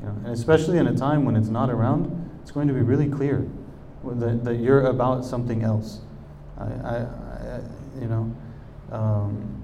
You 0.00 0.06
know, 0.06 0.16
and 0.24 0.28
especially 0.28 0.78
in 0.78 0.86
a 0.86 0.96
time 0.96 1.26
when 1.26 1.36
it's 1.36 1.48
not 1.48 1.68
around, 1.68 2.30
it's 2.40 2.50
going 2.50 2.66
to 2.68 2.74
be 2.74 2.80
really 2.80 3.08
clear 3.08 3.46
that, 4.04 4.44
that 4.44 4.54
you're 4.56 4.86
about 4.86 5.26
something 5.26 5.62
else. 5.62 6.00
I, 6.56 6.64
I, 6.64 6.96
I 6.96 7.60
you 8.00 8.06
know, 8.06 8.34
um, 8.90 9.59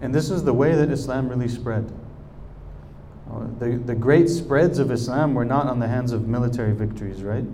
And 0.00 0.14
this 0.14 0.30
is 0.30 0.44
the 0.44 0.52
way 0.52 0.74
that 0.74 0.90
Islam 0.90 1.28
really 1.28 1.48
spread. 1.48 1.90
Uh, 3.30 3.46
the, 3.58 3.76
the 3.76 3.94
great 3.94 4.28
spreads 4.28 4.78
of 4.78 4.90
Islam 4.90 5.34
were 5.34 5.44
not 5.44 5.66
on 5.66 5.78
the 5.78 5.88
hands 5.88 6.12
of 6.12 6.28
military 6.28 6.72
victories, 6.72 7.22
right? 7.22 7.44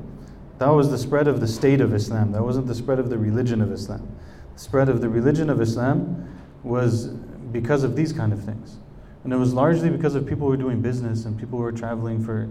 That 0.59 0.69
was 0.69 0.91
the 0.91 0.99
spread 0.99 1.27
of 1.27 1.41
the 1.41 1.49
state 1.49 1.81
of 1.81 1.95
Islam. 1.95 2.33
That 2.33 2.43
wasn't 2.43 2.67
the 2.67 2.75
spread 2.75 2.99
of 2.99 3.09
the 3.09 3.17
religion 3.17 3.61
of 3.63 3.73
Islam. 3.73 4.15
The 4.55 4.61
spread 4.61 4.89
of 4.89 5.01
the 5.01 5.09
religion 5.09 5.49
of 5.49 5.61
Islam 5.61 6.29
was 6.63 7.07
because 7.07 7.83
of 7.83 7.97
these 7.97 8.13
kind 8.13 8.33
of 8.33 8.45
things. 8.45 8.77
And 9.25 9.33
it 9.33 9.37
was 9.37 9.55
largely 9.55 9.91
because 9.91 10.15
of 10.15 10.27
people 10.27 10.47
who 10.47 10.51
were 10.51 10.57
doing 10.57 10.83
business 10.83 11.25
and 11.25 11.39
people 11.39 11.59
who 11.59 11.65
were 11.65 11.73
traveling 11.73 12.23
for 12.23 12.49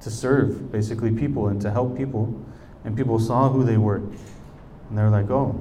to 0.00 0.10
serve 0.10 0.70
basically 0.70 1.10
people 1.12 1.48
and 1.48 1.60
to 1.60 1.70
help 1.70 1.96
people. 1.96 2.40
And 2.84 2.96
people 2.96 3.18
saw 3.18 3.48
who 3.48 3.64
they 3.64 3.76
were. 3.76 3.96
And 3.96 4.98
they 4.98 5.02
were 5.02 5.10
like, 5.10 5.30
oh, 5.30 5.58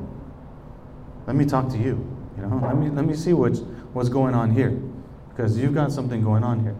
let 1.27 1.35
me 1.35 1.45
talk 1.45 1.69
to 1.69 1.77
you. 1.77 2.18
You 2.39 2.47
know, 2.47 2.59
let 2.65 2.77
me 2.77 2.89
let 2.89 3.05
me 3.05 3.13
see 3.13 3.33
what's 3.33 3.59
what's 3.93 4.09
going 4.09 4.33
on 4.33 4.51
here, 4.51 4.71
because 5.29 5.57
you've 5.57 5.73
got 5.73 5.91
something 5.91 6.23
going 6.23 6.43
on 6.43 6.61
here. 6.61 6.75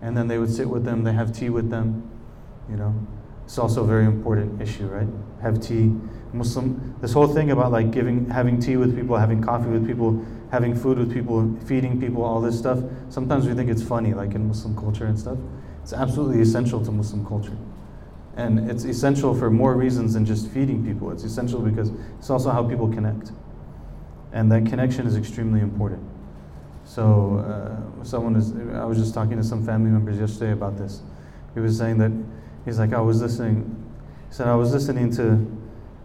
And 0.00 0.16
then 0.16 0.26
they 0.26 0.38
would 0.38 0.52
sit 0.52 0.68
with 0.68 0.84
them. 0.84 1.04
They 1.04 1.12
have 1.12 1.32
tea 1.32 1.50
with 1.50 1.70
them. 1.70 2.10
You 2.68 2.76
know, 2.76 2.94
it's 3.44 3.58
also 3.58 3.84
a 3.84 3.86
very 3.86 4.04
important 4.04 4.60
issue, 4.60 4.86
right? 4.86 5.06
Have 5.42 5.60
tea. 5.60 5.94
Muslim. 6.32 6.96
This 7.00 7.12
whole 7.12 7.28
thing 7.28 7.50
about 7.50 7.72
like 7.72 7.90
giving, 7.90 8.28
having 8.30 8.58
tea 8.58 8.76
with 8.78 8.96
people, 8.96 9.16
having 9.16 9.42
coffee 9.42 9.68
with 9.68 9.86
people, 9.86 10.24
having 10.50 10.74
food 10.74 10.98
with 10.98 11.12
people, 11.12 11.56
feeding 11.66 12.00
people, 12.00 12.24
all 12.24 12.40
this 12.40 12.58
stuff. 12.58 12.78
Sometimes 13.10 13.46
we 13.46 13.54
think 13.54 13.70
it's 13.70 13.82
funny, 13.82 14.14
like 14.14 14.34
in 14.34 14.48
Muslim 14.48 14.74
culture 14.74 15.04
and 15.04 15.18
stuff. 15.18 15.38
It's 15.82 15.92
absolutely 15.92 16.40
essential 16.40 16.82
to 16.84 16.90
Muslim 16.90 17.26
culture. 17.26 17.56
And 18.36 18.70
it's 18.70 18.84
essential 18.84 19.34
for 19.34 19.50
more 19.50 19.74
reasons 19.74 20.14
than 20.14 20.24
just 20.24 20.48
feeding 20.48 20.84
people. 20.84 21.10
It's 21.10 21.22
essential 21.22 21.60
because 21.60 21.92
it's 22.18 22.30
also 22.30 22.50
how 22.50 22.66
people 22.66 22.88
connect 22.88 23.32
and 24.32 24.50
that 24.50 24.66
connection 24.66 25.06
is 25.06 25.16
extremely 25.16 25.60
important. 25.60 26.02
So, 26.84 27.38
uh, 27.38 28.04
someone 28.04 28.34
is, 28.36 28.52
I 28.74 28.84
was 28.84 28.98
just 28.98 29.14
talking 29.14 29.36
to 29.36 29.44
some 29.44 29.64
family 29.64 29.90
members 29.90 30.18
yesterday 30.18 30.52
about 30.52 30.76
this. 30.76 31.02
He 31.54 31.60
was 31.60 31.76
saying 31.76 31.98
that, 31.98 32.12
he's 32.64 32.78
like, 32.78 32.92
I 32.92 33.00
was 33.00 33.22
listening, 33.22 33.76
he 34.28 34.34
said, 34.34 34.48
I 34.48 34.54
was 34.54 34.72
listening 34.72 35.10
to, 35.12 35.22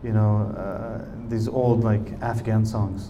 you 0.03 0.13
know, 0.13 0.53
uh, 0.57 1.05
these 1.29 1.47
old, 1.47 1.83
like, 1.83 2.21
Afghan 2.21 2.65
songs. 2.65 3.09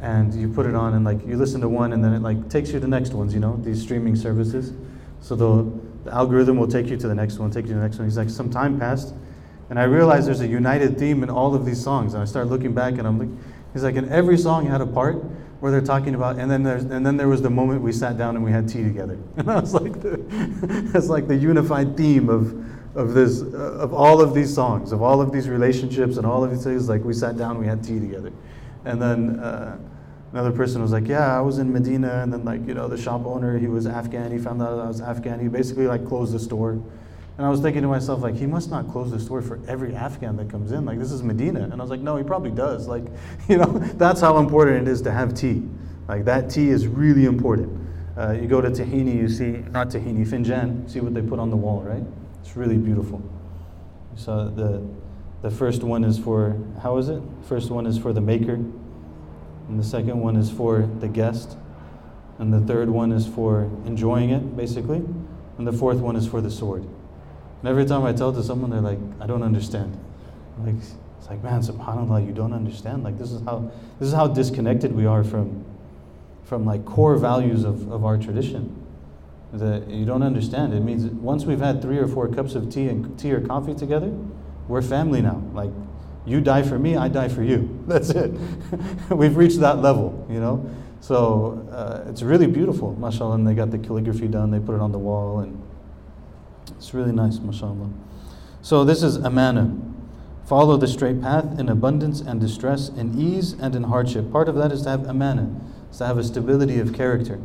And 0.00 0.34
you 0.34 0.48
put 0.48 0.66
it 0.66 0.74
on, 0.74 0.94
and, 0.94 1.04
like, 1.04 1.24
you 1.26 1.36
listen 1.36 1.60
to 1.60 1.68
one, 1.68 1.92
and 1.92 2.02
then 2.02 2.12
it, 2.12 2.22
like, 2.22 2.48
takes 2.48 2.68
you 2.68 2.74
to 2.74 2.80
the 2.80 2.88
next 2.88 3.12
ones, 3.12 3.34
you 3.34 3.40
know, 3.40 3.56
these 3.62 3.80
streaming 3.80 4.16
services. 4.16 4.72
So 5.20 5.36
the, 5.36 5.70
the 6.04 6.14
algorithm 6.14 6.56
will 6.56 6.68
take 6.68 6.86
you 6.86 6.96
to 6.96 7.08
the 7.08 7.14
next 7.14 7.38
one, 7.38 7.50
take 7.50 7.64
you 7.66 7.70
to 7.70 7.74
the 7.74 7.82
next 7.82 7.98
one. 7.98 8.06
He's 8.06 8.16
like, 8.16 8.30
some 8.30 8.50
time 8.50 8.78
passed, 8.78 9.14
and 9.70 9.78
I 9.78 9.84
realized 9.84 10.26
there's 10.26 10.40
a 10.40 10.46
united 10.46 10.98
theme 10.98 11.22
in 11.22 11.30
all 11.30 11.54
of 11.54 11.66
these 11.66 11.82
songs. 11.82 12.14
And 12.14 12.22
I 12.22 12.26
started 12.26 12.48
looking 12.48 12.74
back, 12.74 12.98
and 12.98 13.06
I'm 13.06 13.18
like, 13.18 13.28
He's 13.72 13.82
like, 13.82 13.96
in 13.96 14.08
every 14.08 14.38
song 14.38 14.66
had 14.66 14.80
a 14.80 14.86
part 14.86 15.16
where 15.60 15.72
they're 15.72 15.80
talking 15.80 16.14
about, 16.14 16.38
and 16.38 16.50
then 16.50 16.62
there's, 16.62 16.84
and 16.84 17.04
then 17.04 17.16
there 17.16 17.28
was 17.28 17.42
the 17.42 17.50
moment 17.50 17.82
we 17.82 17.92
sat 17.92 18.16
down 18.16 18.36
and 18.36 18.44
we 18.44 18.52
had 18.52 18.68
tea 18.68 18.82
together, 18.82 19.18
and 19.36 19.48
that 19.48 19.60
was 19.60 19.74
like 19.74 20.00
the, 20.00 20.16
that's 20.92 21.08
like 21.08 21.26
the 21.26 21.36
unified 21.36 21.96
theme 21.96 22.28
of, 22.28 22.54
of 22.96 23.14
this, 23.14 23.42
uh, 23.42 23.76
of 23.78 23.92
all 23.92 24.20
of 24.20 24.34
these 24.34 24.54
songs, 24.54 24.92
of 24.92 25.02
all 25.02 25.20
of 25.20 25.32
these 25.32 25.48
relationships 25.48 26.16
and 26.16 26.24
all 26.24 26.44
of 26.44 26.50
these 26.50 26.64
things. 26.64 26.88
Like 26.88 27.02
we 27.04 27.12
sat 27.12 27.36
down, 27.36 27.58
we 27.58 27.66
had 27.66 27.82
tea 27.82 27.98
together, 27.98 28.32
and 28.84 29.02
then 29.02 29.40
uh, 29.40 29.78
another 30.32 30.52
person 30.52 30.80
was 30.80 30.92
like, 30.92 31.08
yeah, 31.08 31.36
I 31.36 31.40
was 31.40 31.58
in 31.58 31.72
Medina, 31.72 32.22
and 32.22 32.32
then 32.32 32.44
like 32.44 32.66
you 32.66 32.74
know 32.74 32.86
the 32.86 32.96
shop 32.96 33.26
owner, 33.26 33.58
he 33.58 33.66
was 33.66 33.86
Afghan, 33.86 34.30
he 34.30 34.38
found 34.38 34.62
out 34.62 34.78
I 34.78 34.86
was 34.86 35.00
Afghan, 35.00 35.40
he 35.40 35.48
basically 35.48 35.86
like 35.86 36.06
closed 36.06 36.32
the 36.32 36.38
store. 36.38 36.80
And 37.38 37.46
I 37.46 37.50
was 37.50 37.60
thinking 37.60 37.82
to 37.82 37.88
myself, 37.88 38.20
like, 38.20 38.34
he 38.34 38.46
must 38.46 38.68
not 38.68 38.90
close 38.90 39.12
the 39.12 39.20
store 39.20 39.40
for 39.40 39.60
every 39.68 39.94
Afghan 39.94 40.36
that 40.38 40.50
comes 40.50 40.72
in. 40.72 40.84
Like, 40.84 40.98
this 40.98 41.12
is 41.12 41.22
Medina. 41.22 41.62
And 41.62 41.74
I 41.74 41.76
was 41.76 41.88
like, 41.88 42.00
no, 42.00 42.16
he 42.16 42.24
probably 42.24 42.50
does. 42.50 42.88
Like, 42.88 43.04
you 43.48 43.58
know, 43.58 43.78
that's 43.94 44.20
how 44.20 44.38
important 44.38 44.88
it 44.88 44.90
is 44.90 45.00
to 45.02 45.12
have 45.12 45.34
tea. 45.34 45.62
Like, 46.08 46.24
that 46.24 46.50
tea 46.50 46.70
is 46.70 46.88
really 46.88 47.26
important. 47.26 47.78
Uh, 48.16 48.32
you 48.32 48.48
go 48.48 48.60
to 48.60 48.70
Tahini, 48.70 49.14
you 49.14 49.28
see, 49.28 49.62
not 49.70 49.88
Tahini, 49.88 50.26
Finjan, 50.26 50.90
see 50.90 50.98
what 50.98 51.14
they 51.14 51.22
put 51.22 51.38
on 51.38 51.50
the 51.50 51.56
wall, 51.56 51.80
right? 51.82 52.02
It's 52.40 52.56
really 52.56 52.76
beautiful. 52.76 53.22
So 54.16 54.48
the, 54.48 54.84
the 55.42 55.50
first 55.50 55.84
one 55.84 56.02
is 56.02 56.18
for, 56.18 56.60
how 56.82 56.96
is 56.96 57.08
it? 57.08 57.22
First 57.44 57.70
one 57.70 57.86
is 57.86 57.96
for 57.96 58.12
the 58.12 58.20
maker. 58.20 58.54
And 58.54 59.78
the 59.78 59.84
second 59.84 60.18
one 60.18 60.34
is 60.34 60.50
for 60.50 60.88
the 60.98 61.06
guest. 61.06 61.56
And 62.38 62.52
the 62.52 62.60
third 62.60 62.90
one 62.90 63.12
is 63.12 63.28
for 63.28 63.70
enjoying 63.86 64.30
it, 64.30 64.56
basically. 64.56 65.04
And 65.56 65.64
the 65.64 65.72
fourth 65.72 65.98
one 65.98 66.16
is 66.16 66.26
for 66.26 66.40
the 66.40 66.50
sword. 66.50 66.84
And 67.60 67.68
every 67.68 67.84
time 67.84 68.04
I 68.04 68.12
tell 68.12 68.32
to 68.32 68.42
someone, 68.42 68.70
they're 68.70 68.80
like, 68.80 68.98
I 69.20 69.26
don't 69.26 69.42
understand. 69.42 69.98
Like, 70.64 70.76
it's 71.18 71.28
like, 71.28 71.42
man, 71.42 71.60
subhanAllah, 71.60 72.26
you 72.26 72.32
don't 72.32 72.52
understand. 72.52 73.04
Like 73.04 73.18
this 73.18 73.32
is 73.32 73.42
how 73.42 73.70
this 73.98 74.08
is 74.08 74.14
how 74.14 74.28
disconnected 74.28 74.94
we 74.94 75.06
are 75.06 75.24
from 75.24 75.64
from 76.44 76.64
like 76.64 76.84
core 76.86 77.16
values 77.16 77.64
of, 77.64 77.90
of 77.92 78.04
our 78.04 78.16
tradition 78.16 78.74
that 79.52 79.88
you 79.88 80.04
don't 80.04 80.22
understand. 80.22 80.72
It 80.72 80.80
means 80.80 81.04
once 81.06 81.44
we've 81.44 81.60
had 81.60 81.82
three 81.82 81.98
or 81.98 82.08
four 82.08 82.28
cups 82.28 82.54
of 82.54 82.72
tea 82.72 82.88
and 82.88 83.18
tea 83.18 83.32
or 83.32 83.40
coffee 83.40 83.74
together, 83.74 84.10
we're 84.68 84.82
family 84.82 85.20
now. 85.20 85.42
Like 85.52 85.70
you 86.24 86.40
die 86.40 86.62
for 86.62 86.78
me, 86.78 86.96
I 86.96 87.08
die 87.08 87.28
for 87.28 87.42
you. 87.42 87.82
That's 87.86 88.10
it. 88.10 88.32
we've 89.10 89.36
reached 89.36 89.60
that 89.60 89.82
level, 89.82 90.26
you 90.30 90.40
know. 90.40 90.68
So 91.00 91.66
uh, 91.70 92.08
it's 92.10 92.22
really 92.22 92.46
beautiful, 92.46 92.94
mashallah. 92.96 93.34
And 93.36 93.46
they 93.46 93.54
got 93.54 93.70
the 93.70 93.78
calligraphy 93.78 94.28
done. 94.28 94.50
They 94.50 94.60
put 94.60 94.74
it 94.74 94.80
on 94.80 94.92
the 94.92 94.98
wall, 94.98 95.40
and 95.40 95.62
it's 96.78 96.94
really 96.94 97.12
nice, 97.12 97.40
mashallah. 97.40 97.90
So 98.62 98.84
this 98.84 99.02
is 99.02 99.16
amana. 99.16 99.76
Follow 100.46 100.76
the 100.76 100.88
straight 100.88 101.20
path 101.20 101.58
in 101.58 101.68
abundance 101.68 102.20
and 102.20 102.40
distress, 102.40 102.88
in 102.88 103.20
ease 103.20 103.52
and 103.52 103.74
in 103.74 103.82
hardship. 103.82 104.32
Part 104.32 104.48
of 104.48 104.54
that 104.54 104.72
is 104.72 104.82
to 104.82 104.90
have 104.90 105.06
amana, 105.06 105.50
is 105.90 105.98
to 105.98 106.06
have 106.06 106.16
a 106.16 106.24
stability 106.24 106.78
of 106.78 106.94
character. 106.94 107.38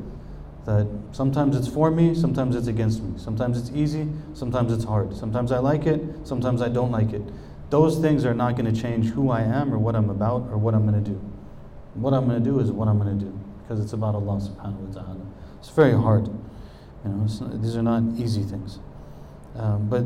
That 0.66 0.88
sometimes 1.12 1.58
it's 1.58 1.68
for 1.68 1.92
me, 1.92 2.16
sometimes 2.16 2.56
it's 2.56 2.68
against 2.68 3.04
me. 3.04 3.18
Sometimes 3.18 3.58
it's 3.58 3.76
easy, 3.76 4.08
sometimes 4.34 4.72
it's 4.72 4.86
hard. 4.86 5.18
Sometimes 5.18 5.52
I 5.52 5.60
like 5.60 5.86
it, 5.86 6.02
sometimes 6.24 6.62
I 6.62 6.70
don't 6.70 6.92
like 6.92 7.12
it. 7.12 7.22
Those 7.70 8.00
things 8.00 8.24
are 8.24 8.34
not 8.34 8.56
going 8.56 8.74
to 8.74 8.82
change 8.82 9.08
who 9.08 9.32
I 9.32 9.42
am 9.42 9.74
or 9.74 9.80
what 9.80 9.96
I'm 9.96 10.10
about 10.10 10.48
or 10.52 10.58
what 10.58 10.74
I'm 10.74 10.88
going 10.88 11.04
to 11.04 11.10
do. 11.10 11.20
What 11.96 12.14
I'm 12.14 12.28
going 12.28 12.42
to 12.42 12.50
do 12.50 12.60
is 12.60 12.72
what 12.72 12.88
I'm 12.88 13.00
going 13.00 13.20
to 13.20 13.26
do 13.26 13.38
because 13.64 13.84
it's 13.84 13.94
about 13.94 14.16
Allah 14.16 14.40
subhanahu 14.40 14.80
wa 14.80 15.02
ta'ala. 15.02 15.26
It's 15.60 15.70
very 15.70 15.94
hard. 15.94 16.28
You 16.28 17.10
know, 17.10 17.28
these 17.58 17.76
are 17.76 17.84
not 17.84 18.04
easy 18.18 18.44
things. 18.44 18.80
Um, 19.56 19.88
but 19.88 20.06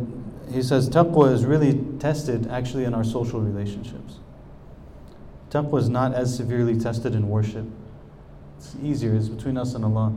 he 0.53 0.61
says 0.61 0.89
taqwa 0.89 1.31
is 1.33 1.45
really 1.45 1.79
tested 1.99 2.47
actually 2.47 2.85
in 2.85 2.93
our 2.93 3.03
social 3.03 3.39
relationships. 3.39 4.19
Taqwa 5.49 5.79
is 5.79 5.89
not 5.89 6.13
as 6.13 6.35
severely 6.35 6.77
tested 6.77 7.15
in 7.15 7.29
worship. 7.29 7.65
It's 8.57 8.75
easier, 8.81 9.15
it's 9.15 9.29
between 9.29 9.57
us 9.57 9.75
and 9.75 9.85
Allah. 9.85 10.13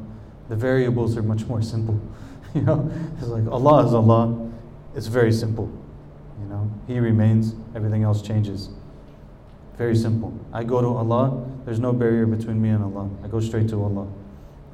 The 0.49 0.57
variables 0.57 1.17
are 1.17 1.23
much 1.23 1.45
more 1.47 1.63
simple. 1.63 2.01
you 2.55 2.63
know, 2.63 2.91
it's 3.19 3.29
like 3.29 3.47
Allah 3.47 3.87
is 3.87 3.95
Allah. 3.95 4.51
It's 4.97 5.07
very 5.07 5.33
simple. 5.33 5.71
You 6.41 6.47
know, 6.47 6.71
He 6.89 6.99
remains, 6.99 7.55
everything 7.77 8.03
else 8.03 8.23
changes. 8.23 8.71
Very 9.79 9.95
simple. 9.97 10.39
I 10.53 10.65
go 10.65 10.81
to 10.81 10.89
Allah, 10.89 11.47
there's 11.65 11.79
no 11.79 11.93
barrier 11.93 12.27
between 12.27 12.61
me 12.61 12.71
and 12.71 12.83
Allah. 12.83 13.09
I 13.23 13.29
go 13.29 13.41
straight 13.41 13.69
to 13.69 13.83
Allah. 13.83 14.09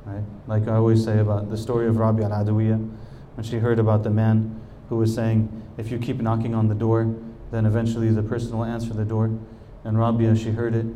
Right? 0.05 0.23
Like 0.47 0.69
I 0.69 0.77
always 0.77 1.05
say 1.05 1.19
about 1.19 1.51
the 1.51 1.57
story 1.57 1.87
of 1.87 1.99
Rabia 1.99 2.27
al 2.27 2.45
Adawiyah 2.45 2.96
when 3.37 3.45
she 3.45 3.59
heard 3.59 3.79
about 3.79 4.03
the 4.03 4.11
man 4.11 4.61
who 4.89 4.97
was 4.97 5.15
saying, 5.15 5.63
if 5.77 5.91
you 5.91 5.99
keep 5.99 6.21
knocking 6.21 6.55
on 6.55 6.69
the 6.69 6.75
door, 6.75 7.15
then 7.51 7.67
eventually 7.67 8.11
the 8.11 8.23
person 8.23 8.57
will 8.57 8.65
answer 8.65 8.93
the 8.93 9.05
door. 9.05 9.31
And 9.85 9.99
Rabia, 9.99 10.35
she 10.35 10.51
heard 10.51 10.75
it, 10.75 10.87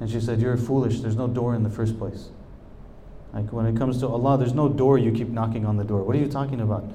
and 0.00 0.10
she 0.10 0.20
said, 0.20 0.40
You're 0.40 0.56
foolish, 0.56 1.00
there's 1.00 1.16
no 1.16 1.28
door 1.28 1.54
in 1.54 1.62
the 1.62 1.70
first 1.70 1.98
place. 1.98 2.30
Like 3.32 3.52
when 3.52 3.66
it 3.66 3.76
comes 3.76 3.98
to 4.00 4.08
Allah, 4.08 4.38
there's 4.38 4.54
no 4.54 4.68
door 4.68 4.98
you 4.98 5.12
keep 5.12 5.28
knocking 5.28 5.64
on 5.64 5.76
the 5.76 5.84
door. 5.84 6.02
What 6.02 6.16
are 6.16 6.18
you 6.18 6.26
talking 6.26 6.60
about? 6.60 6.90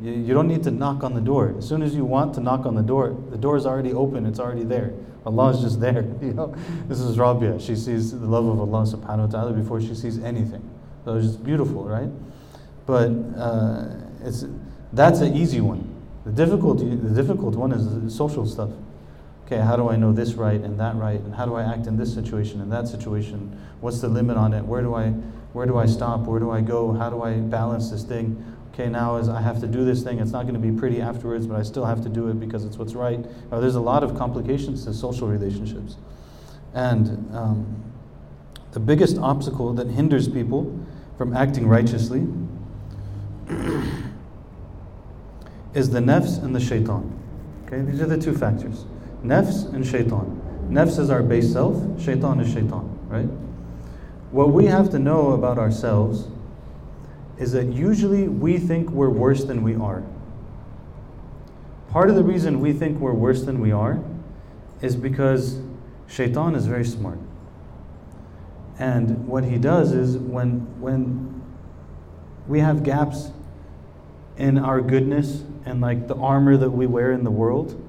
You, 0.00 0.12
you 0.12 0.34
don't 0.34 0.48
need 0.48 0.62
to 0.64 0.70
knock 0.70 1.02
on 1.02 1.14
the 1.14 1.20
door. 1.20 1.54
As 1.58 1.66
soon 1.66 1.82
as 1.82 1.94
you 1.94 2.04
want 2.04 2.34
to 2.34 2.40
knock 2.40 2.66
on 2.66 2.74
the 2.74 2.82
door, 2.82 3.16
the 3.30 3.38
door 3.38 3.56
is 3.56 3.66
already 3.66 3.92
open, 3.92 4.26
it's 4.26 4.38
already 4.38 4.64
there. 4.64 4.92
Allah 5.24 5.50
is 5.50 5.60
just 5.60 5.80
there. 5.86 6.02
You 6.20 6.34
know? 6.34 6.54
This 6.88 7.00
is 7.00 7.18
Rabia. 7.18 7.58
She 7.58 7.74
sees 7.74 8.12
the 8.12 8.26
love 8.26 8.46
of 8.46 8.60
Allah 8.60 8.86
subhanahu 8.86 9.26
wa 9.26 9.26
ta'ala 9.26 9.52
before 9.54 9.80
she 9.80 9.94
sees 9.94 10.22
anything. 10.22 10.68
So 11.04 11.16
it's 11.16 11.36
beautiful, 11.36 11.84
right? 11.84 12.10
But 12.86 13.10
uh, 13.36 14.01
it's 14.24 14.44
that's 14.92 15.20
an 15.20 15.36
easy 15.36 15.60
one. 15.60 15.88
The 16.24 16.32
difficulty, 16.32 16.94
the 16.94 17.10
difficult 17.10 17.54
one 17.56 17.72
is 17.72 18.14
social 18.14 18.46
stuff. 18.46 18.70
Okay, 19.46 19.60
how 19.60 19.76
do 19.76 19.88
I 19.88 19.96
know 19.96 20.12
this 20.12 20.34
right 20.34 20.60
and 20.60 20.78
that 20.78 20.94
right, 20.96 21.20
and 21.20 21.34
how 21.34 21.44
do 21.46 21.54
I 21.54 21.62
act 21.62 21.86
in 21.86 21.96
this 21.96 22.14
situation 22.14 22.60
and 22.60 22.70
that 22.72 22.88
situation? 22.88 23.58
What's 23.80 24.00
the 24.00 24.08
limit 24.08 24.36
on 24.36 24.54
it? 24.54 24.64
Where 24.64 24.82
do 24.82 24.94
I, 24.94 25.08
where 25.52 25.66
do 25.66 25.76
I 25.76 25.86
stop? 25.86 26.20
Where 26.20 26.38
do 26.40 26.50
I 26.50 26.60
go? 26.60 26.92
How 26.92 27.10
do 27.10 27.22
I 27.22 27.34
balance 27.34 27.90
this 27.90 28.04
thing? 28.04 28.42
Okay, 28.72 28.88
now 28.88 29.16
as 29.16 29.28
I 29.28 29.42
have 29.42 29.60
to 29.60 29.66
do 29.66 29.84
this 29.84 30.02
thing, 30.02 30.20
it's 30.20 30.30
not 30.30 30.42
going 30.42 30.54
to 30.54 30.60
be 30.60 30.70
pretty 30.70 31.02
afterwards, 31.02 31.46
but 31.46 31.58
I 31.58 31.62
still 31.62 31.84
have 31.84 32.02
to 32.04 32.08
do 32.08 32.28
it 32.28 32.40
because 32.40 32.64
it's 32.64 32.78
what's 32.78 32.94
right. 32.94 33.20
Uh, 33.50 33.60
there's 33.60 33.74
a 33.74 33.80
lot 33.80 34.02
of 34.02 34.16
complications 34.16 34.84
to 34.86 34.94
social 34.94 35.28
relationships, 35.28 35.96
and 36.72 37.28
um, 37.34 37.82
the 38.70 38.80
biggest 38.80 39.18
obstacle 39.18 39.74
that 39.74 39.88
hinders 39.88 40.28
people 40.28 40.78
from 41.18 41.36
acting 41.36 41.66
righteously 41.66 42.26
is 45.74 45.90
the 45.90 46.00
nafs 46.00 46.42
and 46.42 46.54
the 46.54 46.60
shaitan. 46.60 47.18
Okay, 47.66 47.80
these 47.82 48.00
are 48.00 48.06
the 48.06 48.18
two 48.18 48.34
factors 48.34 48.84
nafs 49.24 49.72
and 49.72 49.86
shaitan. 49.86 50.40
Nafs 50.68 50.98
is 50.98 51.10
our 51.10 51.22
base 51.22 51.52
self, 51.52 51.76
shaitan 52.00 52.40
is 52.40 52.52
shaitan, 52.52 52.98
right? 53.08 53.28
What 54.30 54.50
we 54.50 54.66
have 54.66 54.90
to 54.90 54.98
know 54.98 55.32
about 55.32 55.58
ourselves 55.58 56.26
is 57.38 57.52
that 57.52 57.66
usually 57.66 58.28
we 58.28 58.58
think 58.58 58.90
we're 58.90 59.10
worse 59.10 59.44
than 59.44 59.62
we 59.62 59.74
are. 59.74 60.02
Part 61.90 62.08
of 62.08 62.16
the 62.16 62.22
reason 62.22 62.60
we 62.60 62.72
think 62.72 62.98
we're 62.98 63.12
worse 63.12 63.42
than 63.42 63.60
we 63.60 63.72
are 63.72 64.02
is 64.80 64.96
because 64.96 65.60
shaitan 66.08 66.54
is 66.54 66.66
very 66.66 66.84
smart. 66.84 67.18
And 68.78 69.26
what 69.28 69.44
he 69.44 69.58
does 69.58 69.92
is 69.92 70.16
when, 70.16 70.60
when 70.80 71.42
we 72.48 72.60
have 72.60 72.82
gaps 72.82 73.30
in 74.36 74.58
our 74.58 74.80
goodness 74.80 75.42
and 75.64 75.80
like 75.80 76.08
the 76.08 76.16
armor 76.16 76.56
that 76.56 76.70
we 76.70 76.86
wear 76.86 77.12
in 77.12 77.24
the 77.24 77.30
world 77.30 77.80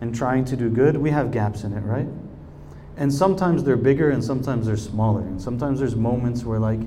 and 0.00 0.14
trying 0.14 0.44
to 0.46 0.56
do 0.56 0.70
good, 0.70 0.96
we 0.96 1.10
have 1.10 1.30
gaps 1.30 1.64
in 1.64 1.72
it, 1.72 1.80
right? 1.80 2.06
And 2.96 3.12
sometimes 3.12 3.64
they're 3.64 3.76
bigger 3.76 4.10
and 4.10 4.22
sometimes 4.22 4.66
they're 4.66 4.76
smaller. 4.76 5.20
And 5.20 5.40
sometimes 5.40 5.78
there's 5.78 5.96
moments 5.96 6.44
where, 6.44 6.58
like, 6.58 6.80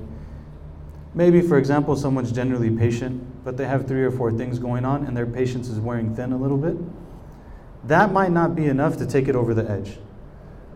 maybe 1.14 1.40
for 1.40 1.58
example, 1.58 1.96
someone's 1.96 2.32
generally 2.32 2.70
patient, 2.70 3.44
but 3.44 3.56
they 3.56 3.66
have 3.66 3.86
three 3.86 4.02
or 4.02 4.10
four 4.10 4.32
things 4.32 4.58
going 4.58 4.84
on 4.84 5.06
and 5.06 5.16
their 5.16 5.26
patience 5.26 5.68
is 5.68 5.78
wearing 5.78 6.14
thin 6.14 6.32
a 6.32 6.36
little 6.36 6.56
bit. 6.56 6.76
That 7.84 8.12
might 8.12 8.32
not 8.32 8.54
be 8.54 8.66
enough 8.66 8.96
to 8.98 9.06
take 9.06 9.28
it 9.28 9.36
over 9.36 9.54
the 9.54 9.68
edge. 9.70 9.98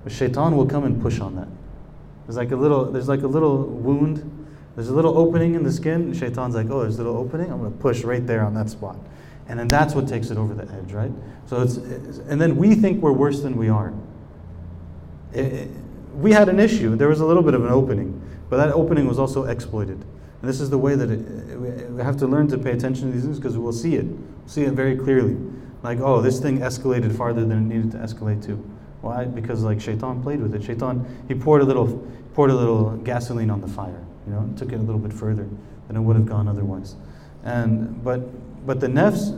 But 0.05 0.12
shaitan 0.12 0.57
will 0.57 0.66
come 0.66 0.85
and 0.85 1.01
push 1.01 1.20
on 1.20 1.37
that. 1.37 1.49
There's 2.26 2.37
like 2.37 2.53
a 2.53 2.57
little, 2.57 2.85
there's 2.91 3.09
like 3.09 3.22
a 3.22 3.26
little 3.26 3.64
wound 3.64 4.38
there's 4.79 4.91
a 4.91 4.95
little 4.95 5.18
opening 5.18 5.57
in 5.57 5.64
the 5.64 5.72
skin. 5.72 6.14
Shaitan's 6.14 6.55
like, 6.55 6.70
oh, 6.70 6.83
there's 6.83 7.01
a 7.01 7.03
little 7.03 7.16
opening. 7.16 7.51
I'm 7.51 7.59
going 7.59 7.72
to 7.72 7.79
push 7.79 8.05
right 8.05 8.24
there 8.24 8.45
on 8.45 8.55
that 8.55 8.70
spot. 8.70 8.97
And 9.49 9.59
then 9.59 9.66
that's 9.66 9.93
what 9.93 10.07
takes 10.07 10.31
it 10.31 10.39
over 10.39 10.55
the 10.55 10.72
edge, 10.72 10.93
right? 10.93 11.11
So 11.47 11.62
it's, 11.62 11.79
it's 11.79 12.18
and 12.18 12.41
then 12.41 12.55
we 12.55 12.76
think 12.76 13.03
we're 13.03 13.11
worse 13.11 13.41
than 13.41 13.57
we 13.57 13.68
are. 13.68 13.93
It, 15.33 15.53
it, 15.53 15.70
we 16.14 16.31
had 16.31 16.49
an 16.49 16.61
issue. 16.61 16.95
There 16.95 17.09
was 17.09 17.18
a 17.18 17.26
little 17.26 17.43
bit 17.43 17.55
of 17.55 17.64
an 17.64 17.72
opening, 17.72 18.22
but 18.49 18.59
that 18.59 18.70
opening 18.70 19.09
was 19.09 19.18
also 19.18 19.47
exploited. 19.47 19.97
And 19.97 20.49
this 20.49 20.61
is 20.61 20.70
the 20.70 20.79
way 20.79 20.95
that 20.95 21.11
it, 21.11 21.91
we 21.91 22.01
have 22.01 22.16
to 22.18 22.29
learn 22.29 22.47
to 22.47 22.57
pay 22.57 22.70
attention 22.70 23.09
to 23.09 23.12
these 23.12 23.24
things 23.24 23.41
because 23.41 23.59
we'll 23.59 23.72
see 23.72 23.97
it. 23.97 24.05
We'll 24.05 24.47
see 24.47 24.62
it 24.62 24.74
very 24.74 24.97
clearly. 24.97 25.37
Like, 25.83 25.99
oh, 25.99 26.22
this 26.22 26.39
thing 26.39 26.61
escalated 26.61 27.16
farther 27.16 27.45
than 27.45 27.68
it 27.68 27.74
needed 27.74 27.91
to 27.91 27.99
escalate 27.99 28.47
to. 28.47 28.55
Why? 29.01 29.24
Because 29.24 29.64
like 29.64 29.81
Shaitan 29.81 30.22
played 30.22 30.41
with 30.41 30.55
it. 30.55 30.62
Shaitan, 30.62 31.05
he 31.26 31.35
poured 31.35 31.62
a 31.62 31.64
little, 31.64 31.99
poured 32.35 32.51
a 32.51 32.55
little 32.55 32.97
gasoline 32.99 33.51
on 33.51 33.61
the 33.61 33.66
fire. 33.66 34.05
You 34.29 34.35
know, 34.35 34.53
took 34.57 34.72
it 34.72 34.76
a 34.76 34.83
little 34.83 35.01
bit 35.01 35.12
further 35.12 35.49
than 35.87 35.97
it 35.97 36.01
would 36.01 36.16
have 36.16 36.26
gone 36.26 36.49
otherwise. 36.49 36.97
And 37.45 38.05
but 38.05 38.66
but 38.66 38.81
the 38.81 38.89
nafs 38.89 39.33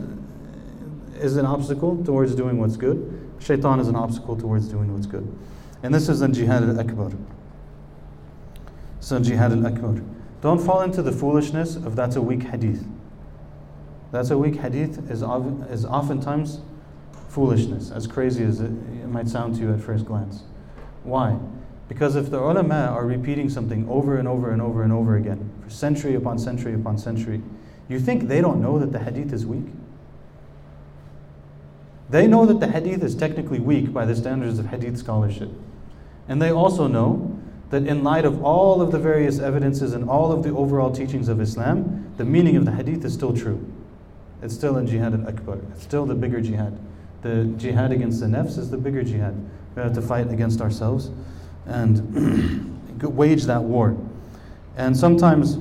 is 1.17 1.37
an 1.37 1.45
obstacle 1.45 2.03
towards 2.03 2.35
doing 2.35 2.57
what's 2.57 2.75
good. 2.75 3.31
Shaitan 3.39 3.79
is 3.79 3.87
an 3.87 3.95
obstacle 3.95 4.35
towards 4.35 4.67
doing 4.67 4.91
what's 4.93 5.05
good. 5.05 5.27
And 5.83 5.93
this 5.93 6.09
is 6.09 6.21
a 6.21 6.27
jihad 6.27 6.63
al-akbar. 6.63 7.11
So 8.99 9.19
jihad 9.19 9.53
al-akbar. 9.53 10.01
Don't 10.41 10.59
fall 10.59 10.81
into 10.81 11.01
the 11.01 11.11
foolishness 11.11 11.75
of 11.75 11.95
that's 11.95 12.17
a 12.17 12.21
weak 12.21 12.43
hadith. 12.43 12.85
That's 14.11 14.29
a 14.29 14.37
weak 14.37 14.55
hadith 14.55 15.09
is, 15.09 15.21
is 15.21 15.85
oftentimes 15.85 16.59
foolishness, 17.29 17.91
as 17.91 18.07
crazy 18.07 18.43
as 18.43 18.59
it, 18.59 18.71
it 18.71 19.07
might 19.07 19.29
sound 19.29 19.55
to 19.55 19.61
you 19.61 19.73
at 19.73 19.79
first 19.79 20.05
glance. 20.05 20.43
Why? 21.03 21.37
Because 21.91 22.15
if 22.15 22.31
the 22.31 22.39
ulama 22.39 22.87
are 22.93 23.05
repeating 23.05 23.49
something 23.49 23.85
over 23.89 24.17
and 24.17 24.25
over 24.25 24.51
and 24.51 24.61
over 24.61 24.81
and 24.81 24.93
over 24.93 25.17
again, 25.17 25.51
for 25.61 25.69
century 25.69 26.15
upon 26.15 26.39
century 26.39 26.73
upon 26.73 26.97
century, 26.97 27.41
you 27.89 27.99
think 27.99 28.29
they 28.29 28.39
don't 28.39 28.61
know 28.61 28.79
that 28.79 28.93
the 28.93 28.99
hadith 28.99 29.33
is 29.33 29.45
weak? 29.45 29.65
They 32.09 32.27
know 32.27 32.45
that 32.45 32.61
the 32.61 32.71
hadith 32.71 33.03
is 33.03 33.13
technically 33.13 33.59
weak 33.59 33.91
by 33.91 34.05
the 34.05 34.15
standards 34.15 34.57
of 34.57 34.67
hadith 34.67 34.99
scholarship. 34.99 35.49
And 36.29 36.41
they 36.41 36.49
also 36.49 36.87
know 36.87 37.37
that 37.71 37.85
in 37.85 38.05
light 38.05 38.23
of 38.23 38.41
all 38.41 38.81
of 38.81 38.93
the 38.93 38.99
various 38.99 39.39
evidences 39.39 39.91
and 39.91 40.09
all 40.09 40.31
of 40.31 40.43
the 40.43 40.51
overall 40.51 40.93
teachings 40.93 41.27
of 41.27 41.41
Islam, 41.41 42.13
the 42.15 42.23
meaning 42.23 42.55
of 42.55 42.63
the 42.63 42.71
hadith 42.71 43.03
is 43.03 43.13
still 43.13 43.35
true. 43.35 43.69
It's 44.41 44.53
still 44.53 44.77
in 44.77 44.87
jihad 44.87 45.13
al-akbar. 45.13 45.59
It's 45.73 45.83
still 45.83 46.05
the 46.05 46.15
bigger 46.15 46.39
jihad. 46.39 46.79
The 47.21 47.53
jihad 47.57 47.91
against 47.91 48.21
the 48.21 48.27
nafs 48.27 48.57
is 48.57 48.71
the 48.71 48.77
bigger 48.77 49.03
jihad. 49.03 49.35
We 49.75 49.81
have 49.81 49.91
to 49.95 50.01
fight 50.01 50.31
against 50.31 50.61
ourselves 50.61 51.11
and 51.65 53.01
wage 53.03 53.43
that 53.45 53.63
war. 53.63 53.97
And 54.77 54.95
sometimes 54.95 55.57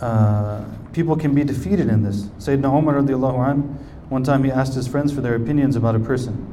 uh, 0.00 0.64
people 0.92 1.16
can 1.16 1.34
be 1.34 1.44
defeated 1.44 1.88
in 1.88 2.02
this. 2.02 2.24
Sayyidina 2.38 2.78
Umar 2.78 2.94
radiallahu 2.94 3.48
anh, 3.48 3.62
one 4.08 4.22
time 4.22 4.44
he 4.44 4.50
asked 4.50 4.74
his 4.74 4.86
friends 4.86 5.12
for 5.12 5.20
their 5.20 5.34
opinions 5.34 5.76
about 5.76 5.94
a 5.94 6.00
person. 6.00 6.52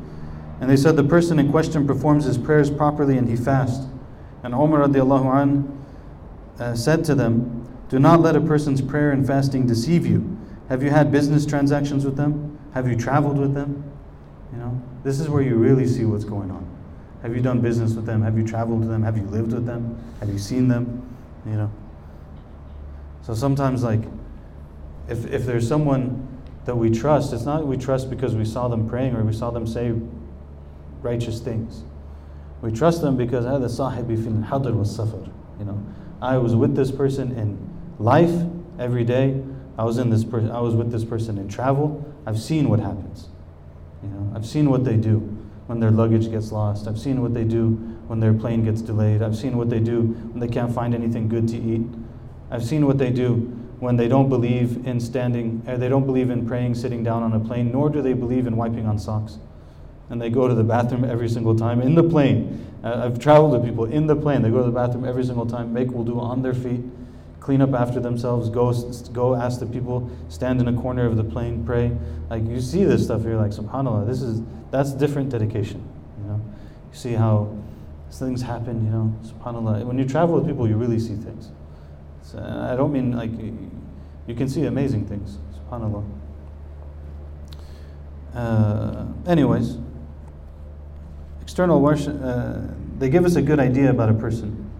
And 0.62 0.70
they 0.70 0.78
said 0.78 0.96
the 0.96 1.04
person 1.04 1.40
in 1.40 1.52
question 1.52 1.86
performs 1.86 2.26
his 2.26 2.38
prayers 2.38 2.72
properly 2.72 3.18
and 3.18 3.28
he 3.28 3.36
fasts. 3.36 3.86
And 4.44 4.54
Umar 4.54 4.88
radiallahu 4.88 5.26
anh 5.36 5.86
uh, 6.60 6.76
said 6.76 7.04
to 7.06 7.16
them, 7.16 7.68
Do 7.90 8.00
not 8.00 8.22
let 8.22 8.36
a 8.36 8.42
person's 8.42 8.82
prayer 8.82 9.12
and 9.12 9.26
fasting 9.26 9.68
deceive 9.68 10.06
you. 10.06 10.38
Have 10.70 10.82
you 10.82 10.90
had 10.90 11.12
business 11.12 11.46
transactions 11.46 12.06
with 12.06 12.16
them? 12.16 12.58
Have 12.74 12.88
you 12.88 12.96
traveled 12.96 13.38
with 13.38 13.54
them? 13.54 13.84
You 14.52 14.60
know, 14.60 14.82
this 15.04 15.20
is 15.20 15.30
where 15.30 15.42
you 15.42 15.56
really 15.56 15.86
see 15.86 16.06
what's 16.06 16.26
going 16.26 16.50
on. 16.50 16.73
Have 17.23 17.35
you 17.35 17.43
done 17.43 17.61
business 17.61 17.95
with 17.95 18.07
them? 18.07 18.23
Have 18.23 18.39
you 18.39 18.47
traveled 18.47 18.81
with 18.81 18.89
them? 18.89 19.03
Have 19.03 19.17
you 19.17 19.25
lived 19.25 19.53
with 19.53 19.67
them? 19.67 19.99
Have 20.21 20.29
you 20.29 20.39
seen 20.39 20.69
them? 20.69 21.03
You 21.45 21.53
know. 21.53 21.73
So 23.23 23.35
sometimes, 23.35 23.83
like, 23.83 24.01
if, 25.09 25.27
if 25.27 25.45
there's 25.45 25.67
someone 25.67 26.27
that 26.65 26.77
we 26.77 26.91
trust, 26.91 27.33
it's 27.33 27.45
not 27.45 27.67
we 27.67 27.77
trust 27.77 28.09
because 28.09 28.37
we 28.37 28.45
saw 28.45 28.69
them 28.69 28.89
praying 28.89 29.17
or 29.17 29.25
we 29.25 29.33
saw 29.33 29.51
them 29.51 29.67
say 29.67 29.95
righteous 31.03 31.41
things. 31.41 31.83
We 32.63 32.73
trust 32.73 33.03
them 33.03 33.17
because 33.17 33.45
هذا 33.45 33.67
صاحبي 33.67 34.17
في 34.17 34.45
الحضر 34.45 34.75
والسفر. 34.75 35.29
You 35.59 35.65
know, 35.65 35.83
I 36.23 36.39
was 36.39 36.55
with 36.55 36.77
this 36.77 36.91
person 36.93 37.33
in 37.33 37.59
life 37.99 38.47
every 38.79 39.05
day. 39.05 39.43
I 39.77 39.85
was 39.85 39.99
in 39.99 40.11
this 40.11 40.25
per- 40.25 40.51
I 40.53 40.61
was 40.61 40.75
with 40.75 40.93
this 40.93 41.05
person 41.05 41.39
in 41.39 41.49
travel. 41.49 42.05
I've 42.27 42.39
seen 42.39 42.69
what 42.69 42.81
happens. 42.81 43.29
You 44.03 44.11
know, 44.11 44.33
I've 44.37 44.47
seen 44.47 44.71
what 44.71 44.85
they 44.85 44.97
do 44.97 45.32
when 45.68 45.80
their 45.80 45.92
luggage 45.92 46.30
gets 46.30 46.52
lost. 46.52 46.88
I've 46.88 47.00
seen 47.00 47.22
what 47.22 47.34
they 47.34 47.44
do 47.44 47.70
when 48.08 48.20
their 48.20 48.34
plane 48.34 48.64
gets 48.64 48.82
delayed. 48.82 49.22
I've 49.22 49.36
seen 49.36 49.58
what 49.58 49.70
they 49.70 49.80
do 49.80 50.02
when 50.02 50.40
they 50.40 50.48
can't 50.48 50.74
find 50.74 50.94
anything 50.94 51.28
good 51.30 51.48
to 51.50 51.58
eat. 51.58 51.82
I've 52.52 52.66
seen 52.66 52.86
what 52.86 52.98
they 52.98 53.10
do 53.10 53.60
when 53.84 53.98
they 53.98 54.08
don't 54.08 54.30
believe 54.30 54.88
in 54.88 55.00
standing, 55.00 55.62
uh, 55.68 55.76
they 55.76 55.90
don't 55.90 56.06
believe 56.06 56.30
in 56.30 56.48
praying 56.48 56.74
sitting 56.74 57.04
down 57.04 57.22
on 57.22 57.34
a 57.34 57.40
plane, 57.40 57.72
nor 57.72 57.90
do 57.90 58.02
they 58.02 58.14
believe 58.14 58.48
in 58.48 58.56
wiping 58.56 58.86
on 58.86 58.98
socks. 58.98 59.40
And 60.10 60.22
they 60.22 60.30
go 60.30 60.48
to 60.48 60.56
the 60.56 60.64
bathroom 60.64 61.04
every 61.04 61.28
single 61.28 61.56
time 61.56 61.82
in 61.82 61.94
the 61.94 62.04
plane. 62.04 62.66
Uh, 62.82 63.02
I've 63.06 63.20
traveled 63.20 63.52
with 63.52 63.66
people 63.66 63.86
in 63.86 64.08
the 64.08 64.16
plane. 64.16 64.42
They 64.42 64.50
go 64.50 64.60
to 64.60 64.64
the 64.64 64.72
bathroom 64.72 65.06
every 65.06 65.26
single 65.26 65.46
time, 65.46 65.74
make 65.74 65.90
wudu 65.90 66.18
on 66.18 66.42
their 66.42 66.54
feet, 66.54 66.82
clean 67.44 67.62
up 67.62 67.74
after 67.74 68.00
themselves, 68.00 68.50
go, 68.50 68.72
go 69.12 69.36
ask 69.36 69.60
the 69.60 69.66
people, 69.66 70.10
stand 70.30 70.62
in 70.62 70.68
a 70.70 70.82
corner 70.82 71.06
of 71.06 71.18
the 71.18 71.24
plane, 71.26 71.62
pray. 71.66 71.92
Like 72.30 72.48
you 72.48 72.62
see 72.62 72.86
this 72.86 73.04
stuff, 73.04 73.24
you're 73.24 73.36
like, 73.36 73.52
subhanAllah, 73.52 74.08
this 74.08 74.22
is, 74.22 74.42
that's 74.72 74.94
different 74.94 75.30
dedication. 75.30 75.84
You 76.20 76.30
know, 76.30 76.42
you 76.90 76.98
see 76.98 77.12
how 77.12 77.54
things 78.12 78.42
happen, 78.42 78.86
you 78.86 78.92
know, 78.92 79.14
subhanAllah. 79.26 79.84
When 79.84 80.00
you 80.00 80.06
travel 80.06 80.36
with 80.36 80.48
people, 80.48 80.70
you 80.70 80.78
really 80.78 81.00
see 81.00 81.16
things. 81.16 81.52
So, 82.22 82.40
I 82.40 82.78
don't 82.78 82.94
mean 82.94 83.12
like 83.12 83.32
you 84.26 84.36
can 84.36 84.48
see 84.48 84.64
amazing 84.64 85.06
things, 85.06 85.38
subhanAllah. 85.70 86.06
Uh, 88.34 89.06
anyways, 89.28 89.80
external 91.42 91.82
worship, 91.82 92.18
uh, 92.24 92.60
they 93.00 93.10
give 93.10 93.26
us 93.26 93.36
a 93.36 93.42
good 93.42 93.60
idea 93.60 93.90
about 93.90 94.10
a 94.10 94.14
person, 94.14 94.72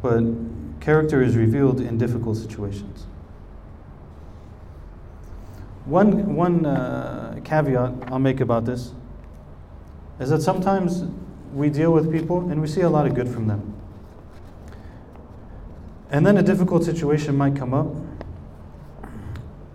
but 0.00 0.22
character 0.82 1.22
is 1.22 1.36
revealed 1.36 1.80
in 1.80 1.96
difficult 1.96 2.36
situations. 2.36 3.06
One, 5.84 6.34
one 6.34 6.66
uh, 6.66 7.38
caveat 7.44 7.92
I'll 8.08 8.18
make 8.18 8.40
about 8.40 8.64
this 8.64 8.92
is 10.18 10.30
that 10.30 10.42
sometimes 10.42 11.04
we 11.54 11.70
deal 11.70 11.92
with 11.92 12.10
people 12.10 12.50
and 12.50 12.60
we 12.60 12.66
see 12.66 12.80
a 12.80 12.90
lot 12.90 13.06
of 13.06 13.14
good 13.14 13.28
from 13.28 13.46
them. 13.46 13.74
And 16.10 16.26
then 16.26 16.36
a 16.36 16.42
difficult 16.42 16.82
situation 16.82 17.36
might 17.36 17.54
come 17.54 17.72
up, 17.72 17.94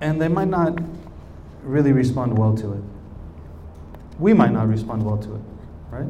and 0.01 0.21
they 0.21 0.27
might 0.27 0.49
not 0.49 0.77
really 1.63 1.93
respond 1.93 2.37
well 2.37 2.53
to 2.57 2.73
it. 2.73 2.83
We 4.19 4.33
might 4.33 4.51
not 4.51 4.67
respond 4.67 5.03
well 5.03 5.17
to 5.17 5.35
it, 5.35 5.41
right? 5.89 6.07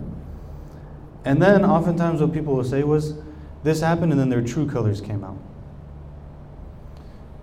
And 1.23 1.39
then 1.39 1.63
oftentimes 1.63 2.19
what 2.19 2.33
people 2.33 2.55
will 2.55 2.63
say 2.63 2.83
was, 2.83 3.13
this 3.63 3.81
happened, 3.81 4.11
and 4.11 4.19
then 4.19 4.29
their 4.29 4.41
true 4.41 4.69
colors 4.69 5.01
came 5.01 5.23
out. 5.23 5.37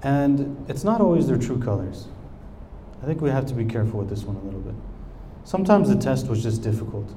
And 0.03 0.65
it's 0.69 0.85
not 0.85 1.01
always 1.01 1.27
their 1.27 1.39
true 1.39 1.59
colors. 1.59 2.07
I 3.03 3.07
think 3.07 3.21
we 3.21 3.31
have 3.31 3.47
to 3.47 3.55
be 3.55 3.65
careful 3.65 4.01
with 4.01 4.09
this 4.09 4.23
one 4.25 4.37
a 4.37 4.43
little 4.43 4.61
bit. 4.61 4.75
Sometimes 5.45 5.89
the 5.89 5.97
test 5.97 6.27
was 6.29 6.43
just 6.43 6.62
difficult. 6.62 7.11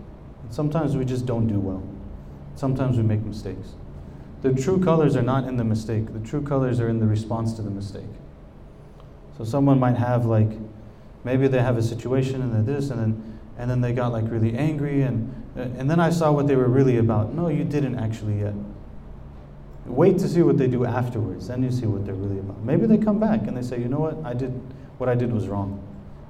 Sometimes 0.49 0.95
we 0.95 1.05
just 1.05 1.25
don't 1.25 1.47
do 1.47 1.59
well. 1.59 1.83
Sometimes 2.55 2.97
we 2.97 3.03
make 3.03 3.21
mistakes. 3.21 3.75
The 4.41 4.53
true 4.53 4.83
colors 4.83 5.15
are 5.15 5.21
not 5.21 5.45
in 5.45 5.57
the 5.57 5.63
mistake, 5.63 6.13
the 6.13 6.19
true 6.19 6.41
colors 6.41 6.79
are 6.79 6.89
in 6.89 6.99
the 6.99 7.07
response 7.07 7.53
to 7.53 7.61
the 7.61 7.69
mistake. 7.69 8.03
So 9.37 9.43
someone 9.43 9.79
might 9.79 9.97
have 9.97 10.25
like, 10.25 10.49
maybe 11.23 11.47
they 11.47 11.61
have 11.61 11.77
a 11.77 11.83
situation 11.83 12.41
and 12.41 12.53
they're 12.53 12.75
this, 12.75 12.89
and 12.89 12.99
then, 12.99 13.39
and 13.57 13.69
then 13.69 13.81
they 13.81 13.93
got 13.93 14.11
like 14.11 14.29
really 14.29 14.55
angry, 14.55 15.01
and, 15.01 15.33
uh, 15.57 15.61
and 15.61 15.89
then 15.89 15.99
I 15.99 16.09
saw 16.09 16.31
what 16.31 16.47
they 16.47 16.55
were 16.55 16.67
really 16.67 16.97
about. 16.97 17.33
No, 17.33 17.47
you 17.47 17.63
didn't 17.63 17.95
actually 17.95 18.39
yet. 18.39 18.53
Wait 19.87 20.17
to 20.19 20.27
see 20.27 20.41
what 20.41 20.57
they 20.57 20.67
do 20.67 20.85
afterwards, 20.85 21.47
then 21.47 21.63
you 21.63 21.71
see 21.71 21.85
what 21.85 22.05
they're 22.05 22.13
really 22.13 22.39
about. 22.39 22.61
Maybe 22.63 22.85
they 22.85 22.97
come 22.97 23.19
back 23.19 23.47
and 23.47 23.55
they 23.55 23.61
say, 23.61 23.79
you 23.79 23.87
know 23.87 23.99
what, 23.99 24.17
I 24.25 24.33
did, 24.33 24.51
what 24.97 25.09
I 25.09 25.15
did 25.15 25.31
was 25.31 25.47
wrong, 25.47 25.81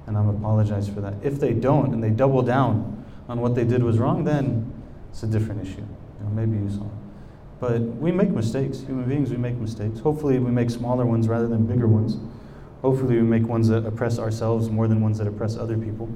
and 0.06 0.16
I'm 0.16 0.28
apologize 0.28 0.88
for 0.88 1.00
that. 1.00 1.14
If 1.22 1.40
they 1.40 1.52
don't 1.52 1.92
and 1.92 2.02
they 2.02 2.10
double 2.10 2.42
down 2.42 3.04
on 3.28 3.40
what 3.40 3.54
they 3.54 3.64
did 3.64 3.82
was 3.82 3.98
wrong, 3.98 4.24
then 4.24 4.72
it's 5.10 5.22
a 5.22 5.26
different 5.26 5.66
issue. 5.66 5.80
You 5.80 6.24
know, 6.24 6.30
maybe 6.30 6.56
you 6.56 6.70
saw. 6.70 6.86
But 7.60 7.80
we 7.80 8.12
make 8.12 8.30
mistakes. 8.30 8.80
Human 8.80 9.08
beings, 9.08 9.30
we 9.30 9.36
make 9.36 9.56
mistakes. 9.56 9.98
Hopefully, 10.00 10.38
we 10.38 10.50
make 10.50 10.70
smaller 10.70 11.04
ones 11.04 11.26
rather 11.26 11.48
than 11.48 11.66
bigger 11.66 11.88
ones. 11.88 12.16
Hopefully, 12.82 13.16
we 13.16 13.22
make 13.22 13.42
ones 13.48 13.68
that 13.68 13.84
oppress 13.84 14.18
ourselves 14.18 14.70
more 14.70 14.86
than 14.86 15.00
ones 15.00 15.18
that 15.18 15.26
oppress 15.26 15.56
other 15.56 15.76
people. 15.76 16.08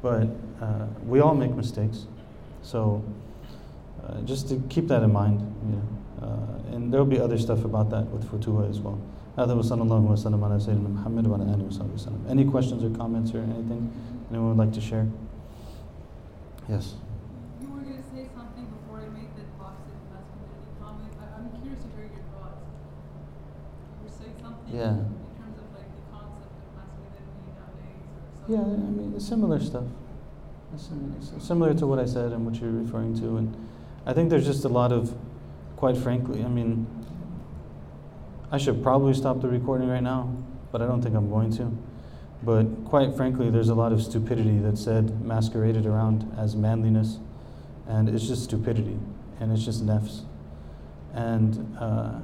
But 0.00 0.28
uh, 0.60 0.86
we 1.06 1.20
all 1.20 1.34
make 1.34 1.54
mistakes. 1.54 2.06
So, 2.62 3.04
uh, 4.06 4.22
just 4.22 4.48
to 4.48 4.62
keep 4.70 4.88
that 4.88 5.02
in 5.02 5.12
mind, 5.12 5.40
you 5.66 5.76
know. 5.76 6.26
Uh, 6.26 6.51
and 6.72 6.92
there 6.92 7.00
will 7.00 7.10
be 7.10 7.20
other 7.20 7.38
stuff 7.38 7.64
about 7.64 7.90
that 7.90 8.06
with 8.06 8.24
Futuwa 8.30 8.68
as 8.68 8.80
well. 8.80 9.00
Any 12.28 12.44
questions 12.44 12.84
or 12.84 12.90
comments 12.90 13.34
or 13.34 13.38
anything 13.38 13.92
anyone 14.32 14.56
would 14.56 14.64
like 14.64 14.72
to 14.74 14.80
share? 14.80 15.06
Yes. 16.68 16.94
You 17.60 17.68
were 17.68 17.80
going 17.80 17.96
to 17.96 18.02
say 18.02 18.28
something 18.34 18.64
before 18.64 19.04
I 19.04 19.08
made 19.12 19.28
that 19.36 19.58
Boston 19.58 19.92
Best 20.08 20.24
Community 20.32 20.72
comment. 20.80 21.12
I, 21.20 21.24
am 21.38 21.50
curious 21.60 21.84
to 21.84 21.88
hear 21.92 22.08
your 22.08 22.24
thoughts. 22.32 22.64
You 24.00 24.08
were 24.08 24.14
saying 24.16 24.36
something 24.40 24.72
yeah. 24.72 24.96
In 24.96 25.36
terms 25.36 25.58
of 25.60 25.68
like 25.76 25.90
the 25.92 26.04
concept 26.08 26.48
of 26.48 26.72
masculinity 26.72 27.52
nowadays 27.52 28.08
Yeah, 28.48 28.64
I 28.64 28.88
mean, 28.88 29.20
similar 29.20 29.60
stuff. 29.60 29.84
Similar, 30.76 31.20
similar 31.38 31.74
to 31.74 31.86
what 31.86 31.98
I 31.98 32.06
said 32.06 32.32
and 32.32 32.46
what 32.46 32.56
you're 32.56 32.70
referring 32.72 33.18
to. 33.20 33.36
And 33.36 33.52
I 34.06 34.14
think 34.14 34.30
there's 34.30 34.46
just 34.46 34.64
a 34.64 34.70
lot 34.70 34.92
of, 34.92 35.14
quite 35.82 35.96
frankly, 35.96 36.44
I 36.44 36.48
mean, 36.48 36.86
I 38.52 38.58
should 38.58 38.84
probably 38.84 39.14
stop 39.14 39.40
the 39.40 39.48
recording 39.48 39.88
right 39.88 40.00
now, 40.00 40.32
but 40.70 40.80
I 40.80 40.86
don't 40.86 41.02
think 41.02 41.16
I'm 41.16 41.28
going 41.28 41.50
to. 41.56 41.76
But 42.44 42.66
quite 42.84 43.16
frankly, 43.16 43.50
there's 43.50 43.68
a 43.68 43.74
lot 43.74 43.90
of 43.90 44.00
stupidity 44.00 44.58
that's 44.58 44.80
said, 44.80 45.24
masqueraded 45.24 45.84
around 45.84 46.32
as 46.38 46.54
manliness, 46.54 47.18
and 47.88 48.08
it's 48.08 48.28
just 48.28 48.44
stupidity, 48.44 48.96
and 49.40 49.50
it's 49.50 49.64
just 49.64 49.84
nefs. 49.84 50.20
And 51.14 51.76
uh, 51.76 52.20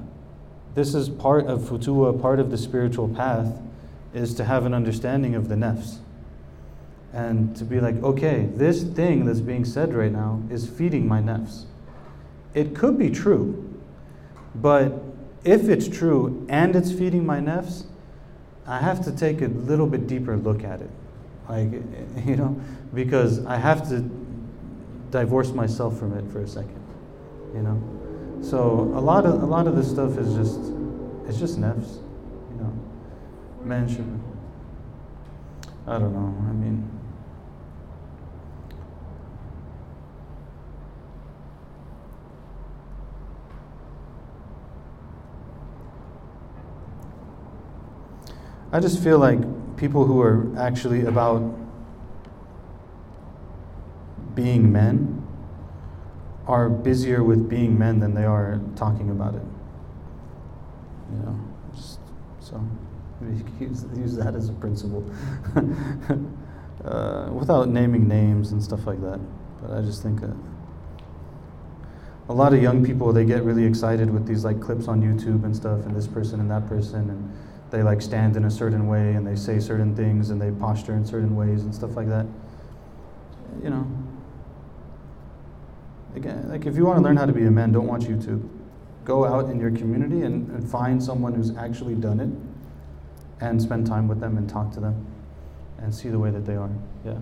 this 0.77 0.95
is 0.95 1.09
part 1.09 1.49
of 1.49 1.63
futuwa, 1.63 2.23
part 2.23 2.39
of 2.39 2.53
the 2.53 2.59
spiritual 2.59 3.09
path, 3.09 3.61
is 4.15 4.37
to 4.37 4.45
have 4.45 4.67
an 4.67 4.73
understanding 4.73 5.35
of 5.35 5.49
the 5.49 5.57
nafs. 5.57 5.97
And 7.13 7.57
to 7.57 7.65
be 7.65 7.81
like, 7.81 7.97
okay, 8.05 8.49
this 8.55 8.85
thing 8.85 9.25
that's 9.25 9.41
being 9.41 9.65
said 9.65 9.95
right 9.95 10.13
now 10.13 10.45
is 10.49 10.71
feeding 10.71 11.09
my 11.09 11.21
nafs. 11.21 11.65
It 12.55 12.75
could 12.75 12.99
be 12.99 13.11
true, 13.11 13.79
but 14.55 14.93
if 15.45 15.69
it's 15.69 15.89
true 15.89 16.47
and 16.49 16.75
it's 16.75 16.91
feeding 16.93 17.25
my 17.25 17.39
nafs, 17.39 17.85
I 18.67 18.79
have 18.79 19.05
to 19.05 19.13
take 19.13 19.41
a 19.41 19.47
little 19.49 19.87
bit 19.87 20.07
deeper 20.07 20.37
look 20.37 20.65
at 20.65 20.81
it. 20.81 20.91
Like, 21.49 21.73
you 22.27 22.37
know, 22.37 22.61
because 22.95 23.45
I 23.47 23.57
have 23.57 23.89
to 23.89 24.11
divorce 25.11 25.53
myself 25.53 25.99
from 25.99 26.17
it 26.17 26.31
for 26.31 26.41
a 26.41 26.49
second, 26.49 26.83
you 27.55 27.63
know. 27.63 27.83
So 28.43 28.93
a 28.95 29.01
lot 29.01 29.27
of 29.27 29.43
a 29.43 29.47
lot 29.47 29.67
of 29.67 29.75
this 29.75 29.89
stuff 29.89 30.19
is 30.19 30.35
just 30.35 30.61
it's 31.27 31.39
just 31.39 31.61
nefs, 31.61 31.97
you 32.51 32.57
know. 32.61 32.73
Man 33.65 33.89
should. 33.89 34.21
I 35.87 35.99
don't 35.99 36.13
know. 36.13 36.49
I 36.49 36.53
mean. 36.53 36.98
I 48.71 48.81
just 48.81 49.03
feel 49.03 49.19
like 49.19 49.39
people 49.77 50.05
who 50.05 50.21
are 50.21 50.53
actually 50.59 51.07
about 51.07 51.43
being 54.35 54.71
men 54.71 55.27
are 56.47 56.69
busier 56.69 57.23
with 57.25 57.49
being 57.49 57.79
men 57.79 57.99
than 58.01 58.15
they 58.15 58.25
are 58.25 58.61
talking 58.77 59.11
about 59.11 59.35
it. 59.35 59.43
You 61.13 61.19
know, 61.19 61.41
just, 61.75 62.01
so 62.41 62.63
use, 63.61 63.87
use 63.97 64.17
that 64.17 64.35
as 64.35 64.51
a 64.51 64.53
principle 64.53 65.05
uh, 66.85 67.31
without 67.33 67.69
naming 67.69 68.07
names 68.07 68.53
and 68.53 68.63
stuff 68.63 68.87
like 68.87 69.01
that. 69.01 69.21
But 69.63 69.79
I 69.79 69.81
just 69.81 70.03
think 70.03 70.21
that 70.21 70.37
a 72.29 72.35
lot 72.35 72.53
of 72.53 72.63
young 72.63 72.85
people 72.85 73.13
they 73.13 73.25
get 73.25 73.43
really 73.45 73.65
excited 73.65 74.11
with 74.11 74.27
these 74.27 74.45
like 74.45 74.61
clips 74.61 74.89
on 74.89 75.01
YouTube 75.01 75.45
and 75.45 75.57
stuff, 75.57 75.87
and 75.87 75.97
this 75.97 76.07
person 76.07 76.41
and 76.41 76.51
that 76.51 76.69
person, 76.69 77.09
and 77.11 77.33
they 77.71 77.83
like 77.83 78.01
stand 78.01 78.37
in 78.37 78.45
a 78.45 78.51
certain 78.51 78.87
way 78.87 79.13
and 79.13 79.27
they 79.27 79.37
say 79.37 79.61
certain 79.61 79.95
things 79.95 80.31
and 80.31 80.41
they 80.41 80.51
posture 80.51 80.95
in 80.95 81.05
certain 81.05 81.37
ways 81.37 81.63
and 81.63 81.75
stuff 81.75 81.97
like 81.97 82.09
that. 82.09 82.27
You 83.63 83.71
know, 83.71 83.87
again, 86.15 86.49
like 86.49 86.67
if 86.67 86.77
you 86.77 86.85
want 86.85 86.99
to 86.99 87.03
learn 87.03 87.17
how 87.17 87.27
to 87.27 87.33
be 87.33 87.45
a 87.45 87.51
man, 87.51 87.73
don't 87.73 87.87
watch 87.87 88.03
YouTube. 88.03 88.49
Go 89.05 89.25
out 89.25 89.49
in 89.51 89.59
your 89.59 89.71
community 89.71 90.23
and, 90.23 90.49
and 90.51 90.71
find 90.71 91.03
someone 91.03 91.35
who's 91.35 91.57
actually 91.57 91.95
done 91.95 92.21
it 92.21 92.29
and 93.41 93.61
spend 93.61 93.87
time 93.87 94.09
with 94.09 94.21
them 94.21 94.37
and 94.37 94.49
talk 94.49 94.73
to 94.75 94.81
them 94.81 95.07
and 95.79 95.95
see 95.95 96.09
the 96.09 96.19
way 96.19 96.31
that 96.31 96.45
they 96.45 96.57
are. 96.57 96.71
Yeah. 97.05 97.13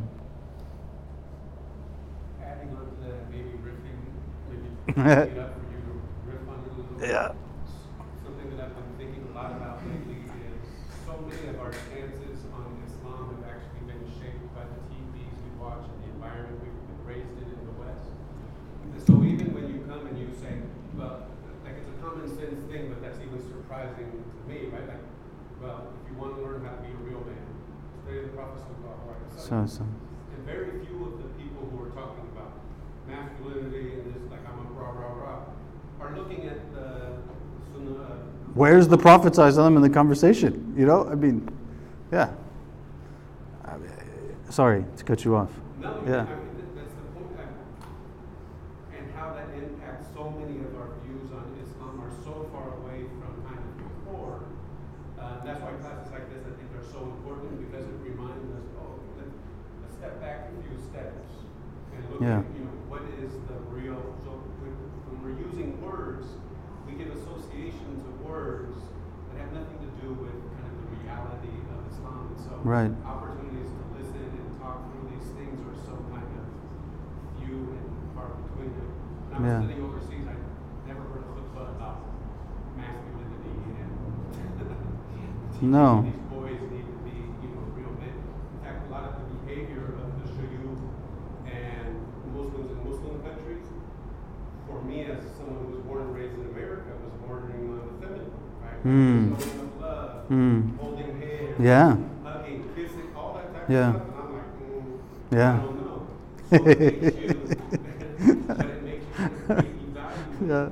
Adding 2.42 2.70
on 2.70 2.86
to 2.86 3.06
that, 3.06 3.30
maybe 3.30 3.50
riffing, 3.62 3.98
maybe 4.50 5.10
it 5.32 5.38
up 5.38 5.54
for 5.54 5.66
you 5.70 5.80
to 5.84 6.00
riff 6.24 6.48
on 6.48 6.64
it 6.64 6.72
a 6.72 6.76
little 6.76 6.96
bit. 6.98 7.08
Yeah. 7.08 7.32
Something 8.24 8.56
that 8.56 8.64
I've 8.64 8.74
been 8.74 9.06
thinking 9.06 9.28
a 9.30 9.34
lot 9.34 9.52
about 9.52 9.82
lately 9.86 10.24
is 10.24 11.04
so 11.04 11.20
many 11.28 11.48
of 11.48 11.55
our 11.66 11.74
stances 11.90 12.46
on 12.54 12.78
Islam 12.86 13.34
have 13.34 13.58
actually 13.58 13.82
been 13.90 14.06
shaped 14.22 14.46
by 14.54 14.62
the 14.62 14.78
TVs 14.86 15.34
we 15.34 15.50
watch 15.58 15.82
and 15.82 15.98
the 15.98 16.14
environment 16.14 16.62
we've 16.62 16.70
been 16.70 17.02
raised 17.02 17.34
in 17.42 17.50
in 17.50 17.62
the 17.66 17.74
West. 17.82 18.06
And 18.86 19.02
so 19.02 19.26
even 19.26 19.50
when 19.50 19.66
you 19.74 19.82
come 19.90 20.06
and 20.06 20.14
you 20.14 20.30
say, 20.30 20.62
well, 20.94 21.26
like 21.66 21.74
it's 21.82 21.90
a 21.90 21.98
common 21.98 22.30
sense 22.30 22.62
thing, 22.70 22.86
but 22.86 23.02
that's 23.02 23.18
even 23.18 23.42
surprising 23.42 24.14
to 24.14 24.40
me, 24.46 24.70
right? 24.70 24.86
Like, 24.86 25.02
well, 25.58 25.90
if 25.90 26.06
you 26.06 26.14
want 26.14 26.38
to 26.38 26.46
learn 26.46 26.62
how 26.62 26.78
to 26.78 26.82
be 26.86 26.94
a 26.94 27.02
real 27.02 27.26
man, 27.26 27.42
study 27.98 28.22
the 28.22 28.30
Prophet 28.30 28.62
alaihi 28.62 29.26
wasallam. 29.34 29.66
So, 29.66 29.82
so. 29.82 29.82
And 29.82 30.46
very 30.46 30.86
few 30.86 31.02
of 31.02 31.18
the 31.18 31.34
people 31.34 31.66
who 31.66 31.82
are 31.82 31.90
talking 31.90 32.30
about 32.30 32.62
masculinity 33.10 33.98
and 33.98 34.14
this, 34.14 34.22
like 34.30 34.46
I'm 34.46 34.62
a 34.62 34.70
rah 34.70 34.94
rah 34.94 35.18
rah, 35.18 35.50
are 35.98 36.14
looking 36.14 36.46
at 36.46 36.62
the 36.70 37.26
Sunnah. 37.74 38.35
Where's 38.56 38.88
the 38.88 38.96
Prophet 38.96 39.34
ﷺ 39.34 39.76
in 39.76 39.82
the 39.82 39.90
conversation? 39.90 40.72
You 40.76 40.86
know, 40.86 41.06
I 41.06 41.14
mean, 41.14 41.46
yeah. 42.10 42.32
I 43.66 43.76
mean, 43.76 43.90
Sorry 44.48 44.84
to 44.96 45.04
cut 45.04 45.24
you 45.26 45.36
off. 45.36 45.50
No, 45.78 45.92
Yeah. 46.08 46.24
I 46.24 46.40
mean, 46.40 46.72
that's 46.74 46.94
the 46.96 47.04
point. 47.12 47.36
I- 47.36 48.96
And 48.96 49.12
how 49.12 49.34
that 49.36 49.52
impacts 49.60 50.08
so 50.16 50.30
many 50.40 50.56
of 50.64 50.72
our 50.80 50.88
views 51.04 51.28
on 51.36 51.44
Islam 51.60 52.00
are 52.00 52.14
so 52.24 52.48
far 52.48 52.72
away 52.80 53.04
from 53.20 53.36
kind 53.44 53.60
of 53.60 53.72
the 53.76 53.88
core. 54.08 54.40
Uh, 55.20 55.44
that's 55.44 55.60
why 55.60 55.76
classes 55.84 56.08
like 56.16 56.32
this, 56.32 56.40
I 56.48 56.56
think, 56.56 56.72
are 56.80 56.86
so 56.88 57.04
important 57.12 57.60
because 57.60 57.84
it 57.84 57.98
reminds 58.08 58.48
us, 58.56 58.64
oh, 58.80 58.96
let, 59.20 59.28
let's 59.84 59.96
step 60.00 60.16
back 60.24 60.48
a 60.48 60.56
few 60.64 60.80
steps 60.80 61.28
and 61.92 62.00
look 62.08 62.22
Yeah. 62.24 62.40
at, 62.40 62.48
you 62.56 62.64
know, 62.64 62.72
what 62.88 63.04
is 63.20 63.36
the 63.52 63.58
real. 63.68 64.00
So 64.24 64.40
when, 64.64 64.72
when 65.12 65.16
we're 65.20 65.36
using 65.44 65.76
words, 65.84 66.24
we 66.88 66.94
give 66.96 67.10
associations 67.12 68.00
of 68.06 68.14
words 68.24 68.78
that 69.34 69.42
have 69.42 69.52
nothing 69.52 69.82
to 69.84 69.90
do 70.00 70.14
with 70.22 70.38
kind 70.54 70.70
of 70.70 70.76
the 70.86 70.88
reality 71.02 71.50
of 71.74 71.82
Islam. 71.90 72.30
And 72.30 72.40
so 72.40 72.55
Right. 72.66 72.90
opportunities 73.06 73.70
to 73.70 73.82
listen 73.94 74.26
and 74.26 74.50
talk 74.58 74.90
through 74.90 75.06
these 75.14 75.30
things 75.38 75.54
are 75.70 75.76
so 75.86 75.94
kind 76.10 76.26
of 76.34 76.46
few 77.38 77.78
and 77.78 77.86
far 78.10 78.34
between. 78.42 78.74
When 78.74 79.38
I 79.38 79.38
was 79.38 79.46
Yeah. 79.46 79.60
living 79.70 79.86
overseas, 79.86 80.26
I 80.26 80.34
never 80.90 81.06
heard 81.14 81.22
a 81.22 81.30
khutbah 81.30 81.78
about 81.78 82.10
masculinity 82.74 83.54
and 83.70 83.90
teaching 85.54 85.70
No. 85.70 86.02
these 86.10 86.18
boys 86.26 86.58
need 86.74 86.90
to 86.90 86.96
be, 87.06 87.14
you 87.38 87.54
know, 87.54 87.70
real 87.70 87.94
men. 88.02 88.18
In 88.18 88.58
fact, 88.66 88.82
a 88.82 88.90
lot 88.90 89.14
of 89.14 89.22
the 89.22 89.26
behavior 89.46 89.86
of 90.02 90.10
the 90.18 90.26
Shuyukh 90.26 90.82
and 91.46 92.02
Muslims 92.34 92.74
in 92.74 92.78
Muslim 92.82 93.22
countries, 93.22 93.62
for 94.66 94.82
me 94.82 95.06
as 95.06 95.22
someone 95.38 95.70
who 95.70 95.78
was 95.78 95.86
born 95.86 96.02
and 96.02 96.14
raised 96.18 96.34
in 96.34 96.50
America, 96.50 96.90
was 96.98 97.14
bordering 97.22 97.70
on 97.78 97.78
the 97.78 97.94
feminine, 98.02 98.34
right? 98.58 98.82
Mm. 98.82 99.38
Showing 99.38 99.70
of 99.86 100.30
Mm. 100.30 100.76
holding 100.78 101.20
hands, 101.22 101.60
Yeah. 101.60 101.96
hugging, 102.24 102.64
kissing, 102.74 103.14
all 103.16 103.34
that 103.34 103.52
type 103.54 103.55
Yeah. 103.68 104.00
Yeah. 105.32 105.62
Yeah. 110.46 110.68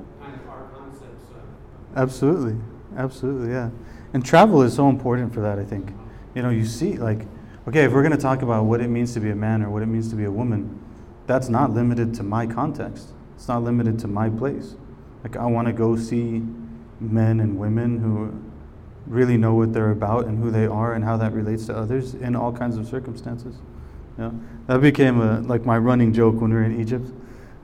Absolutely, 1.97 2.57
absolutely, 2.97 3.51
yeah. 3.51 3.71
And 4.13 4.25
travel 4.25 4.63
is 4.63 4.75
so 4.75 4.89
important 4.89 5.33
for 5.33 5.41
that. 5.41 5.59
I 5.59 5.65
think, 5.65 5.93
you 6.35 6.43
know, 6.43 6.51
you 6.51 6.67
see, 6.67 6.97
like, 6.97 7.27
okay, 7.69 7.85
if 7.85 7.93
we're 7.93 8.03
going 8.03 8.13
to 8.13 8.19
talk 8.19 8.43
about 8.43 8.65
what 8.65 8.81
it 8.81 8.89
means 8.89 9.15
to 9.15 9.21
be 9.21 9.31
a 9.31 9.35
man 9.35 9.63
or 9.63 9.71
what 9.71 9.83
it 9.83 9.87
means 9.87 10.11
to 10.11 10.17
be 10.17 10.25
a 10.25 10.31
woman, 10.31 10.81
that's 11.27 11.49
not 11.49 11.71
limited 11.73 12.15
to 12.15 12.23
my 12.23 12.47
context. 12.47 13.09
It's 13.37 13.49
not 13.49 13.63
limited 13.63 13.99
to 14.01 14.09
my 14.09 14.29
place. 14.29 14.75
Like, 15.23 15.37
I 15.37 15.47
want 15.47 15.67
to 15.69 15.73
go 15.73 15.97
see 15.97 16.43
men 17.01 17.41
and 17.41 17.59
women 17.59 17.99
who 18.01 18.33
really 19.07 19.37
know 19.37 19.55
what 19.55 19.73
they're 19.73 19.91
about 19.91 20.27
and 20.27 20.43
who 20.43 20.51
they 20.51 20.67
are 20.67 20.95
and 20.95 21.05
how 21.05 21.17
that 21.17 21.33
relates 21.33 21.67
to 21.67 21.77
others 21.77 22.15
in 22.15 22.35
all 22.35 22.53
kinds 22.53 22.77
of 22.77 22.87
circumstances. 22.87 23.57
That 24.67 24.81
became 24.81 25.21
a, 25.21 25.41
like 25.41 25.67
my 25.67 25.77
running 25.77 26.13
joke 26.13 26.41
when 26.41 26.51
we 26.51 26.57
were 26.57 26.65
in 26.65 26.81
Egypt 26.81 27.11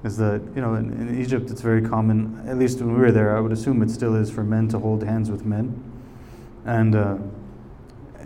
is 0.02 0.16
that 0.16 0.42
you 0.54 0.60
know 0.60 0.74
in, 0.74 0.90
in 0.92 1.20
Egypt 1.20 1.50
it's 1.50 1.60
very 1.60 1.82
common 1.82 2.42
at 2.48 2.58
least 2.58 2.78
when 2.78 2.92
we 2.94 2.98
were 2.98 3.12
there 3.12 3.36
I 3.36 3.40
would 3.40 3.52
assume 3.52 3.82
it 3.82 3.90
still 3.90 4.16
is 4.16 4.30
for 4.30 4.42
men 4.42 4.68
to 4.68 4.78
hold 4.78 5.02
hands 5.02 5.30
with 5.30 5.44
men 5.44 5.78
and 6.64 6.94
uh, 6.94 7.18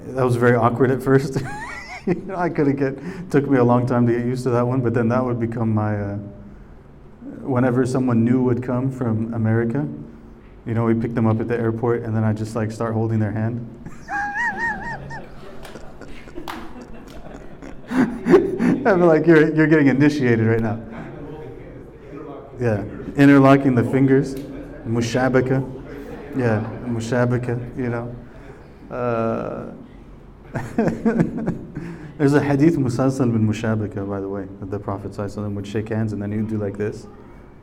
that 0.06 0.24
was 0.24 0.36
very 0.36 0.56
awkward 0.56 0.90
at 0.90 1.02
first 1.02 1.40
you 2.06 2.14
know, 2.14 2.36
I 2.36 2.48
couldn't 2.48 2.76
get 2.76 3.30
took 3.30 3.48
me 3.48 3.58
a 3.58 3.64
long 3.64 3.86
time 3.86 4.06
to 4.06 4.12
get 4.12 4.24
used 4.24 4.44
to 4.44 4.50
that 4.50 4.66
one 4.66 4.80
but 4.82 4.94
then 4.94 5.08
that 5.08 5.24
would 5.24 5.40
become 5.40 5.74
my 5.74 6.00
uh, 6.00 6.16
whenever 7.42 7.84
someone 7.84 8.24
new 8.24 8.40
would 8.42 8.62
come 8.62 8.90
from 8.90 9.34
America 9.34 9.86
you 10.66 10.74
know 10.74 10.84
we 10.84 10.94
pick 10.94 11.14
them 11.14 11.26
up 11.26 11.40
at 11.40 11.48
the 11.48 11.58
airport 11.58 12.02
and 12.02 12.14
then 12.14 12.24
I 12.24 12.32
just 12.32 12.56
like 12.56 12.70
start 12.72 12.94
holding 12.94 13.18
their 13.18 13.32
hand 13.32 13.84
I'm 18.86 19.00
like 19.00 19.26
you're, 19.26 19.54
you're 19.54 19.66
getting 19.66 19.86
initiated 19.86 20.46
right 20.46 20.60
now. 20.60 20.78
Yeah, 22.60 22.84
interlocking 23.16 23.74
the 23.74 23.82
fingers, 23.84 24.34
mushabaka. 24.86 25.62
Yeah, 26.36 26.68
mushabaka, 26.84 27.76
you 27.78 27.88
know. 27.88 28.14
Uh, 28.90 29.72
there's 32.18 32.34
a 32.34 32.42
hadith 32.42 32.76
musalsal 32.76 33.32
bin 33.32 33.48
mushabaka, 33.48 34.08
by 34.08 34.20
the 34.20 34.28
way, 34.28 34.46
that 34.60 34.70
the 34.70 34.78
Prophet 34.78 35.16
would 35.18 35.66
shake 35.66 35.88
hands 35.88 36.12
and 36.12 36.20
then 36.20 36.30
he 36.30 36.38
would 36.38 36.48
do 36.48 36.58
like 36.58 36.76
this. 36.76 37.06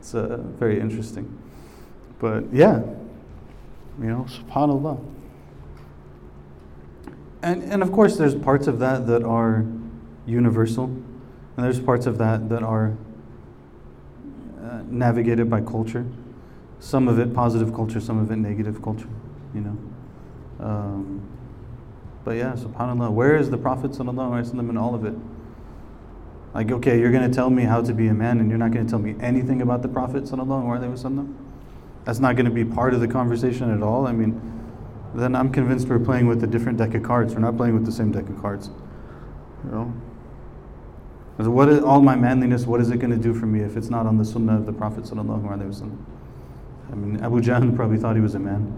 It's 0.00 0.14
uh, 0.14 0.38
very 0.58 0.80
interesting. 0.80 1.38
But 2.22 2.44
yeah, 2.52 2.78
you 4.00 4.06
know, 4.06 4.26
subhanAllah. 4.28 5.04
And, 7.42 7.64
and 7.64 7.82
of 7.82 7.90
course, 7.90 8.16
there's 8.16 8.36
parts 8.36 8.68
of 8.68 8.78
that 8.78 9.08
that 9.08 9.24
are 9.24 9.66
universal, 10.24 10.84
and 10.84 11.66
there's 11.66 11.80
parts 11.80 12.06
of 12.06 12.18
that 12.18 12.48
that 12.48 12.62
are 12.62 12.96
uh, 14.62 14.82
navigated 14.86 15.50
by 15.50 15.62
culture. 15.62 16.06
Some 16.78 17.08
of 17.08 17.18
it 17.18 17.34
positive 17.34 17.74
culture, 17.74 18.00
some 18.00 18.20
of 18.20 18.30
it 18.30 18.36
negative 18.36 18.80
culture, 18.80 19.08
you 19.52 19.62
know. 19.62 19.76
Um, 20.64 21.28
but 22.24 22.36
yeah, 22.36 22.52
subhanAllah, 22.52 23.10
where 23.10 23.36
is 23.36 23.50
the 23.50 23.58
Prophet 23.58 23.90
ﷺ 23.90 24.70
in 24.70 24.76
all 24.76 24.94
of 24.94 25.04
it? 25.04 25.14
Like, 26.54 26.70
okay, 26.70 27.00
you're 27.00 27.10
going 27.10 27.28
to 27.28 27.34
tell 27.34 27.50
me 27.50 27.64
how 27.64 27.82
to 27.82 27.92
be 27.92 28.06
a 28.06 28.14
man, 28.14 28.38
and 28.38 28.48
you're 28.48 28.60
not 28.60 28.70
going 28.70 28.86
to 28.86 28.90
tell 28.90 29.00
me 29.00 29.16
anything 29.20 29.60
about 29.60 29.82
the 29.82 29.88
Prophet 29.88 30.22
ﷺ? 30.22 31.34
That's 32.04 32.18
not 32.18 32.34
going 32.36 32.46
to 32.46 32.52
be 32.52 32.64
part 32.64 32.94
of 32.94 33.00
the 33.00 33.08
conversation 33.08 33.70
at 33.70 33.82
all. 33.82 34.06
I 34.06 34.12
mean, 34.12 34.40
then 35.14 35.36
I'm 35.36 35.52
convinced 35.52 35.88
we're 35.88 35.98
playing 35.98 36.26
with 36.26 36.42
a 36.42 36.46
different 36.46 36.78
deck 36.78 36.94
of 36.94 37.02
cards. 37.02 37.34
We're 37.34 37.40
not 37.40 37.56
playing 37.56 37.74
with 37.74 37.86
the 37.86 37.92
same 37.92 38.10
deck 38.10 38.28
of 38.28 38.40
cards. 38.40 38.70
You 39.64 39.70
know? 39.70 39.94
Because 41.32 41.48
what 41.48 41.68
is, 41.68 41.82
all 41.82 42.00
my 42.00 42.16
manliness, 42.16 42.66
what 42.66 42.80
is 42.80 42.90
it 42.90 42.98
going 42.98 43.10
to 43.10 43.16
do 43.16 43.32
for 43.32 43.46
me 43.46 43.60
if 43.60 43.76
it's 43.76 43.88
not 43.88 44.06
on 44.06 44.18
the 44.18 44.24
sunnah 44.24 44.56
of 44.56 44.66
the 44.66 44.72
Prophet 44.72 45.04
sallallahu 45.04 45.42
alaihi 45.42 45.68
wasallam? 45.68 45.98
I 46.90 46.94
mean, 46.94 47.22
Abu 47.22 47.40
Jahl 47.40 47.74
probably 47.74 47.98
thought 47.98 48.16
he 48.16 48.22
was 48.22 48.34
a 48.34 48.38
man. 48.38 48.72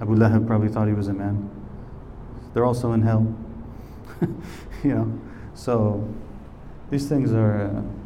Abu 0.00 0.14
Lahab 0.16 0.46
probably 0.46 0.68
thought 0.68 0.86
he 0.86 0.94
was 0.94 1.08
a 1.08 1.12
man. 1.12 1.50
They're 2.52 2.64
also 2.64 2.92
in 2.92 3.02
hell. 3.02 3.34
you 4.84 4.94
know, 4.94 5.20
so 5.54 6.12
these 6.90 7.08
things 7.08 7.32
are. 7.32 7.68
Uh, 7.68 7.97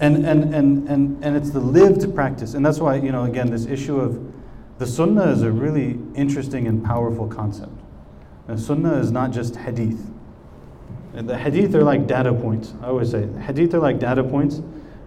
and, 0.00 0.26
and, 0.26 0.54
and, 0.54 0.88
and, 0.88 1.24
and 1.24 1.36
it's 1.36 1.50
the 1.50 1.60
lived 1.60 2.14
practice. 2.14 2.54
And 2.54 2.64
that's 2.64 2.78
why, 2.78 2.96
you 2.96 3.12
know, 3.12 3.24
again, 3.24 3.50
this 3.50 3.66
issue 3.66 3.98
of 3.98 4.20
the 4.78 4.86
sunnah 4.86 5.30
is 5.30 5.42
a 5.42 5.50
really 5.50 5.98
interesting 6.14 6.66
and 6.66 6.84
powerful 6.84 7.26
concept. 7.26 7.72
And 8.48 8.60
sunnah 8.60 8.98
is 8.98 9.10
not 9.10 9.30
just 9.32 9.56
hadith. 9.56 10.10
And 11.14 11.28
the 11.28 11.38
hadith 11.38 11.74
are 11.74 11.82
like 11.82 12.06
data 12.06 12.32
points. 12.32 12.74
I 12.82 12.88
always 12.88 13.10
say 13.10 13.26
hadith 13.40 13.74
are 13.74 13.78
like 13.78 13.98
data 13.98 14.22
points. 14.22 14.60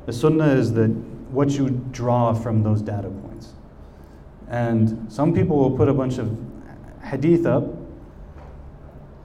The 0.08 0.14
sunnah 0.14 0.48
is 0.48 0.74
the 0.74 0.88
what 1.30 1.52
you 1.52 1.70
draw 1.92 2.34
from 2.34 2.64
those 2.64 2.82
data 2.82 3.10
points. 3.10 3.54
And 4.50 5.12
some 5.12 5.34
people 5.36 5.58
will 5.58 5.78
put 5.78 5.88
a 5.88 5.94
bunch 5.94 6.18
of 6.18 6.36
hadith 7.04 7.46
up 7.46 7.64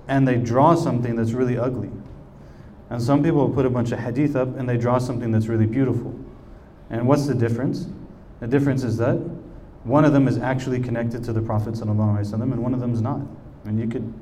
and 0.07 0.29
they 0.29 0.37
draw 0.37 0.75
something 0.75 1.17
that's 1.17 1.33
really 1.33 1.57
ugly. 1.57 1.91
And 2.91 3.03
some 3.03 3.23
people 3.23 3.49
put 3.49 3.67
a 3.67 3.71
bunch 3.71 3.93
of 3.93 3.99
hadith 3.99 4.37
up 4.37 4.57
and 4.57 4.69
they 4.69 4.77
draw 4.77 4.99
something 4.99 5.31
that's 5.31 5.47
really 5.47 5.67
beautiful. 5.67 6.15
And 6.91 7.09
what's 7.09 7.27
the 7.27 7.35
difference? 7.35 7.87
The 8.41 8.47
difference 8.47 8.85
is 8.85 8.97
that 8.99 9.17
one 9.85 10.05
of 10.05 10.13
them 10.13 10.29
is 10.29 10.39
actually 10.39 10.81
connected 10.81 11.25
to 11.25 11.33
the 11.33 11.43
Prophet 11.43 11.75
ﷺ 11.75 12.33
and 12.35 12.63
one 12.63 12.75
of 12.75 12.81
them 12.81 12.93
is 12.93 13.01
not. 13.01 13.21
And 13.65 13.81
you 13.81 13.89
could. 13.89 14.15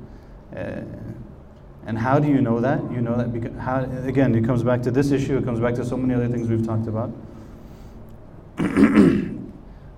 Uh, 0.55 0.81
and 1.85 1.97
how 1.97 2.19
do 2.19 2.29
you 2.29 2.41
know 2.41 2.61
that? 2.61 2.79
You 2.91 3.01
know 3.01 3.17
that 3.17 3.33
because 3.33 3.57
how, 3.59 3.83
again, 4.05 4.33
it 4.35 4.45
comes 4.45 4.63
back 4.63 4.81
to 4.83 4.91
this 4.91 5.11
issue. 5.11 5.37
It 5.37 5.43
comes 5.43 5.59
back 5.59 5.75
to 5.75 5.85
so 5.85 5.97
many 5.97 6.13
other 6.13 6.29
things 6.29 6.47
we've 6.47 6.65
talked 6.65 6.87
about. 6.87 7.11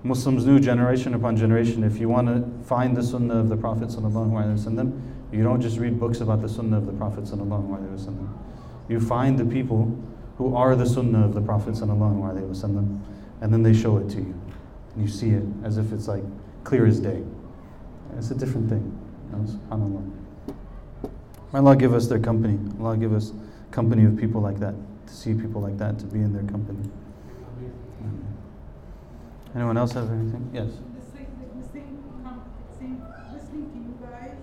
Muslims, 0.04 0.46
new 0.46 0.60
generation 0.60 1.14
upon 1.14 1.36
generation. 1.36 1.84
If 1.84 2.00
you 2.00 2.10
want 2.10 2.28
to 2.28 2.68
find 2.68 2.96
the 2.96 3.04
Sunnah 3.04 3.40
of 3.40 3.50
the 3.50 3.58
Prophet 3.58 3.90
sallallahu 3.90 4.32
alaihi 4.32 4.58
wasallam, 4.58 5.00
you 5.32 5.44
don't 5.44 5.62
just 5.62 5.78
read 5.78 6.00
books 6.00 6.22
about 6.22 6.42
the 6.42 6.50
Sunnah 6.50 6.78
of 6.78 6.86
the 6.86 6.94
Prophet 6.94 7.26
sallallahu 7.26 7.68
alaihi 7.70 7.98
wasallam. 7.98 8.30
You 8.88 9.00
find 9.00 9.38
the 9.38 9.46
people 9.46 9.98
who 10.38 10.56
are 10.56 10.76
the 10.76 10.86
sunnah 10.86 11.26
of 11.26 11.34
the 11.34 11.42
Prophet 11.42 11.76
ﷺ, 11.76 13.02
and 13.42 13.54
then 13.54 13.64
they 13.64 13.74
show 13.74 13.98
it 13.98 14.10
to 14.10 14.18
you. 14.18 14.40
And 14.94 15.04
you 15.04 15.08
see 15.08 15.30
it 15.30 15.44
as 15.64 15.78
if 15.78 15.92
it's 15.92 16.08
like 16.08 16.24
clear 16.64 16.86
as 16.86 17.00
day. 17.00 17.24
It's 18.18 18.32
a 18.32 18.36
different 18.36 18.70
thing. 18.70 18.98
You 19.32 19.38
know, 19.38 19.44
SubhanAllah. 19.44 20.12
May 21.54 21.60
Allah 21.60 21.76
give 21.76 21.94
us 21.94 22.08
their 22.08 22.20
company. 22.20 22.60
Allah 22.80 22.98
give 22.98 23.14
us 23.14 23.32
company 23.72 24.06
of 24.06 24.18
people 24.18 24.42
like 24.42 24.60
that, 24.60 24.76
to 25.08 25.14
see 25.14 25.34
people 25.34 25.62
like 25.62 25.78
that, 25.78 26.00
to 26.00 26.06
be 26.06 26.20
in 26.20 26.34
their 26.34 26.44
company. 26.44 26.90
Anyone 29.56 29.78
else 29.78 29.94
have 29.94 30.12
anything? 30.12 30.50
Yes. 30.54 30.68
Listening, 30.68 31.32
listening, 31.56 32.04
um, 32.26 32.44
seeing, 32.78 33.02
listening 33.32 33.72
to 33.72 33.78
you 33.78 33.98
guys. 34.06 34.36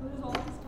So 0.00 0.08
there's 0.08 0.24
all 0.24 0.32
this 0.32 0.58